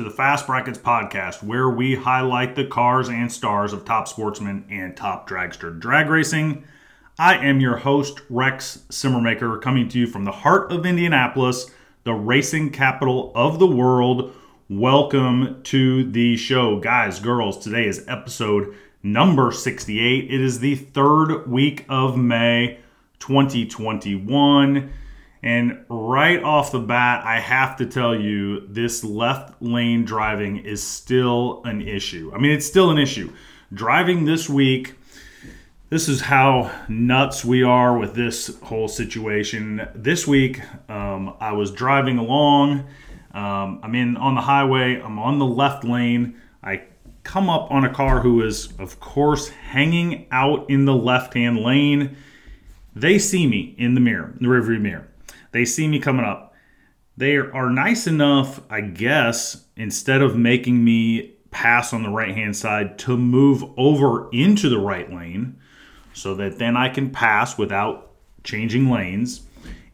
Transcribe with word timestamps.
To 0.00 0.04
the 0.04 0.10
Fast 0.10 0.46
Brackets 0.46 0.78
podcast, 0.78 1.42
where 1.42 1.68
we 1.68 1.94
highlight 1.94 2.56
the 2.56 2.64
cars 2.64 3.10
and 3.10 3.30
stars 3.30 3.74
of 3.74 3.84
top 3.84 4.08
sportsmen 4.08 4.64
and 4.70 4.96
top 4.96 5.28
dragster 5.28 5.78
drag 5.78 6.08
racing. 6.08 6.64
I 7.18 7.36
am 7.36 7.60
your 7.60 7.76
host, 7.76 8.22
Rex 8.30 8.82
Simmermaker, 8.88 9.60
coming 9.60 9.90
to 9.90 9.98
you 9.98 10.06
from 10.06 10.24
the 10.24 10.32
heart 10.32 10.72
of 10.72 10.86
Indianapolis, 10.86 11.70
the 12.04 12.14
racing 12.14 12.70
capital 12.70 13.30
of 13.34 13.58
the 13.58 13.66
world. 13.66 14.34
Welcome 14.70 15.62
to 15.64 16.10
the 16.10 16.38
show, 16.38 16.80
guys, 16.80 17.20
girls. 17.20 17.58
Today 17.58 17.86
is 17.86 18.02
episode 18.08 18.74
number 19.02 19.52
68. 19.52 20.30
It 20.30 20.40
is 20.40 20.60
the 20.60 20.76
third 20.76 21.46
week 21.46 21.84
of 21.90 22.16
May 22.16 22.78
2021. 23.18 24.90
And 25.42 25.84
right 25.88 26.42
off 26.42 26.70
the 26.70 26.80
bat, 26.80 27.24
I 27.24 27.40
have 27.40 27.76
to 27.76 27.86
tell 27.86 28.14
you, 28.14 28.66
this 28.66 29.02
left 29.02 29.62
lane 29.62 30.04
driving 30.04 30.58
is 30.58 30.82
still 30.82 31.62
an 31.64 31.80
issue. 31.80 32.30
I 32.34 32.38
mean, 32.38 32.52
it's 32.52 32.66
still 32.66 32.90
an 32.90 32.98
issue. 32.98 33.32
Driving 33.72 34.26
this 34.26 34.50
week, 34.50 34.96
this 35.88 36.08
is 36.08 36.20
how 36.20 36.70
nuts 36.88 37.44
we 37.44 37.62
are 37.62 37.96
with 37.98 38.14
this 38.14 38.58
whole 38.60 38.86
situation. 38.86 39.88
This 39.94 40.26
week, 40.26 40.60
um, 40.90 41.34
I 41.40 41.52
was 41.52 41.70
driving 41.72 42.18
along. 42.18 42.86
Um, 43.32 43.80
I'm 43.82 43.94
in 43.94 44.16
on 44.16 44.34
the 44.34 44.40
highway. 44.42 45.00
I'm 45.00 45.18
on 45.18 45.38
the 45.38 45.46
left 45.46 45.84
lane. 45.84 46.40
I 46.62 46.82
come 47.22 47.48
up 47.48 47.70
on 47.70 47.84
a 47.84 47.92
car 47.92 48.20
who 48.20 48.42
is, 48.42 48.72
of 48.78 49.00
course, 49.00 49.48
hanging 49.48 50.26
out 50.30 50.68
in 50.68 50.84
the 50.84 50.94
left 50.94 51.34
hand 51.34 51.58
lane. 51.58 52.16
They 52.94 53.18
see 53.18 53.46
me 53.46 53.74
in 53.78 53.94
the 53.94 54.00
mirror, 54.00 54.34
the 54.40 54.46
rearview 54.46 54.80
mirror. 54.80 55.09
They 55.52 55.64
see 55.64 55.88
me 55.88 55.98
coming 55.98 56.24
up. 56.24 56.54
They 57.16 57.36
are 57.36 57.70
nice 57.70 58.06
enough, 58.06 58.60
I 58.70 58.80
guess, 58.80 59.64
instead 59.76 60.22
of 60.22 60.36
making 60.36 60.82
me 60.82 61.34
pass 61.50 61.92
on 61.92 62.02
the 62.02 62.08
right 62.08 62.34
hand 62.34 62.56
side, 62.56 62.98
to 63.00 63.16
move 63.16 63.64
over 63.76 64.30
into 64.30 64.68
the 64.68 64.78
right 64.78 65.12
lane 65.12 65.58
so 66.12 66.34
that 66.36 66.58
then 66.58 66.76
I 66.76 66.88
can 66.88 67.10
pass 67.10 67.58
without 67.58 68.12
changing 68.44 68.90
lanes. 68.90 69.42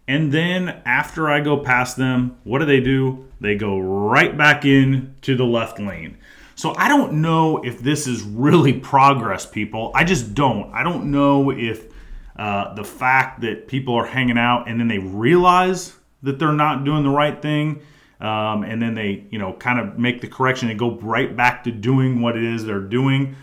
And 0.07 0.31
then 0.31 0.83
after 0.84 1.29
I 1.29 1.41
go 1.41 1.57
past 1.59 1.97
them, 1.97 2.37
what 2.45 2.61
do 2.61 2.65
they 2.65 2.81
do? 2.81 3.27
They 3.41 3.57
go 3.57 3.79
right 3.79 4.37
back 4.37 4.65
in 4.65 5.15
to 5.23 5.34
the 5.34 5.45
left 5.45 5.81
lane. 5.81 6.19
So 6.55 6.75
I 6.77 6.89
don't 6.89 7.15
know 7.15 7.59
if 7.65 7.81
this 7.81 8.07
is 8.07 8.23
really 8.23 8.73
progress, 8.73 9.45
people. 9.45 9.91
I 9.95 10.05
just 10.05 10.34
don't. 10.34 10.73
I 10.73 10.83
don't 10.83 11.11
know 11.11 11.51
if 11.51 11.93
uh, 12.39 12.75
the 12.75 12.84
fact 12.84 13.41
that 13.41 13.67
people 13.67 13.95
are 13.95 14.06
hanging 14.06 14.39
out 14.39 14.69
and 14.69 14.79
then 14.79 14.89
they 14.89 14.98
realize 14.98 15.95
that 16.23 16.39
they're 16.39 16.53
not 16.53 16.84
doing 16.84 17.03
the 17.03 17.11
right 17.11 17.41
thing. 17.41 17.81
Um, 18.20 18.62
and 18.62 18.81
then 18.81 18.95
they, 18.95 19.27
you 19.31 19.39
know, 19.39 19.53
kind 19.55 19.78
of 19.78 19.98
make 19.98 20.20
the 20.20 20.28
correction 20.28 20.70
and 20.70 20.78
go 20.78 20.98
right 21.01 21.37
back 21.37 21.65
to 21.65 21.70
doing 21.70 22.23
what 22.23 22.37
it 22.37 22.45
is 22.45 22.65
they're 22.65 22.81
doing. 22.81 23.37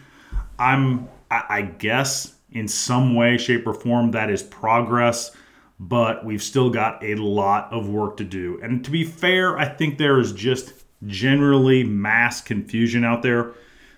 I'm, 0.57 1.07
I, 1.29 1.43
I 1.49 1.61
guess, 1.61 2.35
in 2.51 2.67
some 2.67 3.15
way, 3.15 3.37
shape, 3.37 3.67
or 3.67 3.73
form, 3.73 4.11
that 4.11 4.29
is 4.29 4.41
progress, 4.41 5.31
but 5.79 6.25
we've 6.25 6.41
still 6.41 6.69
got 6.69 7.03
a 7.03 7.15
lot 7.15 7.71
of 7.71 7.89
work 7.89 8.17
to 8.17 8.23
do. 8.23 8.59
And 8.63 8.83
to 8.85 8.91
be 8.91 9.03
fair, 9.03 9.57
I 9.57 9.65
think 9.65 9.97
there 9.97 10.19
is 10.19 10.31
just 10.31 10.73
generally 11.05 11.83
mass 11.83 12.41
confusion 12.41 13.03
out 13.03 13.21
there. 13.21 13.53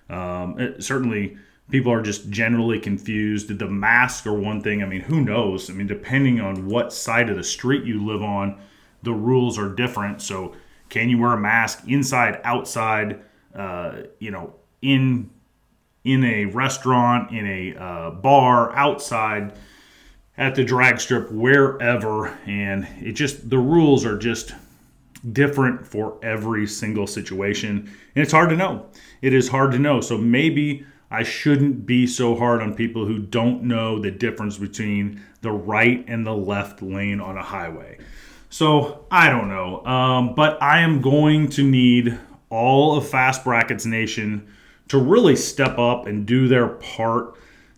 Um, 0.09 0.75
certainly, 0.79 1.37
people 1.69 1.91
are 1.91 2.01
just 2.01 2.29
generally 2.29 2.79
confused. 2.79 3.57
The 3.57 3.67
mask 3.67 4.25
or 4.25 4.33
one 4.33 4.61
thing. 4.61 4.83
I 4.83 4.85
mean, 4.85 5.01
who 5.01 5.21
knows? 5.21 5.69
I 5.69 5.73
mean, 5.73 5.87
depending 5.87 6.39
on 6.39 6.67
what 6.67 6.93
side 6.93 7.29
of 7.29 7.35
the 7.35 7.43
street 7.43 7.85
you 7.85 8.05
live 8.05 8.21
on, 8.21 8.59
the 9.03 9.13
rules 9.13 9.57
are 9.57 9.69
different. 9.69 10.21
So, 10.21 10.55
can 10.89 11.09
you 11.09 11.17
wear 11.17 11.33
a 11.33 11.39
mask 11.39 11.83
inside, 11.87 12.39
outside? 12.43 13.21
Uh, 13.53 14.03
you 14.19 14.31
know, 14.31 14.53
in 14.81 15.29
in 16.03 16.23
a 16.23 16.45
restaurant, 16.45 17.31
in 17.31 17.47
a 17.47 17.75
uh, 17.75 18.11
bar, 18.11 18.75
outside, 18.75 19.53
at 20.37 20.53
the 20.53 20.63
drag 20.63 20.99
strip, 20.99 21.31
wherever, 21.31 22.27
and 22.45 22.87
it 23.01 23.13
just 23.13 23.49
the 23.49 23.57
rules 23.57 24.05
are 24.05 24.17
just 24.17 24.53
different 25.31 25.87
for 25.87 26.19
every 26.21 26.67
single 26.67 27.07
situation, 27.07 27.89
and 28.15 28.23
it's 28.23 28.31
hard 28.31 28.49
to 28.49 28.55
know. 28.55 28.85
It 29.21 29.33
is 29.33 29.47
hard 29.47 29.71
to 29.71 29.79
know. 29.79 30.01
So 30.01 30.17
maybe 30.17 30.85
I 31.09 31.23
shouldn't 31.23 31.85
be 31.85 32.07
so 32.07 32.35
hard 32.35 32.61
on 32.61 32.73
people 32.73 33.05
who 33.05 33.19
don't 33.19 33.63
know 33.63 33.99
the 33.99 34.11
difference 34.11 34.57
between 34.57 35.21
the 35.41 35.51
right 35.51 36.03
and 36.07 36.25
the 36.25 36.35
left 36.35 36.81
lane 36.81 37.19
on 37.19 37.37
a 37.37 37.43
highway. 37.43 37.99
So 38.49 39.05
I 39.11 39.29
don't 39.29 39.49
know. 39.49 39.85
Um, 39.85 40.33
but 40.35 40.61
I 40.61 40.79
am 40.79 41.01
going 41.01 41.49
to 41.49 41.63
need 41.63 42.17
all 42.49 42.97
of 42.97 43.07
Fast 43.07 43.43
Brackets 43.43 43.85
Nation 43.85 44.47
to 44.87 44.97
really 44.97 45.35
step 45.35 45.77
up 45.77 46.05
and 46.07 46.25
do 46.25 46.47
their 46.47 46.67
part 46.67 47.35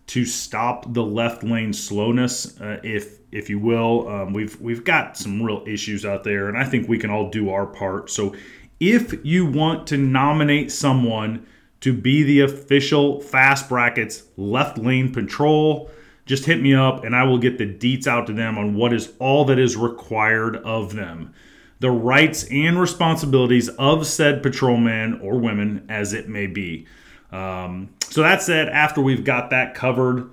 to 0.08 0.24
stop 0.24 0.92
the 0.94 1.02
left 1.02 1.44
lane 1.44 1.72
slowness, 1.72 2.58
uh, 2.60 2.80
if 2.82 3.18
if 3.30 3.50
you 3.50 3.58
will. 3.58 4.08
Um, 4.08 4.32
we've 4.32 4.58
we've 4.60 4.84
got 4.84 5.16
some 5.16 5.42
real 5.42 5.62
issues 5.66 6.04
out 6.04 6.24
there, 6.24 6.48
and 6.48 6.56
I 6.56 6.64
think 6.64 6.88
we 6.88 6.98
can 6.98 7.10
all 7.10 7.30
do 7.30 7.50
our 7.50 7.66
part. 7.66 8.10
So 8.10 8.34
if 8.80 9.24
you 9.24 9.46
want 9.46 9.86
to 9.88 9.96
nominate 9.96 10.72
someone 10.72 11.46
to 11.80 11.92
be 11.92 12.22
the 12.22 12.40
official 12.40 13.20
Fast 13.20 13.68
Brackets 13.68 14.24
left 14.36 14.78
lane 14.78 15.12
patrol, 15.12 15.90
just 16.26 16.44
hit 16.44 16.60
me 16.60 16.74
up 16.74 17.04
and 17.04 17.14
I 17.14 17.24
will 17.24 17.38
get 17.38 17.58
the 17.58 17.66
deets 17.66 18.06
out 18.06 18.26
to 18.26 18.32
them 18.32 18.58
on 18.58 18.74
what 18.74 18.92
is 18.92 19.12
all 19.18 19.44
that 19.46 19.58
is 19.58 19.76
required 19.76 20.56
of 20.56 20.94
them. 20.94 21.32
The 21.80 21.90
rights 21.90 22.44
and 22.50 22.80
responsibilities 22.80 23.68
of 23.70 24.06
said 24.06 24.42
patrolman 24.42 25.20
or 25.20 25.38
women, 25.38 25.86
as 25.88 26.12
it 26.12 26.28
may 26.28 26.46
be. 26.48 26.86
Um, 27.30 27.90
so 28.00 28.22
that 28.22 28.42
said, 28.42 28.68
after 28.68 29.00
we've 29.00 29.24
got 29.24 29.50
that 29.50 29.74
covered, 29.74 30.30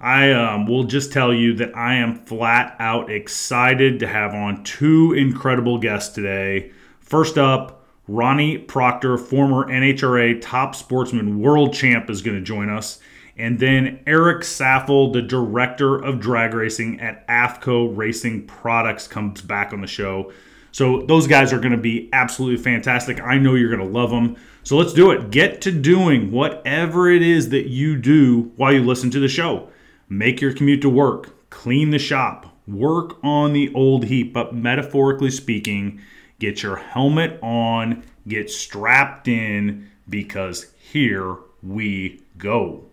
I 0.00 0.32
um, 0.32 0.66
will 0.66 0.84
just 0.84 1.12
tell 1.12 1.34
you 1.34 1.54
that 1.56 1.76
I 1.76 1.96
am 1.96 2.24
flat 2.24 2.74
out 2.78 3.10
excited 3.10 4.00
to 4.00 4.06
have 4.06 4.32
on 4.34 4.64
two 4.64 5.12
incredible 5.12 5.76
guests 5.78 6.14
today. 6.14 6.72
First 7.00 7.36
up, 7.36 7.79
Ronnie 8.10 8.58
Proctor, 8.58 9.16
former 9.16 9.68
NHRA 9.68 10.40
top 10.40 10.74
sportsman 10.74 11.38
world 11.38 11.72
champ, 11.72 12.10
is 12.10 12.22
going 12.22 12.36
to 12.36 12.42
join 12.42 12.68
us. 12.68 12.98
And 13.36 13.60
then 13.60 14.00
Eric 14.04 14.42
Saffell, 14.42 15.12
the 15.12 15.22
director 15.22 15.94
of 15.96 16.18
drag 16.18 16.52
racing 16.52 17.00
at 17.00 17.26
AFCO 17.28 17.96
Racing 17.96 18.48
Products, 18.48 19.06
comes 19.06 19.40
back 19.42 19.72
on 19.72 19.80
the 19.80 19.86
show. 19.86 20.32
So 20.72 21.02
those 21.02 21.28
guys 21.28 21.52
are 21.52 21.60
going 21.60 21.70
to 21.70 21.78
be 21.78 22.10
absolutely 22.12 22.60
fantastic. 22.60 23.20
I 23.20 23.38
know 23.38 23.54
you're 23.54 23.74
going 23.74 23.88
to 23.88 23.98
love 23.98 24.10
them. 24.10 24.36
So 24.64 24.76
let's 24.76 24.92
do 24.92 25.12
it. 25.12 25.30
Get 25.30 25.60
to 25.62 25.70
doing 25.70 26.32
whatever 26.32 27.08
it 27.08 27.22
is 27.22 27.50
that 27.50 27.68
you 27.68 27.96
do 27.96 28.50
while 28.56 28.72
you 28.72 28.82
listen 28.82 29.12
to 29.12 29.20
the 29.20 29.28
show. 29.28 29.68
Make 30.08 30.40
your 30.40 30.52
commute 30.52 30.82
to 30.82 30.90
work, 30.90 31.48
clean 31.50 31.90
the 31.90 31.98
shop, 32.00 32.56
work 32.66 33.18
on 33.22 33.52
the 33.52 33.72
old 33.72 34.06
heap, 34.06 34.32
but 34.32 34.52
metaphorically 34.52 35.30
speaking, 35.30 36.00
Get 36.40 36.62
your 36.62 36.76
helmet 36.76 37.38
on, 37.42 38.02
get 38.26 38.50
strapped 38.50 39.28
in, 39.28 39.90
because 40.08 40.72
here 40.78 41.36
we 41.62 42.22
go. 42.38 42.86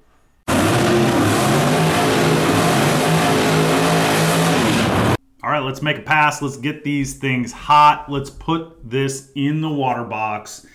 All 5.42 5.54
right, 5.54 5.64
let's 5.64 5.82
make 5.82 5.98
a 5.98 6.02
pass. 6.02 6.42
Let's 6.42 6.58
get 6.58 6.84
these 6.84 7.20
things 7.20 7.54
hot. 7.54 8.12
Let's 8.12 8.30
put 8.30 8.90
this 8.90 9.32
in 9.34 9.62
the 9.62 9.70
water 9.70 10.04
box. 10.04 10.68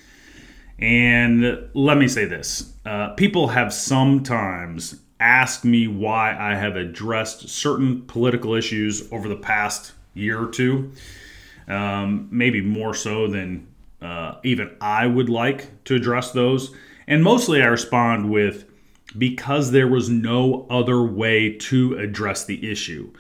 And 0.78 1.68
let 1.74 1.98
me 1.98 2.08
say 2.08 2.24
this 2.24 2.72
uh, 2.86 3.10
people 3.10 3.48
have 3.48 3.74
sometimes 3.74 4.98
asked 5.20 5.66
me 5.66 5.88
why 5.88 6.34
I 6.34 6.54
have 6.54 6.76
addressed 6.76 7.50
certain 7.50 8.00
political 8.06 8.54
issues 8.54 9.12
over 9.12 9.28
the 9.28 9.36
past 9.36 9.92
year 10.14 10.42
or 10.42 10.50
two 10.50 10.90
um, 11.72 12.28
maybe 12.30 12.60
more 12.60 12.94
so 12.94 13.26
than 13.26 13.66
uh, 14.00 14.36
even 14.42 14.76
I 14.80 15.06
would 15.06 15.28
like 15.28 15.84
to 15.84 15.94
address 15.94 16.32
those. 16.32 16.74
And 17.06 17.22
mostly 17.22 17.62
I 17.62 17.66
respond 17.66 18.30
with 18.30 18.64
because 19.16 19.70
there 19.70 19.88
was 19.88 20.08
no 20.08 20.66
other 20.70 21.02
way 21.02 21.56
to 21.56 21.98
address 21.98 22.44
the 22.44 22.70
issue. 22.70 23.12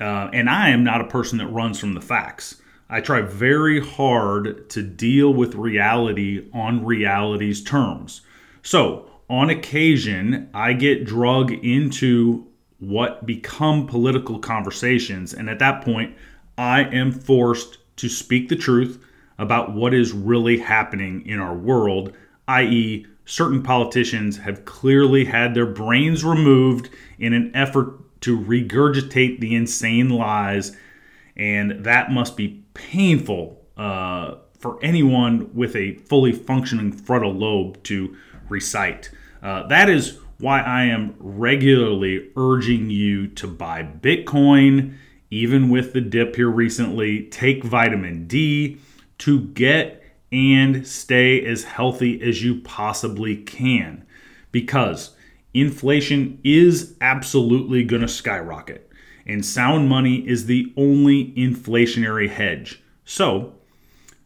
Uh, 0.00 0.28
and 0.32 0.50
I 0.50 0.70
am 0.70 0.84
not 0.84 1.00
a 1.00 1.06
person 1.06 1.38
that 1.38 1.46
runs 1.46 1.78
from 1.78 1.94
the 1.94 2.00
facts. 2.00 2.60
I 2.88 3.00
try 3.00 3.22
very 3.22 3.80
hard 3.80 4.68
to 4.70 4.82
deal 4.82 5.32
with 5.32 5.54
reality 5.54 6.48
on 6.52 6.84
reality's 6.84 7.62
terms. 7.62 8.20
So, 8.62 9.10
on 9.28 9.50
occasion, 9.50 10.48
I 10.54 10.72
get 10.72 11.04
drug 11.04 11.50
into 11.50 12.46
what 12.78 13.26
become 13.26 13.86
political 13.86 14.38
conversations. 14.38 15.34
And 15.34 15.50
at 15.50 15.58
that 15.58 15.82
point, 15.84 16.14
I 16.56 16.82
am 16.82 17.10
forced 17.10 17.78
to 17.96 18.08
speak 18.08 18.48
the 18.48 18.56
truth 18.56 19.02
about 19.38 19.74
what 19.74 19.92
is 19.92 20.12
really 20.12 20.58
happening 20.58 21.26
in 21.26 21.38
our 21.38 21.54
world, 21.54 22.12
i.e., 22.48 23.06
certain 23.24 23.62
politicians 23.62 24.38
have 24.38 24.64
clearly 24.64 25.24
had 25.24 25.54
their 25.54 25.66
brains 25.66 26.24
removed 26.24 26.88
in 27.18 27.32
an 27.32 27.50
effort 27.54 28.20
to 28.20 28.38
regurgitate 28.38 29.40
the 29.40 29.54
insane 29.54 30.08
lies, 30.08 30.76
and 31.36 31.84
that 31.84 32.10
must 32.10 32.36
be 32.36 32.62
painful 32.74 33.60
uh, 33.76 34.36
for 34.58 34.82
anyone 34.82 35.50
with 35.54 35.76
a 35.76 35.94
fully 35.94 36.32
functioning 36.32 36.92
frontal 36.92 37.32
lobe 37.32 37.82
to 37.82 38.16
recite. 38.48 39.10
Uh, 39.42 39.66
that 39.66 39.90
is 39.90 40.18
why 40.38 40.60
I 40.60 40.84
am 40.84 41.14
regularly 41.18 42.30
urging 42.36 42.90
you 42.90 43.28
to 43.28 43.46
buy 43.46 43.82
Bitcoin, 43.82 44.96
even 45.30 45.68
with 45.68 45.92
the 45.92 46.00
dip 46.00 46.36
here 46.36 46.50
recently. 46.50 47.24
Take 47.24 47.64
vitamin 47.64 48.26
D 48.26 48.78
to 49.18 49.40
get 49.40 50.02
and 50.32 50.86
stay 50.86 51.44
as 51.44 51.64
healthy 51.64 52.20
as 52.20 52.42
you 52.42 52.60
possibly 52.60 53.36
can 53.36 54.04
because 54.52 55.16
inflation 55.54 56.40
is 56.44 56.94
absolutely 57.00 57.84
going 57.84 58.02
to 58.02 58.08
skyrocket, 58.08 58.90
and 59.26 59.44
sound 59.44 59.88
money 59.88 60.26
is 60.28 60.46
the 60.46 60.72
only 60.76 61.32
inflationary 61.32 62.28
hedge. 62.28 62.82
So, 63.04 63.54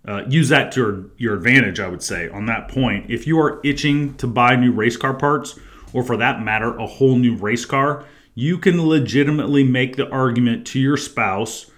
uh, 0.06 0.24
use 0.28 0.48
that 0.48 0.72
to 0.72 0.80
your, 0.80 1.04
your 1.18 1.34
advantage, 1.34 1.78
I 1.78 1.88
would 1.88 2.02
say, 2.02 2.28
on 2.30 2.46
that 2.46 2.68
point. 2.68 3.10
If 3.10 3.26
you 3.26 3.38
are 3.38 3.60
itching 3.62 4.14
to 4.14 4.26
buy 4.26 4.56
new 4.56 4.72
race 4.72 4.96
car 4.96 5.14
parts, 5.14 5.58
or 5.92 6.02
for 6.02 6.16
that 6.16 6.42
matter, 6.42 6.76
a 6.76 6.86
whole 6.86 7.16
new 7.16 7.36
race 7.36 7.64
car, 7.64 8.04
you 8.40 8.58
can 8.58 8.86
legitimately 8.88 9.62
make 9.64 9.96
the 9.96 10.08
argument 10.10 10.66
to 10.66 10.80
your 10.80 10.96
spouse 10.96 11.70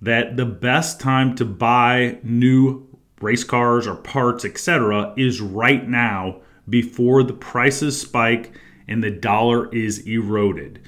that 0.00 0.36
the 0.36 0.46
best 0.46 1.00
time 1.00 1.34
to 1.34 1.44
buy 1.44 2.18
new 2.22 2.86
race 3.20 3.44
cars 3.44 3.86
or 3.86 3.96
parts, 3.96 4.44
etc., 4.44 5.12
is 5.16 5.40
right 5.40 5.88
now 5.88 6.40
before 6.68 7.22
the 7.22 7.32
prices 7.32 8.00
spike 8.00 8.52
and 8.86 9.02
the 9.02 9.10
dollar 9.10 9.72
is 9.74 9.98
eroded 10.06 10.80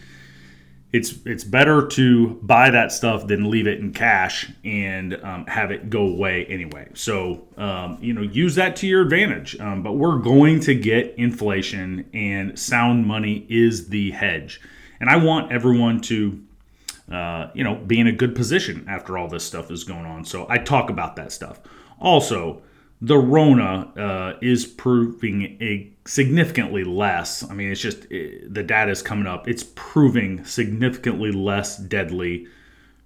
it's 0.93 1.15
it's 1.25 1.45
better 1.45 1.87
to 1.87 2.31
buy 2.43 2.71
that 2.71 2.91
stuff 2.91 3.27
than 3.27 3.51
leave 3.51 3.67
it 3.67 3.79
in 3.79 3.93
cash 3.93 4.51
and 4.65 5.15
um, 5.23 5.47
have 5.47 5.71
it 5.71 5.89
go 5.89 6.03
away 6.03 6.47
anyway. 6.47 6.89
So 6.95 7.47
um, 7.57 7.99
you 8.01 8.13
know, 8.13 8.23
use 8.23 8.57
that 8.57 8.77
to 8.77 8.89
your 8.89 9.03
advantage. 9.03 9.59
Um, 9.61 9.83
but 9.83 9.93
we're 9.93 10.19
going 10.19 10.61
to 10.61 10.75
get 10.75 11.15
inflation, 11.17 12.09
and 12.13 12.59
sound 12.59 13.07
money 13.07 13.47
is 13.49 13.89
the 13.89 14.11
hedge. 14.11 14.61
And 15.01 15.09
I 15.09 15.17
want 15.17 15.51
everyone 15.51 16.01
to, 16.03 16.41
uh, 17.11 17.49
you 17.55 17.65
know, 17.65 17.75
be 17.75 17.99
in 17.99 18.07
a 18.07 18.13
good 18.13 18.35
position 18.35 18.85
after 18.89 19.17
all 19.17 19.29
this 19.29 19.45
stuff 19.45 19.71
is 19.71 19.85
going 19.85 20.05
on. 20.05 20.25
So 20.25 20.47
I 20.49 20.59
talk 20.59 20.91
about 20.91 21.17
that 21.17 21.33
stuff. 21.33 21.61
Also, 21.99 22.63
the 23.01 23.17
Rona 23.17 23.93
uh, 23.97 24.39
is 24.43 24.67
proving 24.67 25.57
a 25.61 25.91
significantly 26.05 26.85
less. 26.85 27.49
I 27.49 27.55
mean, 27.55 27.71
it's 27.71 27.81
just 27.81 28.05
it, 28.11 28.43
eh, 28.43 28.47
the 28.49 28.63
data 28.63 28.91
is 28.91 29.01
coming 29.01 29.27
up. 29.27 29.49
It's 29.49 29.65
proving 29.75 30.45
significantly 30.45 31.33
less 31.33 31.79
deadly 31.79 32.47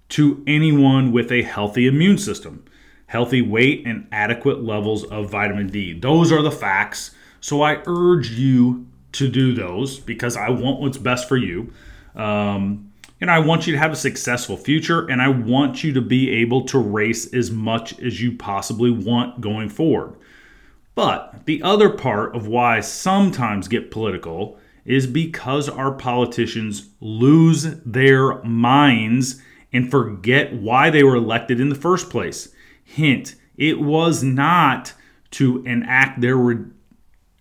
to 0.09 0.43
anyone 0.45 1.11
with 1.11 1.31
a 1.31 1.43
healthy 1.43 1.87
immune 1.87 2.17
system, 2.17 2.65
healthy 3.07 3.41
weight, 3.41 3.83
and 3.87 4.07
adequate 4.11 4.63
levels 4.63 5.05
of 5.05 5.31
vitamin 5.31 5.67
D. 5.67 5.97
Those 5.97 6.31
are 6.31 6.41
the 6.41 6.51
facts. 6.51 7.11
So 7.39 7.61
I 7.61 7.81
urge 7.85 8.31
you 8.31 8.87
to 9.17 9.27
do 9.27 9.53
those 9.53 9.99
because 9.99 10.37
I 10.37 10.49
want 10.49 10.79
what's 10.79 10.97
best 10.97 11.27
for 11.27 11.37
you. 11.37 11.73
Um, 12.15 12.91
and 13.21 13.31
I 13.31 13.39
want 13.39 13.65
you 13.65 13.73
to 13.73 13.79
have 13.79 13.93
a 13.93 13.97
successful 13.97 14.57
future, 14.57 15.07
and 15.07 15.21
I 15.21 15.29
want 15.29 15.83
you 15.83 15.93
to 15.93 16.01
be 16.01 16.29
able 16.29 16.65
to 16.65 16.77
race 16.77 17.33
as 17.33 17.49
much 17.49 17.97
as 17.99 18.21
you 18.21 18.35
possibly 18.35 18.91
want 18.91 19.39
going 19.41 19.69
forward. 19.69 20.15
But 20.95 21.45
the 21.45 21.63
other 21.63 21.89
part 21.89 22.35
of 22.35 22.47
why 22.47 22.77
I 22.77 22.81
sometimes 22.81 23.67
get 23.67 23.91
political 23.91 24.59
is 24.85 25.07
because 25.07 25.67
our 25.67 25.91
politicians 25.91 26.89
lose 26.99 27.63
their 27.85 28.41
minds 28.43 29.41
and 29.73 29.89
forget 29.89 30.53
why 30.53 30.89
they 30.89 31.03
were 31.03 31.15
elected 31.15 31.59
in 31.59 31.69
the 31.69 31.75
first 31.75 32.09
place. 32.09 32.49
Hint, 32.83 33.35
it 33.57 33.79
was 33.79 34.23
not 34.23 34.93
to 35.31 35.63
enact 35.65 36.21
their 36.21 36.37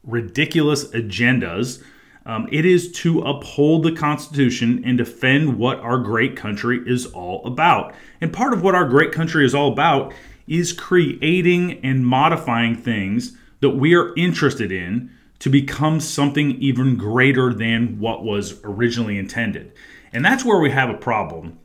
ridiculous 0.06 0.84
agendas 0.88 1.82
um, 2.26 2.48
it 2.50 2.64
is 2.64 2.90
to 2.92 3.20
uphold 3.20 3.82
the 3.82 3.92
Constitution 3.92 4.82
and 4.84 4.96
defend 4.96 5.58
what 5.58 5.78
our 5.80 5.98
great 5.98 6.36
country 6.36 6.80
is 6.86 7.06
all 7.06 7.44
about. 7.46 7.94
And 8.20 8.32
part 8.32 8.54
of 8.54 8.62
what 8.62 8.74
our 8.74 8.88
great 8.88 9.12
country 9.12 9.44
is 9.44 9.54
all 9.54 9.72
about 9.72 10.14
is 10.46 10.72
creating 10.72 11.84
and 11.84 12.06
modifying 12.06 12.76
things 12.76 13.36
that 13.60 13.70
we 13.70 13.94
are 13.94 14.14
interested 14.16 14.72
in 14.72 15.10
to 15.38 15.50
become 15.50 16.00
something 16.00 16.52
even 16.52 16.96
greater 16.96 17.52
than 17.52 17.98
what 17.98 18.24
was 18.24 18.60
originally 18.64 19.18
intended. 19.18 19.72
And 20.12 20.24
that's 20.24 20.44
where 20.44 20.60
we 20.60 20.70
have 20.70 20.88
a 20.88 20.94
problem 20.94 21.58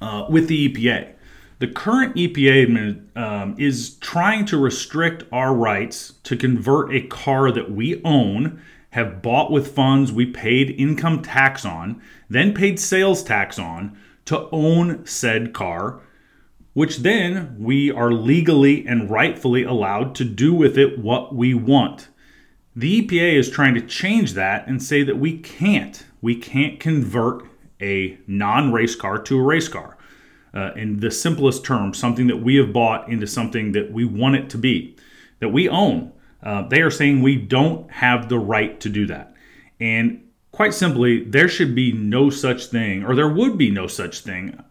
uh, 0.00 0.26
with 0.30 0.48
the 0.48 0.68
EPA. 0.68 1.12
The 1.58 1.68
current 1.68 2.16
EPA 2.16 3.16
um, 3.16 3.54
is 3.58 3.94
trying 3.96 4.44
to 4.46 4.58
restrict 4.58 5.24
our 5.32 5.54
rights 5.54 6.14
to 6.24 6.36
convert 6.36 6.92
a 6.92 7.02
car 7.02 7.52
that 7.52 7.70
we 7.70 8.02
own 8.04 8.60
have 8.90 9.22
bought 9.22 9.50
with 9.50 9.74
funds 9.74 10.12
we 10.12 10.24
paid 10.24 10.70
income 10.70 11.20
tax 11.20 11.64
on, 11.64 12.00
then 12.28 12.54
paid 12.54 12.78
sales 12.78 13.24
tax 13.24 13.58
on 13.58 13.96
to 14.24 14.48
own 14.50 15.04
said 15.04 15.52
car, 15.52 16.00
which 16.74 16.98
then 16.98 17.56
we 17.58 17.90
are 17.90 18.12
legally 18.12 18.86
and 18.86 19.10
rightfully 19.10 19.64
allowed 19.64 20.14
to 20.14 20.24
do 20.24 20.54
with 20.54 20.78
it 20.78 20.98
what 20.98 21.34
we 21.34 21.54
want. 21.54 22.08
The 22.76 23.02
EPA 23.02 23.38
is 23.38 23.50
trying 23.50 23.74
to 23.74 23.80
change 23.80 24.34
that 24.34 24.66
and 24.66 24.82
say 24.82 25.02
that 25.04 25.18
we 25.18 25.38
can't. 25.38 26.04
We 26.20 26.36
can't 26.36 26.80
convert 26.80 27.44
a 27.80 28.18
non 28.26 28.72
race 28.72 28.96
car 28.96 29.18
to 29.22 29.38
a 29.38 29.42
race 29.42 29.68
car. 29.68 29.96
Uh, 30.54 30.72
in 30.76 31.00
the 31.00 31.10
simplest 31.10 31.64
terms, 31.64 31.98
something 31.98 32.28
that 32.28 32.36
we 32.36 32.54
have 32.54 32.72
bought 32.72 33.08
into 33.08 33.26
something 33.26 33.72
that 33.72 33.90
we 33.90 34.04
want 34.04 34.36
it 34.36 34.48
to 34.48 34.56
be, 34.56 34.96
that 35.40 35.48
we 35.48 35.68
own. 35.68 36.12
Uh, 36.44 36.66
they 36.68 36.80
are 36.80 36.90
saying 36.90 37.20
we 37.20 37.34
don't 37.36 37.90
have 37.90 38.28
the 38.28 38.38
right 38.38 38.78
to 38.78 38.88
do 38.88 39.04
that. 39.06 39.34
And 39.80 40.28
quite 40.52 40.72
simply, 40.72 41.24
there 41.24 41.48
should 41.48 41.74
be 41.74 41.92
no 41.92 42.30
such 42.30 42.66
thing, 42.66 43.04
or 43.04 43.16
there 43.16 43.28
would 43.28 43.58
be 43.58 43.70
no 43.70 43.88
such 43.88 44.20
thing 44.20 44.62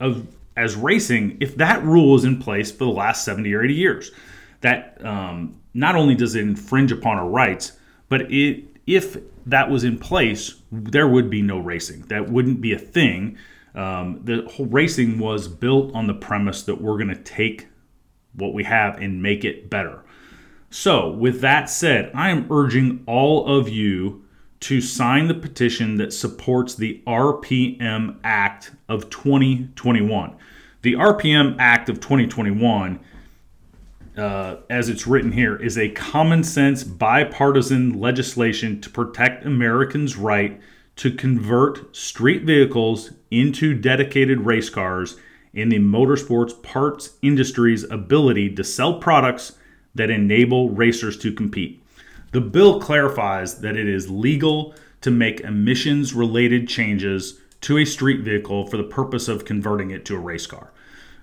of 0.00 0.26
as 0.56 0.74
racing 0.74 1.36
if 1.40 1.54
that 1.56 1.84
rule 1.84 2.16
is 2.16 2.24
in 2.24 2.40
place 2.40 2.72
for 2.72 2.84
the 2.84 2.90
last 2.90 3.24
70 3.24 3.54
or 3.54 3.62
80 3.62 3.74
years. 3.74 4.10
That 4.62 4.98
um, 5.04 5.60
not 5.72 5.94
only 5.94 6.16
does 6.16 6.34
it 6.34 6.40
infringe 6.40 6.90
upon 6.90 7.16
our 7.16 7.28
rights, 7.28 7.72
but 8.08 8.22
it 8.32 8.64
if 8.86 9.18
that 9.46 9.70
was 9.70 9.84
in 9.84 9.98
place, 9.98 10.54
there 10.72 11.06
would 11.06 11.30
be 11.30 11.42
no 11.42 11.58
racing. 11.58 12.02
That 12.08 12.30
wouldn't 12.30 12.60
be 12.60 12.72
a 12.72 12.78
thing. 12.78 13.36
Um, 13.78 14.22
the 14.24 14.44
whole 14.50 14.66
racing 14.66 15.20
was 15.20 15.46
built 15.46 15.94
on 15.94 16.08
the 16.08 16.14
premise 16.14 16.64
that 16.64 16.80
we're 16.80 16.96
going 16.96 17.14
to 17.14 17.22
take 17.22 17.68
what 18.34 18.52
we 18.52 18.64
have 18.64 19.00
and 19.00 19.22
make 19.22 19.44
it 19.44 19.70
better. 19.70 20.04
So, 20.68 21.10
with 21.10 21.40
that 21.42 21.70
said, 21.70 22.10
I 22.12 22.30
am 22.30 22.50
urging 22.50 23.04
all 23.06 23.46
of 23.46 23.68
you 23.68 24.24
to 24.60 24.80
sign 24.80 25.28
the 25.28 25.34
petition 25.34 25.94
that 25.98 26.12
supports 26.12 26.74
the 26.74 27.00
RPM 27.06 28.16
Act 28.24 28.72
of 28.88 29.10
2021. 29.10 30.34
The 30.82 30.94
RPM 30.94 31.54
Act 31.60 31.88
of 31.88 32.00
2021, 32.00 32.98
uh, 34.16 34.56
as 34.68 34.88
it's 34.88 35.06
written 35.06 35.30
here, 35.30 35.54
is 35.54 35.78
a 35.78 35.90
common 35.90 36.42
sense 36.42 36.82
bipartisan 36.82 38.00
legislation 38.00 38.80
to 38.80 38.90
protect 38.90 39.46
Americans' 39.46 40.16
right 40.16 40.60
to 40.98 41.12
convert 41.12 41.94
street 41.96 42.42
vehicles 42.42 43.12
into 43.30 43.72
dedicated 43.72 44.40
race 44.40 44.68
cars 44.68 45.16
in 45.54 45.68
the 45.68 45.78
motorsports 45.78 46.60
parts 46.62 47.16
industry's 47.22 47.84
ability 47.84 48.54
to 48.54 48.64
sell 48.64 48.98
products 48.98 49.52
that 49.94 50.10
enable 50.10 50.70
racers 50.70 51.16
to 51.16 51.32
compete. 51.32 51.82
The 52.32 52.40
bill 52.40 52.80
clarifies 52.80 53.60
that 53.60 53.76
it 53.76 53.88
is 53.88 54.10
legal 54.10 54.74
to 55.00 55.10
make 55.10 55.40
emissions 55.40 56.14
related 56.14 56.68
changes 56.68 57.40
to 57.62 57.78
a 57.78 57.84
street 57.84 58.20
vehicle 58.20 58.66
for 58.66 58.76
the 58.76 58.84
purpose 58.84 59.28
of 59.28 59.44
converting 59.44 59.92
it 59.92 60.04
to 60.06 60.16
a 60.16 60.20
race 60.20 60.46
car, 60.46 60.72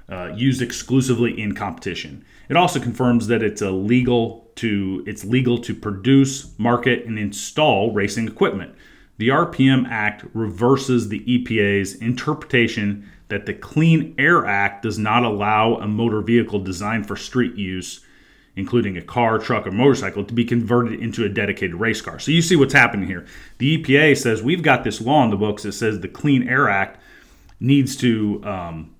uh, 0.10 0.32
used 0.36 0.62
exclusively 0.62 1.40
in 1.40 1.54
competition. 1.54 2.24
It 2.48 2.56
also 2.56 2.80
confirms 2.80 3.28
that 3.28 3.44
it's 3.44 3.62
illegal 3.62 4.50
to 4.56 5.04
it's 5.06 5.26
legal 5.26 5.58
to 5.60 5.76
produce, 5.76 6.58
market, 6.58 7.06
and 7.06 7.20
install 7.20 7.92
racing 7.92 8.28
equipment. 8.28 8.74
The 9.18 9.30
RPM 9.30 9.88
Act 9.88 10.26
reverses 10.34 11.10
the 11.10 11.22
EPA's 11.22 11.96
interpretation 11.96 13.10
that 13.30 13.46
the 13.46 13.54
Clean 13.54 14.14
Air 14.18 14.46
Act 14.46 14.84
does 14.84 15.00
not 15.00 15.24
allow 15.24 15.76
a 15.76 15.88
motor 15.88 16.22
vehicle 16.22 16.60
designed 16.60 17.08
for 17.08 17.16
street 17.16 17.56
use 17.56 18.06
including 18.56 18.98
a 18.98 19.02
car, 19.02 19.38
truck, 19.38 19.68
or 19.68 19.72
motorcycle, 19.72 20.24
to 20.24 20.34
be 20.34 20.46
converted 20.46 21.00
into 21.00 21.26
a 21.26 21.30
dedicated 21.30 21.76
race 21.76 22.02
car. 22.02 22.20
So 22.20 22.32
you 22.32 22.42
see 22.42 22.56
what's 22.56 22.74
happening 22.74 23.08
here. 23.08 23.26
The 23.58 23.78
EPA 23.78 24.18
says 24.18 24.42
we've 24.42 24.64
got 24.64 24.84
this 24.84 25.02
law 25.02 25.24
in 25.24 25.30
the 25.30 25.36
books 25.36 25.64
that 25.64 25.74
says 25.74 26.00
the 26.00 26.08
Clean 26.08 26.48
Air 26.48 26.70
Act 26.70 27.00
needs 27.60 27.96
to 27.98 28.42
um, 28.46 28.96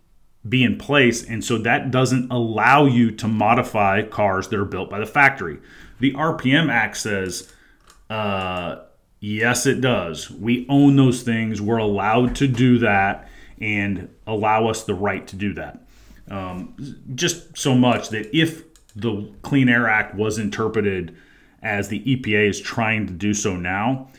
be 0.48 0.64
in 0.64 0.78
place, 0.78 1.24
and 1.24 1.44
so 1.44 1.58
that 1.60 1.92
doesn't 1.92 2.32
allow 2.32 2.86
you 2.86 3.12
to 3.12 3.28
modify 3.28 4.04
cars 4.04 4.48
that 4.50 4.60
are 4.60 4.66
built 4.66 4.90
by 4.90 5.00
the 5.00 5.06
factory. 5.06 5.60
The 6.00 6.14
RPM 6.14 6.70
Act 6.70 6.98
says, 6.98 7.52
uh, 8.10 8.84
yes, 9.20 9.66
it 9.66 9.82
does. 9.82 10.30
We 10.30 10.66
own 10.70 10.96
those 10.96 11.24
things. 11.24 11.62
We're 11.62 11.78
allowed 11.78 12.36
to 12.38 12.48
do 12.48 12.80
that 12.80 13.30
and 13.60 14.10
allow 14.28 14.68
us 14.68 14.84
the 14.84 14.94
right 14.94 15.26
to 15.28 15.36
do 15.36 15.54
that. 15.54 15.82
Um, 16.30 16.76
just 17.16 17.58
so 17.58 17.76
much 17.76 18.10
that 18.10 18.36
if 18.36 18.64
the 18.96 19.32
Clean 19.42 19.70
Air 19.70 19.88
Act 19.88 20.16
was 20.16 20.38
interpreted 20.38 21.16
as 21.62 21.88
the 21.88 22.00
EPA 22.04 22.50
is 22.50 22.60
trying 22.60 23.08
to 23.08 23.14
do 23.14 23.34
so 23.34 23.56
now, 23.56 24.10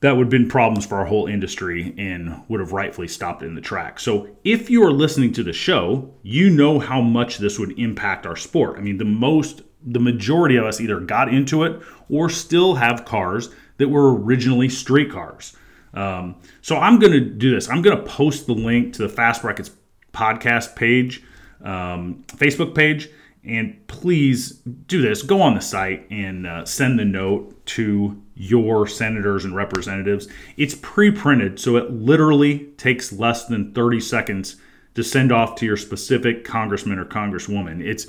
that 0.00 0.12
would 0.12 0.26
have 0.26 0.30
been 0.30 0.48
problems 0.48 0.84
for 0.84 0.98
our 0.98 1.06
whole 1.06 1.26
industry 1.26 1.94
and 1.96 2.42
would 2.48 2.60
have 2.60 2.72
rightfully 2.72 3.08
stopped 3.08 3.42
in 3.42 3.54
the 3.54 3.60
track. 3.60 3.98
So, 3.98 4.28
if 4.44 4.68
you 4.68 4.84
are 4.84 4.92
listening 4.92 5.32
to 5.32 5.42
the 5.42 5.54
show, 5.54 6.14
you 6.22 6.50
know 6.50 6.78
how 6.78 7.00
much 7.00 7.38
this 7.38 7.58
would 7.58 7.78
impact 7.78 8.26
our 8.26 8.36
sport. 8.36 8.78
I 8.78 8.82
mean, 8.82 8.98
the 8.98 9.04
most, 9.04 9.62
the 9.82 10.00
majority 10.00 10.56
of 10.56 10.64
us 10.64 10.80
either 10.80 11.00
got 11.00 11.32
into 11.32 11.64
it 11.64 11.80
or 12.10 12.28
still 12.28 12.74
have 12.74 13.04
cars 13.06 13.50
that 13.78 13.88
were 13.88 14.14
originally 14.14 14.68
street 14.68 15.10
cars. 15.10 15.56
Um, 15.94 16.36
so, 16.60 16.76
I'm 16.76 16.98
going 16.98 17.12
to 17.12 17.20
do 17.20 17.54
this. 17.54 17.68
I'm 17.68 17.82
going 17.82 17.96
to 17.96 18.02
post 18.04 18.46
the 18.46 18.54
link 18.54 18.94
to 18.94 19.02
the 19.02 19.08
Fast 19.08 19.42
Brackets 19.42 19.70
podcast 20.12 20.76
page, 20.76 21.22
um, 21.62 22.24
Facebook 22.36 22.74
page 22.74 23.08
and 23.46 23.86
please 23.86 24.50
do 24.50 25.00
this. 25.00 25.22
Go 25.22 25.40
on 25.40 25.54
the 25.54 25.60
site 25.60 26.06
and 26.10 26.46
uh, 26.46 26.64
send 26.64 26.98
the 26.98 27.04
note 27.04 27.64
to 27.66 28.20
your 28.34 28.86
senators 28.86 29.44
and 29.44 29.54
representatives. 29.54 30.26
It's 30.56 30.74
pre 30.74 31.12
printed, 31.12 31.60
so 31.60 31.76
it 31.76 31.90
literally 31.92 32.66
takes 32.76 33.12
less 33.12 33.46
than 33.46 33.72
30 33.72 34.00
seconds 34.00 34.56
to 34.94 35.04
send 35.04 35.30
off 35.30 35.54
to 35.56 35.66
your 35.66 35.76
specific 35.76 36.44
congressman 36.44 36.98
or 36.98 37.04
congresswoman. 37.04 37.84
It's 37.84 38.08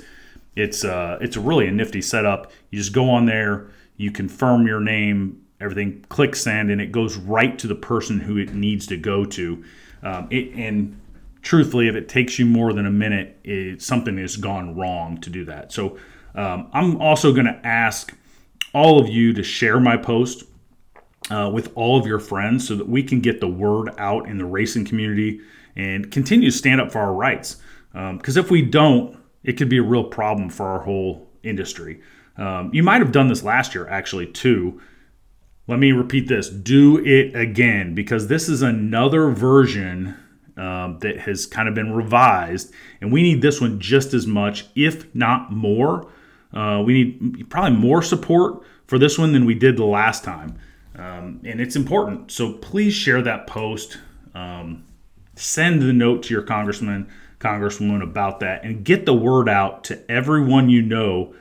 it's 0.56 0.84
uh, 0.84 1.18
it's 1.20 1.36
really 1.36 1.68
a 1.68 1.72
nifty 1.72 2.02
setup. 2.02 2.50
You 2.70 2.78
just 2.78 2.92
go 2.92 3.08
on 3.08 3.26
there, 3.26 3.70
you 3.96 4.10
confirm 4.10 4.66
your 4.66 4.80
name, 4.80 5.40
everything, 5.60 6.04
clicks 6.08 6.40
send, 6.40 6.70
and 6.70 6.80
it 6.80 6.92
goes 6.92 7.16
right 7.16 7.58
to 7.58 7.66
the 7.66 7.74
person 7.74 8.20
who 8.20 8.36
it 8.36 8.54
needs 8.54 8.86
to 8.86 8.96
go 8.96 9.24
to. 9.24 9.64
Um, 10.02 10.28
it, 10.30 10.54
and 10.54 11.00
truthfully, 11.42 11.88
if 11.88 11.94
it 11.94 12.08
takes 12.08 12.38
you 12.38 12.46
more 12.46 12.72
than 12.72 12.86
a 12.86 12.90
minute, 12.90 13.38
it, 13.44 13.82
something 13.82 14.16
has 14.18 14.36
gone 14.36 14.76
wrong 14.76 15.20
to 15.20 15.30
do 15.30 15.44
that. 15.46 15.72
So 15.72 15.98
um, 16.34 16.68
I'm 16.72 17.00
also 17.00 17.32
going 17.32 17.46
to 17.46 17.60
ask 17.66 18.14
all 18.72 19.00
of 19.00 19.08
you 19.08 19.32
to 19.32 19.42
share 19.42 19.80
my 19.80 19.96
post 19.96 20.44
uh, 21.30 21.50
with 21.52 21.72
all 21.74 21.98
of 21.98 22.06
your 22.06 22.20
friends 22.20 22.68
so 22.68 22.76
that 22.76 22.88
we 22.88 23.02
can 23.02 23.20
get 23.20 23.40
the 23.40 23.48
word 23.48 23.90
out 23.98 24.28
in 24.28 24.38
the 24.38 24.44
racing 24.44 24.84
community 24.84 25.40
and 25.76 26.10
continue 26.10 26.50
to 26.50 26.56
stand 26.56 26.80
up 26.80 26.92
for 26.92 26.98
our 27.00 27.12
rights. 27.12 27.56
Because 27.92 28.36
um, 28.36 28.44
if 28.44 28.50
we 28.50 28.62
don't, 28.62 29.18
it 29.42 29.54
could 29.54 29.68
be 29.68 29.78
a 29.78 29.82
real 29.82 30.04
problem 30.04 30.50
for 30.50 30.66
our 30.66 30.80
whole 30.80 31.28
industry. 31.42 32.02
Um, 32.36 32.70
you 32.72 32.82
might 32.82 33.00
have 33.00 33.12
done 33.12 33.28
this 33.28 33.42
last 33.42 33.74
year, 33.74 33.88
actually, 33.88 34.26
too. 34.26 34.80
Let 35.68 35.78
me 35.78 35.92
repeat 35.92 36.28
this 36.28 36.48
do 36.48 37.04
it 37.04 37.36
again 37.36 37.94
because 37.94 38.26
this 38.26 38.48
is 38.48 38.62
another 38.62 39.30
version 39.30 40.16
um, 40.56 40.98
that 41.00 41.20
has 41.20 41.46
kind 41.46 41.68
of 41.68 41.74
been 41.74 41.92
revised, 41.92 42.72
and 43.00 43.12
we 43.12 43.22
need 43.22 43.42
this 43.42 43.60
one 43.60 43.78
just 43.78 44.14
as 44.14 44.26
much, 44.26 44.66
if 44.74 45.14
not 45.14 45.52
more. 45.52 46.10
Uh, 46.52 46.82
we 46.84 47.18
need 47.20 47.50
probably 47.50 47.78
more 47.78 48.02
support 48.02 48.64
for 48.86 48.98
this 48.98 49.18
one 49.18 49.32
than 49.32 49.44
we 49.44 49.54
did 49.54 49.76
the 49.76 49.84
last 49.84 50.24
time, 50.24 50.58
um, 50.96 51.40
and 51.44 51.60
it's 51.60 51.76
important. 51.76 52.32
So 52.32 52.54
please 52.54 52.94
share 52.94 53.20
that 53.22 53.46
post. 53.46 53.98
Um, 54.34 54.84
send 55.36 55.82
the 55.82 55.92
note 55.92 56.24
to 56.24 56.34
your 56.34 56.42
congressman, 56.42 57.08
congresswoman 57.38 58.02
about 58.02 58.40
that, 58.40 58.64
and 58.64 58.84
get 58.84 59.04
the 59.04 59.14
word 59.14 59.48
out 59.48 59.84
to 59.84 60.10
everyone 60.10 60.70
you 60.70 60.80
know 60.80 61.34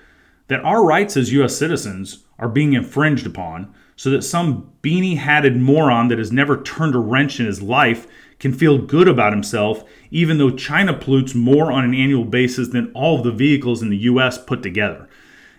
that 0.49 0.59
our 0.65 0.85
rights 0.85 1.15
as 1.15 1.31
U.S. 1.31 1.55
citizens 1.55 2.25
are 2.37 2.49
being 2.49 2.73
infringed 2.73 3.25
upon 3.25 3.73
so 3.97 4.11
that 4.11 4.21
some 4.21 4.71
beanie 4.81 5.17
hatted 5.17 5.57
moron 5.57 6.07
that 6.07 6.19
has 6.19 6.31
never 6.31 6.61
turned 6.61 6.95
a 6.95 6.99
wrench 6.99 7.41
in 7.41 7.45
his 7.45 7.61
life 7.61 8.07
can 8.39 8.53
feel 8.53 8.77
good 8.77 9.07
about 9.07 9.33
himself, 9.33 9.83
even 10.11 10.37
though 10.37 10.51
China 10.51 10.93
pollutes 10.93 11.33
more 11.33 11.71
on 11.71 11.83
an 11.83 11.93
annual 11.93 12.23
basis 12.23 12.69
than 12.69 12.91
all 12.93 13.17
of 13.17 13.23
the 13.23 13.31
vehicles 13.31 13.81
in 13.81 13.89
the 13.89 13.97
US 13.97 14.37
put 14.37 14.63
together. 14.63 15.09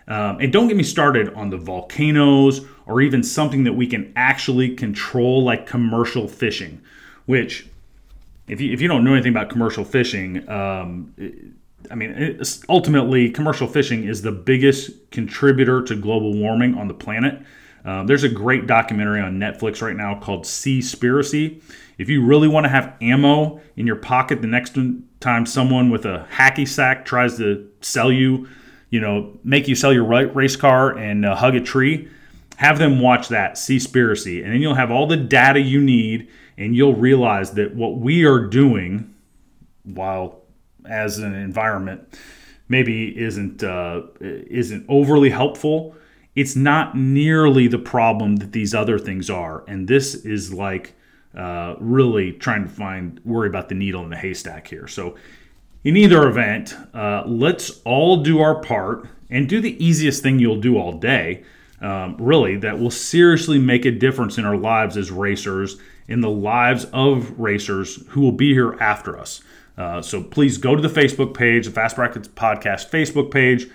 Um, 0.07 0.40
and 0.40 0.52
don't 0.52 0.68
get 0.68 0.76
me 0.76 0.85
started 0.85 1.35
on 1.35 1.50
the 1.50 1.59
volcanoes 1.59 2.64
or 2.87 3.02
even 3.02 3.23
something 3.23 3.64
that 3.64 3.75
we 3.75 3.87
can 3.87 4.12
actually 4.16 4.75
control, 4.75 5.42
like 5.42 5.66
commercial 5.66 6.28
fishing, 6.28 6.80
which, 7.26 7.66
if 8.47 8.61
you, 8.61 8.73
if 8.73 8.80
you 8.80 8.88
don't 8.88 9.04
know 9.04 9.12
anything 9.12 9.33
about 9.33 9.50
commercial 9.50 9.85
fishing, 9.85 10.49
um, 10.49 11.12
I 11.90 11.95
mean, 11.95 12.40
ultimately, 12.68 13.30
commercial 13.30 13.66
fishing 13.66 14.04
is 14.04 14.23
the 14.23 14.33
biggest 14.33 15.11
contributor 15.11 15.83
to 15.83 15.97
global 15.97 16.33
warming 16.35 16.75
on 16.75 16.88
the 16.88 16.95
planet. 16.95 17.42
Um, 17.88 18.07
there's 18.07 18.23
a 18.23 18.28
great 18.28 18.66
documentary 18.66 19.23
on 19.23 19.38
Netflix 19.38 19.80
right 19.80 19.97
now 19.97 20.21
called 20.21 20.45
Seaspiracy. 20.45 21.62
If 21.97 22.11
you 22.11 22.23
really 22.23 22.47
want 22.47 22.64
to 22.64 22.68
have 22.68 22.95
ammo 23.00 23.62
in 23.76 23.87
your 23.87 23.97
pocket 23.97 24.42
the 24.42 24.47
next 24.47 24.76
time 25.21 25.47
someone 25.47 25.88
with 25.88 26.04
a 26.04 26.28
hacky 26.30 26.68
sack 26.68 27.07
tries 27.07 27.38
to 27.38 27.66
sell 27.80 28.12
you, 28.12 28.47
you 28.90 29.00
know, 29.00 29.38
make 29.42 29.68
you 29.68 29.75
sell 29.75 29.90
your 29.90 30.04
race 30.04 30.54
car 30.54 30.99
and 30.99 31.25
uh, 31.25 31.35
hug 31.35 31.54
a 31.54 31.62
tree, 31.62 32.11
have 32.57 32.78
them 32.78 33.00
watch 33.00 33.28
that 33.28 33.54
Seaspiracy, 33.54 34.45
and 34.45 34.52
then 34.52 34.61
you'll 34.61 34.75
have 34.75 34.90
all 34.90 35.07
the 35.07 35.16
data 35.16 35.59
you 35.59 35.80
need, 35.80 36.28
and 36.59 36.76
you'll 36.76 36.95
realize 36.95 37.52
that 37.52 37.75
what 37.75 37.97
we 37.97 38.23
are 38.26 38.47
doing, 38.47 39.14
while 39.85 40.42
as 40.85 41.16
an 41.16 41.35
environment, 41.35 42.18
maybe 42.68 43.18
isn't 43.18 43.62
uh, 43.64 44.02
isn't 44.21 44.85
overly 44.90 45.30
helpful. 45.30 45.95
It's 46.38 46.54
not 46.54 46.97
nearly 46.97 47.66
the 47.66 47.80
problem 47.80 48.37
that 48.37 48.52
these 48.52 48.73
other 48.73 48.97
things 48.97 49.28
are, 49.28 49.64
and 49.66 49.88
this 49.88 50.14
is 50.14 50.52
like 50.52 50.95
uh, 51.37 51.75
really 51.80 52.30
trying 52.30 52.62
to 52.62 52.68
find 52.71 53.21
worry 53.25 53.49
about 53.49 53.68
the 53.68 53.75
needle 53.75 54.04
in 54.04 54.11
the 54.11 54.16
haystack 54.16 54.68
here. 54.68 54.87
So, 54.87 55.16
in 55.83 55.97
either 55.97 56.28
event, 56.28 56.76
uh, 56.95 57.25
let's 57.26 57.80
all 57.85 58.23
do 58.23 58.38
our 58.38 58.61
part 58.61 59.09
and 59.28 59.49
do 59.49 59.61
the 59.61 59.85
easiest 59.85 60.23
thing 60.23 60.38
you'll 60.38 60.61
do 60.61 60.78
all 60.78 60.92
day. 60.92 61.42
Um, 61.80 62.14
really, 62.21 62.57
that 62.59 62.78
will 62.78 62.92
seriously 62.92 63.59
make 63.59 63.85
a 63.85 63.90
difference 63.90 64.38
in 64.38 64.45
our 64.45 64.57
lives 64.57 64.97
as 64.97 65.11
racers, 65.11 65.76
in 66.07 66.21
the 66.21 66.30
lives 66.30 66.85
of 66.92 67.37
racers 67.40 68.04
who 68.11 68.21
will 68.21 68.30
be 68.30 68.52
here 68.52 68.76
after 68.78 69.18
us. 69.18 69.40
Uh, 69.76 70.00
so 70.00 70.23
please 70.23 70.57
go 70.57 70.76
to 70.76 70.83
the 70.83 70.88
Facebook 70.88 71.35
page, 71.35 71.66
the 71.66 71.73
Fast 71.73 71.97
Brackets 71.97 72.28
Podcast 72.28 72.90
Facebook 72.90 73.33
page, 73.33 73.68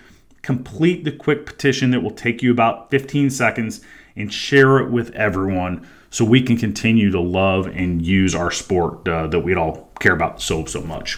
complete 0.44 1.04
the 1.04 1.12
quick 1.12 1.48
petition 1.48 1.90
that 1.92 2.02
will 2.02 2.12
take 2.12 2.44
you 2.44 2.52
about 2.52 2.92
15 2.92 3.32
seconds, 3.32 3.82
and 4.16 4.32
share 4.32 4.78
it 4.78 4.92
with 4.92 5.10
everyone 5.16 5.88
so 6.12 6.24
we 6.24 6.40
can 6.44 6.56
continue 6.56 7.10
to 7.10 7.20
love 7.20 7.66
and 7.66 8.06
use 8.06 8.36
our 8.36 8.52
sport 8.52 9.08
uh, 9.08 9.26
that 9.26 9.40
we 9.40 9.56
all 9.56 9.90
care 10.00 10.14
about 10.14 10.40
so, 10.40 10.66
so 10.66 10.82
much. 10.82 11.18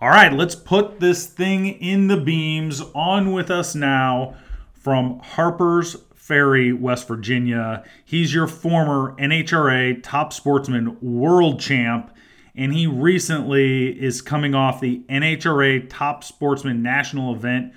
All 0.00 0.10
right, 0.10 0.32
let's 0.32 0.54
put 0.54 1.00
this 1.00 1.26
thing 1.26 1.66
in 1.66 2.06
the 2.06 2.18
beams. 2.18 2.82
On 2.94 3.32
with 3.32 3.50
us 3.50 3.74
now 3.74 4.34
from 4.72 5.18
Harper's 5.20 5.96
Ferry, 6.14 6.72
West 6.72 7.08
Virginia. 7.08 7.82
He's 8.04 8.32
your 8.32 8.46
former 8.46 9.16
NHRA 9.16 10.00
top 10.02 10.32
sportsman 10.32 10.98
world 11.00 11.58
champ, 11.58 12.14
and 12.58 12.74
he 12.74 12.88
recently 12.88 13.88
is 13.88 14.20
coming 14.20 14.52
off 14.52 14.80
the 14.80 15.00
NHRA 15.08 15.88
top 15.88 16.24
sportsman 16.24 16.82
national 16.82 17.32
event 17.32 17.72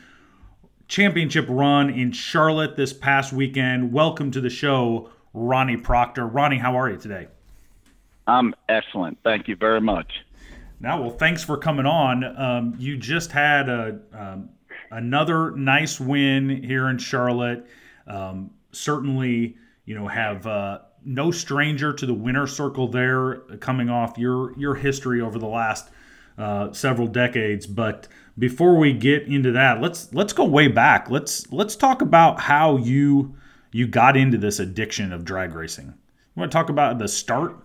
championship 0.87 1.45
run 1.47 1.91
in 1.91 2.11
Charlotte 2.11 2.75
this 2.75 2.91
past 2.91 3.31
weekend. 3.31 3.93
Welcome 3.93 4.31
to 4.31 4.41
the 4.41 4.49
show, 4.49 5.11
Ronnie 5.35 5.77
Proctor. 5.77 6.25
Ronnie, 6.25 6.57
how 6.57 6.75
are 6.75 6.89
you 6.89 6.97
today? 6.97 7.27
I'm 8.25 8.55
excellent. 8.67 9.19
Thank 9.23 9.47
you 9.47 9.55
very 9.55 9.79
much. 9.79 10.11
Now, 10.79 10.99
well, 10.99 11.11
thanks 11.11 11.43
for 11.43 11.57
coming 11.57 11.85
on. 11.85 12.23
Um, 12.35 12.75
you 12.79 12.97
just 12.97 13.31
had 13.31 13.69
a 13.69 13.99
um, 14.13 14.49
another 14.89 15.51
nice 15.51 15.99
win 15.99 16.63
here 16.63 16.89
in 16.89 16.97
Charlotte. 16.97 17.67
Um, 18.07 18.49
certainly, 18.71 19.57
you 19.85 19.93
know, 19.93 20.07
have 20.07 20.47
uh, 20.47 20.79
no 21.03 21.31
stranger 21.31 21.93
to 21.93 22.05
the 22.05 22.13
winner 22.13 22.47
circle 22.47 22.87
there, 22.87 23.35
coming 23.59 23.89
off 23.89 24.17
your 24.17 24.57
your 24.57 24.75
history 24.75 25.21
over 25.21 25.39
the 25.39 25.47
last 25.47 25.89
uh, 26.37 26.71
several 26.73 27.07
decades. 27.07 27.67
But 27.67 28.07
before 28.37 28.77
we 28.77 28.93
get 28.93 29.23
into 29.23 29.51
that, 29.51 29.81
let's 29.81 30.13
let's 30.13 30.33
go 30.33 30.45
way 30.45 30.67
back. 30.67 31.09
Let's 31.09 31.51
let's 31.51 31.75
talk 31.75 32.01
about 32.01 32.39
how 32.39 32.77
you 32.77 33.35
you 33.71 33.87
got 33.87 34.17
into 34.17 34.37
this 34.37 34.59
addiction 34.59 35.13
of 35.13 35.25
drag 35.25 35.53
racing. 35.53 35.87
You 35.87 36.39
want 36.39 36.51
to 36.51 36.57
talk 36.57 36.69
about 36.69 36.97
the 36.97 37.07
start? 37.07 37.55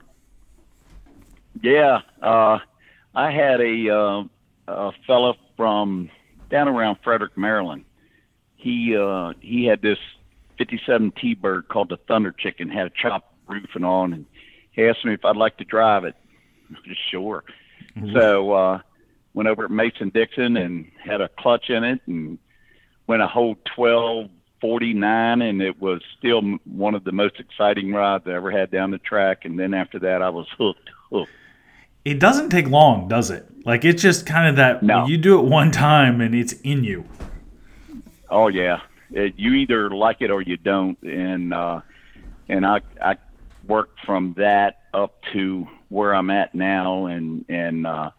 Yeah, 1.62 2.00
uh, 2.22 2.58
I 3.14 3.30
had 3.30 3.60
a, 3.60 3.88
uh, 3.88 4.24
a 4.68 4.92
fella 5.06 5.34
from 5.56 6.10
down 6.50 6.68
around 6.68 6.98
Frederick, 7.02 7.36
Maryland. 7.36 7.84
He 8.56 8.96
uh, 8.96 9.32
he 9.40 9.64
had 9.64 9.80
this 9.80 9.98
57 10.58 11.12
T-Bird 11.20 11.68
called 11.68 11.88
the 11.88 11.96
Thunder 12.08 12.32
Chicken, 12.32 12.68
had 12.68 12.86
a 12.86 12.90
chopped 12.90 13.32
roof 13.46 13.70
and 13.74 13.84
on, 13.84 14.12
and 14.12 14.26
he 14.72 14.84
asked 14.84 15.04
me 15.04 15.14
if 15.14 15.24
I'd 15.24 15.36
like 15.36 15.56
to 15.58 15.64
drive 15.64 16.04
it. 16.04 16.14
sure. 17.10 17.44
Mm-hmm. 17.96 18.16
So 18.16 18.52
uh, 18.52 18.80
went 19.34 19.48
over 19.48 19.64
at 19.64 19.70
Mason 19.70 20.10
Dixon 20.10 20.56
and 20.56 20.90
had 21.02 21.20
a 21.20 21.28
clutch 21.38 21.70
in 21.70 21.84
it 21.84 22.00
and 22.06 22.38
went 23.06 23.22
a 23.22 23.26
whole 23.26 23.56
12 23.74 24.30
49 24.60 25.42
and 25.42 25.60
it 25.60 25.80
was 25.80 26.00
still 26.18 26.40
one 26.64 26.94
of 26.94 27.04
the 27.04 27.12
most 27.12 27.38
exciting 27.38 27.92
rides 27.92 28.24
I 28.26 28.32
ever 28.32 28.50
had 28.50 28.70
down 28.70 28.90
the 28.90 28.98
track 28.98 29.44
and 29.44 29.58
then 29.58 29.74
after 29.74 29.98
that 29.98 30.22
I 30.22 30.30
was 30.30 30.46
hooked 30.58 30.88
hooked 31.10 31.30
it 32.06 32.20
doesn't 32.20 32.50
take 32.50 32.68
long, 32.68 33.08
does 33.08 33.30
it? 33.30 33.44
Like 33.66 33.84
it's 33.84 34.00
just 34.00 34.26
kind 34.26 34.48
of 34.48 34.56
that 34.56 34.82
No. 34.82 35.06
you 35.06 35.18
do 35.18 35.40
it 35.40 35.44
one 35.44 35.72
time 35.72 36.20
and 36.20 36.34
it's 36.34 36.52
in 36.62 36.84
you. 36.84 37.04
Oh 38.30 38.48
yeah, 38.48 38.80
it, 39.10 39.34
you 39.36 39.52
either 39.54 39.90
like 39.90 40.20
it 40.20 40.30
or 40.30 40.42
you 40.42 40.56
don't, 40.56 41.00
and 41.02 41.52
uh, 41.52 41.80
and 42.48 42.66
I 42.66 42.80
I 43.02 43.16
worked 43.66 44.00
from 44.04 44.34
that 44.38 44.80
up 44.94 45.14
to 45.32 45.66
where 45.88 46.14
I'm 46.14 46.30
at 46.30 46.54
now, 46.54 47.06
and 47.06 47.44
and 47.48 47.86
uh, 47.86 48.10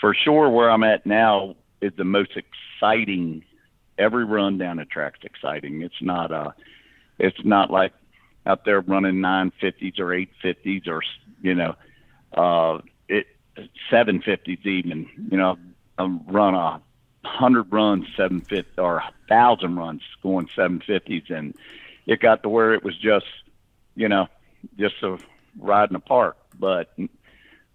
for 0.00 0.14
sure 0.14 0.50
where 0.50 0.70
I'm 0.70 0.84
at 0.84 1.06
now 1.06 1.56
is 1.80 1.92
the 1.96 2.04
most 2.04 2.32
exciting. 2.36 3.44
Every 3.98 4.24
run 4.24 4.58
down 4.58 4.78
the 4.78 4.84
track's 4.84 5.20
exciting. 5.22 5.82
It's 5.82 6.00
not 6.00 6.32
uh, 6.32 6.52
it's 7.18 7.44
not 7.44 7.70
like 7.70 7.92
out 8.46 8.64
there 8.64 8.80
running 8.80 9.16
950s 9.16 9.98
or 10.00 10.06
850s 10.06 10.88
or 10.88 11.02
you 11.42 11.54
know, 11.54 11.74
uh, 12.34 12.78
it 13.08 13.26
750s 13.90 14.64
even. 14.64 15.08
You 15.30 15.36
know, 15.36 15.58
I 15.98 16.04
run 16.04 16.54
a 16.54 16.80
hundred 17.24 17.72
runs, 17.72 18.06
seven 18.16 18.40
fifty 18.40 18.80
or 18.80 19.02
thousand 19.28 19.76
runs 19.76 20.02
going 20.22 20.48
seven 20.54 20.80
fifties, 20.80 21.24
and 21.28 21.54
it 22.06 22.20
got 22.20 22.42
to 22.42 22.48
where 22.48 22.74
it 22.74 22.82
was 22.82 22.96
just, 22.98 23.26
you 23.94 24.08
know, 24.08 24.26
just 24.78 25.02
a 25.02 25.18
ride 25.58 25.88
in 25.88 25.94
the 25.94 26.00
park. 26.00 26.36
But 26.58 26.94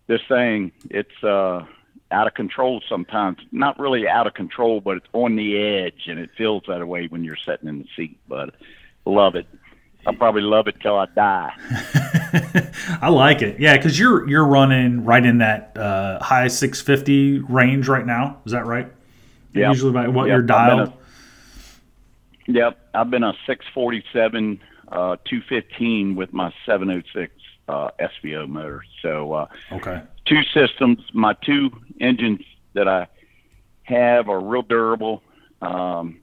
this 0.08 0.22
thing, 0.28 0.72
it's 0.90 1.24
uh, 1.24 1.66
out 2.12 2.28
of 2.28 2.34
control 2.34 2.82
sometimes. 2.88 3.40
Not 3.52 3.80
really 3.80 4.08
out 4.08 4.28
of 4.28 4.34
control, 4.34 4.82
but 4.82 4.98
it's 4.98 5.08
on 5.14 5.36
the 5.36 5.58
edge, 5.58 6.08
and 6.08 6.20
it 6.20 6.30
feels 6.38 6.64
that 6.68 6.86
way 6.88 7.08
when 7.08 7.24
you're 7.24 7.38
sitting 7.38 7.68
in 7.68 7.80
the 7.80 7.88
seat. 7.96 8.20
But 8.28 8.56
love 9.06 9.36
it. 9.36 9.48
I'll 10.06 10.14
probably 10.14 10.42
love 10.42 10.68
it 10.68 10.80
till 10.80 10.98
I 10.98 11.06
die. 11.08 11.52
I 13.02 13.10
like 13.10 13.42
it. 13.42 13.60
Yeah, 13.60 13.76
because 13.76 14.00
you're 14.00 14.28
you're 14.30 14.46
running 14.46 15.04
right 15.04 15.26
in 15.26 15.40
that 15.40 15.76
uh, 15.78 16.24
high 16.24 16.48
650 16.48 17.40
range 17.40 17.90
right 17.90 18.06
now. 18.06 18.38
Is 18.46 18.54
that 18.54 18.66
right? 18.66 18.90
Yep. 19.58 19.70
Usually 19.72 19.92
by 19.92 20.08
what 20.08 20.28
Yep, 20.28 20.48
you're 20.48 20.56
I've 20.58 20.94
been. 22.46 22.56
Yep, 22.56 22.78
I've 22.94 23.10
been 23.10 23.24
a 23.24 23.34
647, 23.46 24.62
uh, 24.88 25.18
215 25.26 26.16
with 26.16 26.32
my 26.32 26.54
706 26.66 27.34
uh, 27.68 27.90
SVO 28.00 28.48
motor. 28.48 28.84
So 29.02 29.34
uh, 29.34 29.48
Okay. 29.74 30.02
two 30.26 30.44
systems. 30.54 31.00
My 31.14 31.34
two 31.34 31.72
engines 32.00 32.42
that 32.74 32.88
I 32.88 33.08
have 33.84 34.30
are 34.30 34.40
real 34.40 34.62
durable. 34.62 35.24
Um, 35.62 36.22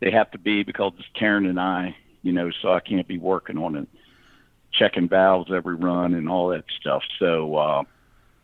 they 0.00 0.10
have 0.10 0.30
to 0.30 0.38
be 0.38 0.62
because 0.62 0.92
it's 0.98 1.08
Karen 1.14 1.46
and 1.46 1.60
I, 1.60 1.94
you 2.22 2.32
know, 2.32 2.50
so 2.62 2.72
I 2.72 2.80
can't 2.80 3.06
be 3.06 3.18
working 3.18 3.58
on 3.58 3.76
it, 3.76 3.88
checking 4.72 5.08
valves 5.08 5.50
every 5.52 5.74
run 5.74 6.14
and 6.14 6.28
all 6.28 6.48
that 6.48 6.64
stuff. 6.80 7.02
So 7.18 7.56
uh, 7.56 7.82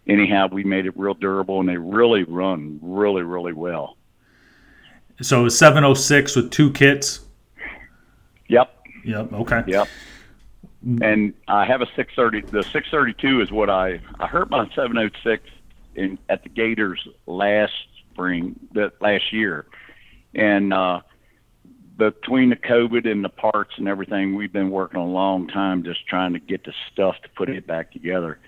anyhow, 0.06 0.48
we 0.50 0.64
made 0.64 0.86
it 0.86 0.96
real 0.98 1.14
durable, 1.14 1.60
and 1.60 1.68
they 1.68 1.76
really 1.78 2.24
run 2.24 2.78
really, 2.82 3.22
really 3.22 3.52
well. 3.52 3.96
So 5.20 5.48
706 5.48 6.36
with 6.36 6.50
two 6.50 6.72
kits. 6.72 7.20
Yep. 8.48 8.74
Yep. 9.04 9.32
Okay. 9.32 9.62
Yep. 9.66 9.88
And 11.00 11.32
I 11.46 11.64
have 11.64 11.80
a 11.80 11.86
630. 11.94 12.50
The 12.50 12.62
632 12.64 13.40
is 13.40 13.52
what 13.52 13.70
I 13.70 14.00
I 14.18 14.26
hurt 14.26 14.50
my 14.50 14.66
706 14.74 15.44
in 15.94 16.18
at 16.28 16.42
the 16.42 16.48
Gators 16.48 17.06
last 17.26 17.72
spring, 18.10 18.58
that 18.72 19.00
last 19.00 19.32
year, 19.32 19.66
and 20.34 20.72
uh, 20.72 21.00
between 21.96 22.50
the 22.50 22.56
COVID 22.56 23.10
and 23.10 23.24
the 23.24 23.28
parts 23.28 23.72
and 23.76 23.86
everything, 23.86 24.34
we've 24.34 24.52
been 24.52 24.70
working 24.70 25.00
a 25.00 25.06
long 25.06 25.46
time 25.46 25.84
just 25.84 26.06
trying 26.06 26.32
to 26.32 26.40
get 26.40 26.64
the 26.64 26.72
stuff 26.92 27.16
to 27.22 27.28
put 27.30 27.48
it 27.48 27.66
back 27.66 27.92
together. 27.92 28.38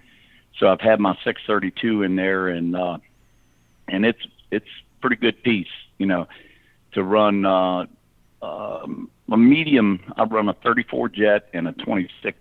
So 0.59 0.69
I've 0.69 0.81
had 0.81 1.01
my 1.01 1.15
632 1.25 2.03
in 2.03 2.17
there, 2.17 2.49
and 2.49 2.75
uh, 2.77 2.99
and 3.89 4.05
it's 4.05 4.27
it's 4.51 4.69
pretty 5.01 5.17
good 5.17 5.43
piece, 5.43 5.69
you 5.99 6.07
know, 6.07 6.27
to 6.95 7.03
run. 7.03 7.45
Uh, 7.45 7.87
um, 8.43 9.11
a 9.33 9.37
medium, 9.39 10.01
I 10.19 10.25
run 10.25 10.49
a 10.51 10.55
34 10.55 11.09
jet 11.09 11.49
and 11.55 11.67
a 11.67 11.73
26 11.73 12.37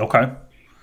Okay. 0.00 0.30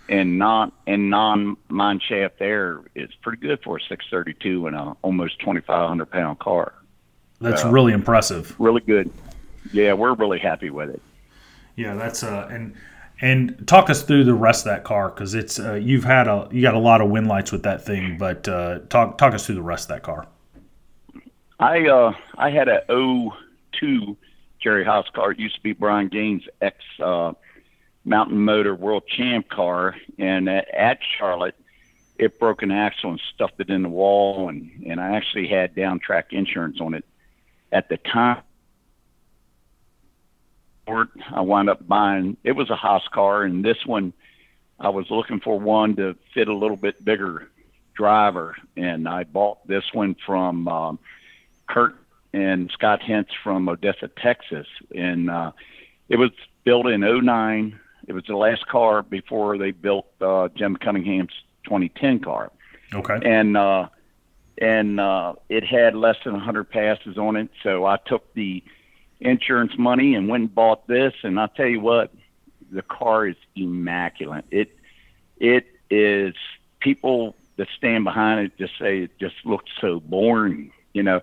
and 0.10 0.38
non 0.38 0.72
and 0.86 1.10
non 1.10 1.58
mine 1.70 2.00
shaft 2.00 2.36
air 2.40 2.82
is 2.94 3.10
pretty 3.24 3.40
good 3.42 3.60
for 3.64 3.78
a 3.78 3.80
632 3.82 4.68
and 4.68 4.76
a 4.76 4.96
almost 5.02 5.40
2,500 5.40 6.12
pound 6.12 6.38
car. 6.40 6.74
That's 7.42 7.64
Yeah. 7.64 7.72
really 7.72 7.94
impressive. 7.94 8.56
Really 8.60 8.82
good. 8.82 9.10
Yeah, 9.72 9.94
we're 9.94 10.14
really 10.14 10.40
happy 10.40 10.70
with 10.70 10.90
it. 10.92 11.02
Yeah, 11.76 11.96
that's 11.96 12.24
uh 12.24 12.48
and 12.52 12.76
and 13.22 13.68
talk 13.68 13.90
us 13.90 14.04
through 14.04 14.26
the 14.26 14.34
rest 14.36 14.66
of 14.68 14.72
that 14.74 14.84
car 14.84 15.10
because 15.10 15.34
it's 15.34 15.60
uh, 15.60 15.74
you've 15.74 16.04
had 16.04 16.28
a 16.28 16.48
you 16.52 16.62
got 16.62 16.76
a 16.76 16.80
lot 16.80 17.02
of 17.02 17.10
win 17.10 17.26
lights 17.26 17.52
with 17.52 17.64
that 17.64 17.84
thing, 17.84 18.18
but 18.20 18.48
uh, 18.48 18.80
talk 18.90 19.18
talk 19.18 19.34
us 19.34 19.46
through 19.46 19.56
the 19.56 19.62
rest 19.64 19.86
of 19.90 19.96
that 19.96 20.04
car. 20.04 20.28
I 21.60 21.88
uh 21.88 22.14
I 22.38 22.50
had 22.50 22.68
a 22.68 22.84
02 22.88 24.18
Jerry 24.62 24.86
Haas 24.86 25.06
car. 25.14 25.32
It 25.32 25.40
used 25.40 25.56
to 25.56 25.62
be 25.62 25.74
Brian 25.74 26.08
Gaines' 26.08 26.44
ex 26.62 26.78
uh, 27.02 27.34
Mountain 28.06 28.40
Motor 28.40 28.76
World 28.76 29.04
Champ 29.08 29.50
car, 29.50 29.96
and 30.18 30.50
at, 30.50 30.68
at 30.74 31.00
Charlotte, 31.18 31.56
it 32.18 32.40
broke 32.40 32.64
an 32.64 32.72
axle 32.72 33.12
and 33.12 33.22
stuffed 33.34 33.60
it 33.60 33.70
in 33.70 33.84
the 33.84 33.90
wall, 33.90 34.50
and 34.50 34.84
and 34.86 35.00
I 35.00 35.16
actually 35.16 35.48
had 35.48 35.76
down 35.76 36.00
track 36.00 36.32
insurance 36.32 36.80
on 36.80 36.94
it 36.94 37.06
at 37.72 37.90
the 37.90 37.98
time. 37.98 38.42
I 40.88 41.42
wound 41.42 41.70
up 41.70 41.88
buying. 41.88 42.36
It 42.44 42.54
was 42.54 42.70
a 42.70 42.76
Haas 42.76 43.08
car, 43.14 43.44
and 43.44 43.64
this 43.64 43.86
one, 43.86 44.12
I 44.80 44.90
was 44.90 45.10
looking 45.10 45.40
for 45.40 45.58
one 45.58 45.96
to 45.96 46.16
fit 46.34 46.50
a 46.50 46.54
little 46.54 46.76
bit 46.76 47.04
bigger 47.06 47.50
driver, 47.96 48.56
and 48.76 49.08
I 49.08 49.24
bought 49.24 49.66
this 49.68 49.94
one 49.94 50.16
from. 50.26 50.68
Um, 50.68 51.00
Kurt 51.68 51.96
and 52.34 52.70
Scott 52.72 53.02
Hentz 53.02 53.32
from 53.44 53.70
Odessa, 53.70 54.08
Texas, 54.08 54.68
and 54.96 55.30
uh, 55.30 55.52
it 56.10 56.18
was 56.18 56.32
built 56.64 56.88
in 56.88 57.02
'09. 57.02 57.80
It 58.08 58.14
was 58.14 58.26
the 58.26 58.36
last 58.36 58.68
car 58.68 59.02
before 59.04 59.58
they 59.58 59.72
built 59.72 60.08
uh, 60.20 60.50
Jim 60.56 60.76
Cunningham's 60.76 61.32
2010 61.66 62.20
car, 62.20 62.52
Okay. 62.94 63.20
and 63.24 63.56
uh, 63.56 63.88
and 64.58 65.00
uh, 65.00 65.34
it 65.50 65.64
had 65.64 65.96
less 65.96 66.18
than 66.24 66.34
100 66.34 66.70
passes 66.70 67.18
on 67.18 67.36
it. 67.38 67.50
So 67.64 67.86
I 67.86 67.98
took 67.98 68.34
the 68.34 68.64
insurance 69.20 69.78
money 69.78 70.16
and 70.16 70.28
went 70.28 70.42
and 70.42 70.54
bought 70.56 70.86
this, 70.88 71.14
and 71.24 71.40
I 71.40 71.48
tell 71.48 71.68
you 71.68 71.80
what, 71.80 72.12
the 72.72 72.82
car 72.82 73.28
is 73.28 73.38
immaculate. 73.56 74.46
It 74.52 74.78
it 75.38 75.68
is 75.90 76.36
people 76.80 77.36
that 77.56 77.68
stand 77.78 78.04
behind 78.04 78.40
it 78.42 78.58
just 78.58 78.78
say 78.80 79.00
it 79.04 79.18
just 79.20 79.36
looks 79.46 79.72
so 79.80 80.00
boring, 80.00 80.72
you 80.94 81.04
know, 81.04 81.22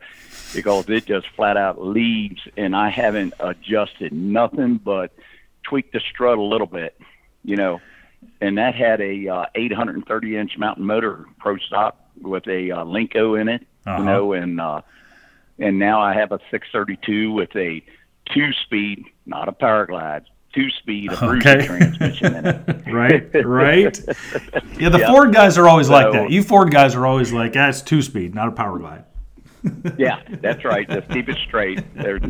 because 0.54 0.88
it 0.88 1.06
just 1.06 1.26
flat 1.36 1.56
out 1.56 1.80
leaves, 1.84 2.40
and 2.56 2.74
I 2.74 2.90
haven't 2.90 3.34
adjusted 3.40 4.12
nothing 4.12 4.76
but 4.76 5.12
tweaked 5.62 5.92
the 5.92 6.00
strut 6.10 6.38
a 6.38 6.42
little 6.42 6.66
bit, 6.66 6.98
you 7.44 7.56
know, 7.56 7.80
and 8.40 8.58
that 8.58 8.74
had 8.74 9.00
a 9.00 9.28
uh, 9.28 9.46
830 9.54 10.36
inch 10.36 10.58
mountain 10.58 10.84
motor 10.84 11.24
pro 11.38 11.56
stock 11.58 11.96
with 12.20 12.46
a 12.48 12.70
uh, 12.72 12.84
Lenco 12.84 13.40
in 13.40 13.48
it, 13.48 13.66
Uh-huh. 13.86 13.98
you 13.98 14.04
know, 14.04 14.32
and 14.32 14.60
uh, 14.60 14.80
and 15.58 15.78
now 15.78 16.00
I 16.00 16.14
have 16.14 16.32
a 16.32 16.38
632 16.50 17.30
with 17.32 17.54
a 17.54 17.82
two 18.34 18.52
speed, 18.64 19.04
not 19.26 19.48
a 19.48 19.52
power 19.52 19.86
glide, 19.86 20.24
two 20.54 20.70
speed, 20.70 21.12
a 21.12 21.16
Bruce 21.16 21.46
Okay. 21.46 21.66
transmission 21.66 22.34
in 22.34 22.46
it. 22.46 22.86
right, 22.92 23.44
right. 23.44 24.00
Yeah, 24.78 24.88
the 24.88 24.98
Yeah. 25.00 25.10
Ford 25.12 25.32
guys 25.34 25.58
are 25.58 25.68
always 25.68 25.88
like 25.90 26.10
that. 26.12 26.30
You 26.30 26.42
Ford 26.42 26.70
guys 26.70 26.94
are 26.94 27.04
always 27.06 27.32
like, 27.32 27.54
ah, 27.56 27.68
it's 27.68 27.82
two 27.82 28.00
speed, 28.02 28.34
not 28.34 28.48
a 28.48 28.52
power 28.52 28.78
glide. 28.78 29.04
Yeah, 29.98 30.22
that's 30.40 30.64
right. 30.64 30.88
Just 30.88 31.08
keep 31.10 31.28
it 31.28 31.36
straight. 31.46 31.82
There's 31.94 32.22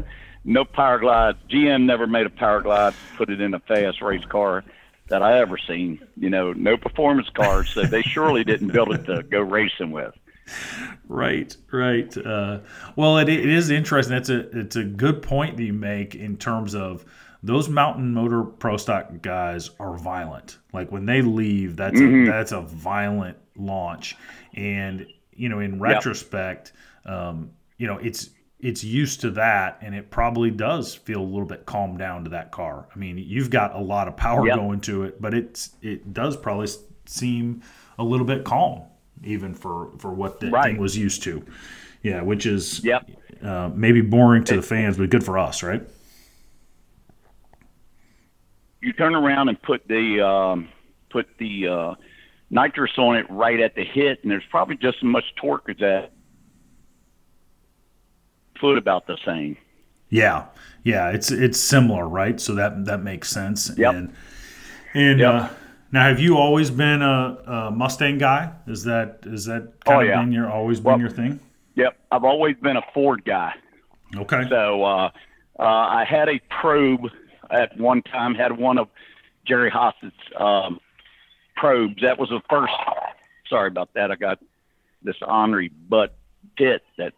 no 0.45 0.65
power 0.65 0.99
glide. 0.99 1.37
GM 1.49 1.85
never 1.85 2.07
made 2.07 2.27
a 2.27 2.31
power 2.31 2.61
glide, 2.61 2.95
put 3.17 3.31
it 3.31 3.41
in 3.41 3.55
a 3.55 3.61
fast 3.61 4.01
race 4.01 4.25
car 4.25 4.65
that 5.09 5.23
I 5.23 5.39
ever 5.39 5.59
seen. 5.59 6.01
You 6.17 6.31
know, 6.31 6.53
no 6.53 6.77
performance 6.77 7.29
cars, 7.31 7.71
so 7.71 7.85
they 7.85 8.03
surely 8.03 8.45
didn't 8.45 8.69
build 8.73 8.93
it 8.93 9.05
to 9.07 9.23
go 9.23 9.41
racing 9.41 9.91
with. 9.91 10.15
Right, 11.09 11.57
right. 11.73 12.17
Uh, 12.17 12.61
well, 12.97 13.19
it, 13.19 13.29
it 13.29 13.49
is 13.49 13.71
interesting. 13.71 14.17
It's 14.17 14.31
a 14.31 14.59
it's 14.59 14.77
a 14.77 14.85
good 14.85 15.23
point 15.23 15.57
that 15.57 15.65
you 15.65 15.73
make 15.73 16.15
in 16.15 16.37
terms 16.37 16.75
of 16.75 17.05
those 17.43 17.69
mountain 17.69 18.13
motor 18.13 18.43
pro 18.45 18.77
stock 18.77 19.11
guys 19.23 19.71
are 19.79 19.97
violent. 19.97 20.59
Like 20.73 20.93
when 20.93 21.07
they 21.07 21.23
leave, 21.23 21.77
that's 21.77 22.01
a, 22.01 22.27
that's 22.27 22.53
a 22.53 22.61
violent 22.61 23.39
launch. 23.57 24.17
And 24.55 25.07
you 25.41 25.49
know, 25.49 25.61
in 25.61 25.81
retrospect, 25.81 26.73
um, 27.07 27.51
you 27.79 27.87
know, 27.87 27.97
it's 27.97 28.31
it's 28.61 28.85
used 28.85 29.23
to 29.23 29.31
that, 29.31 29.79
and 29.81 29.95
it 29.95 30.11
probably 30.11 30.51
does 30.51 30.95
feel 30.95 31.23
a 31.23 31.25
little 31.25 31.47
bit 31.47 31.65
calmed 31.65 31.99
down 31.99 32.25
to 32.25 32.31
that 32.31 32.51
car. 32.51 32.87
I 32.95 32.99
mean, 32.99 33.17
you've 33.17 33.49
got 33.49 33.75
a 33.75 33.81
lot 33.81 34.07
of 34.07 34.17
power 34.19 34.47
Yep. 34.47 34.57
going 34.57 34.81
to 34.83 35.05
it, 35.05 35.23
but 35.23 35.33
it's 35.33 35.71
it 35.81 36.13
does 36.13 36.37
probably 36.37 36.69
seem 37.07 37.63
a 37.99 38.05
little 38.05 38.27
bit 38.27 38.45
calm, 38.45 38.83
even 39.25 39.55
for 39.55 39.93
for 39.99 40.13
what 40.13 40.41
the 40.41 40.51
Right. 40.51 40.73
thing 40.73 40.79
was 40.79 40.97
used 40.97 41.23
to. 41.23 41.43
Yeah, 42.03 42.21
which 42.21 42.45
is 42.45 42.85
Yep. 42.85 43.11
uh, 43.43 43.71
maybe 43.75 44.03
boring 44.03 44.45
to 44.45 44.57
the 44.57 44.63
fans, 44.63 44.99
but 44.99 45.09
good 45.09 45.25
for 45.25 45.39
us, 45.39 45.63
right? 45.63 45.83
you 48.83 48.93
turn 48.95 49.15
around 49.15 49.49
and 49.49 49.61
put 49.63 49.87
the 49.89 50.21
um, 50.27 50.69
put 51.11 51.27
the 51.39 51.69
uh, 51.69 51.95
nitrous 52.51 52.93
on 52.99 53.17
it 53.17 53.27
right 53.31 53.61
at 53.61 53.75
the 53.75 53.85
hit, 53.85 54.21
and 54.23 54.31
there's 54.31 54.45
probably 54.51 54.77
just 54.77 54.99
as 54.99 55.05
much 55.05 55.25
torque 55.41 55.69
as 55.71 55.77
that 55.79 56.11
foot 58.61 58.79
about 58.79 59.07
the 59.07 59.17
same. 59.25 59.57
Yeah, 60.09 60.47
yeah, 60.83 61.11
it's 61.11 61.31
it's 61.31 61.59
similar, 61.59 62.09
right? 62.09 62.41
So 62.41 62.55
that 62.57 62.85
that 62.87 63.03
makes 63.03 63.31
sense. 63.31 63.71
Yep. 63.77 63.95
And, 63.95 64.15
and 64.95 65.21
Yep. 65.21 65.35
uh, 65.35 65.49
now, 65.93 66.09
have 66.09 66.21
you 66.21 66.37
always 66.37 66.71
been 66.71 67.03
a, 67.03 67.39
a 67.47 67.71
Mustang 67.71 68.19
guy? 68.19 68.53
Is 68.67 68.85
that 68.85 69.21
is 69.27 69.45
that 69.47 69.73
kind 69.85 69.99
Oh, 69.99 70.01
of 70.01 70.07
yeah. 70.09 70.21
been 70.21 70.33
your 70.33 70.51
always 70.51 70.79
been 70.81 70.85
Well- 70.93 71.01
your 71.01 71.11
thing? 71.11 71.41
Yep, 71.77 71.97
I've 72.11 72.25
always 72.25 72.57
been 72.57 72.77
a 72.77 72.83
Ford 72.93 73.25
guy. 73.25 73.55
Okay. 74.17 74.43
So 74.51 74.83
uh, 74.85 75.11
uh, 75.59 75.63
I 75.63 76.05
had 76.05 76.29
a 76.29 76.41
probe 76.61 77.03
at 77.51 77.79
one 77.79 78.03
time. 78.03 78.35
Had 78.35 78.59
one 78.59 78.77
of 78.77 78.89
Jerry 79.47 79.71
Haas's 79.71 80.13
um, 80.37 80.81
probes. 81.61 82.03
That 82.03 82.19
was 82.19 82.31
the 82.31 82.41
first. 82.49 82.73
Sorry 83.49 83.69
about 83.69 83.93
that. 83.95 84.11
I 84.11 84.17
got 84.17 84.39
this 85.03 85.17
ornery 85.23 85.69
butt 85.69 86.17
pit 86.57 86.83
that 86.99 87.13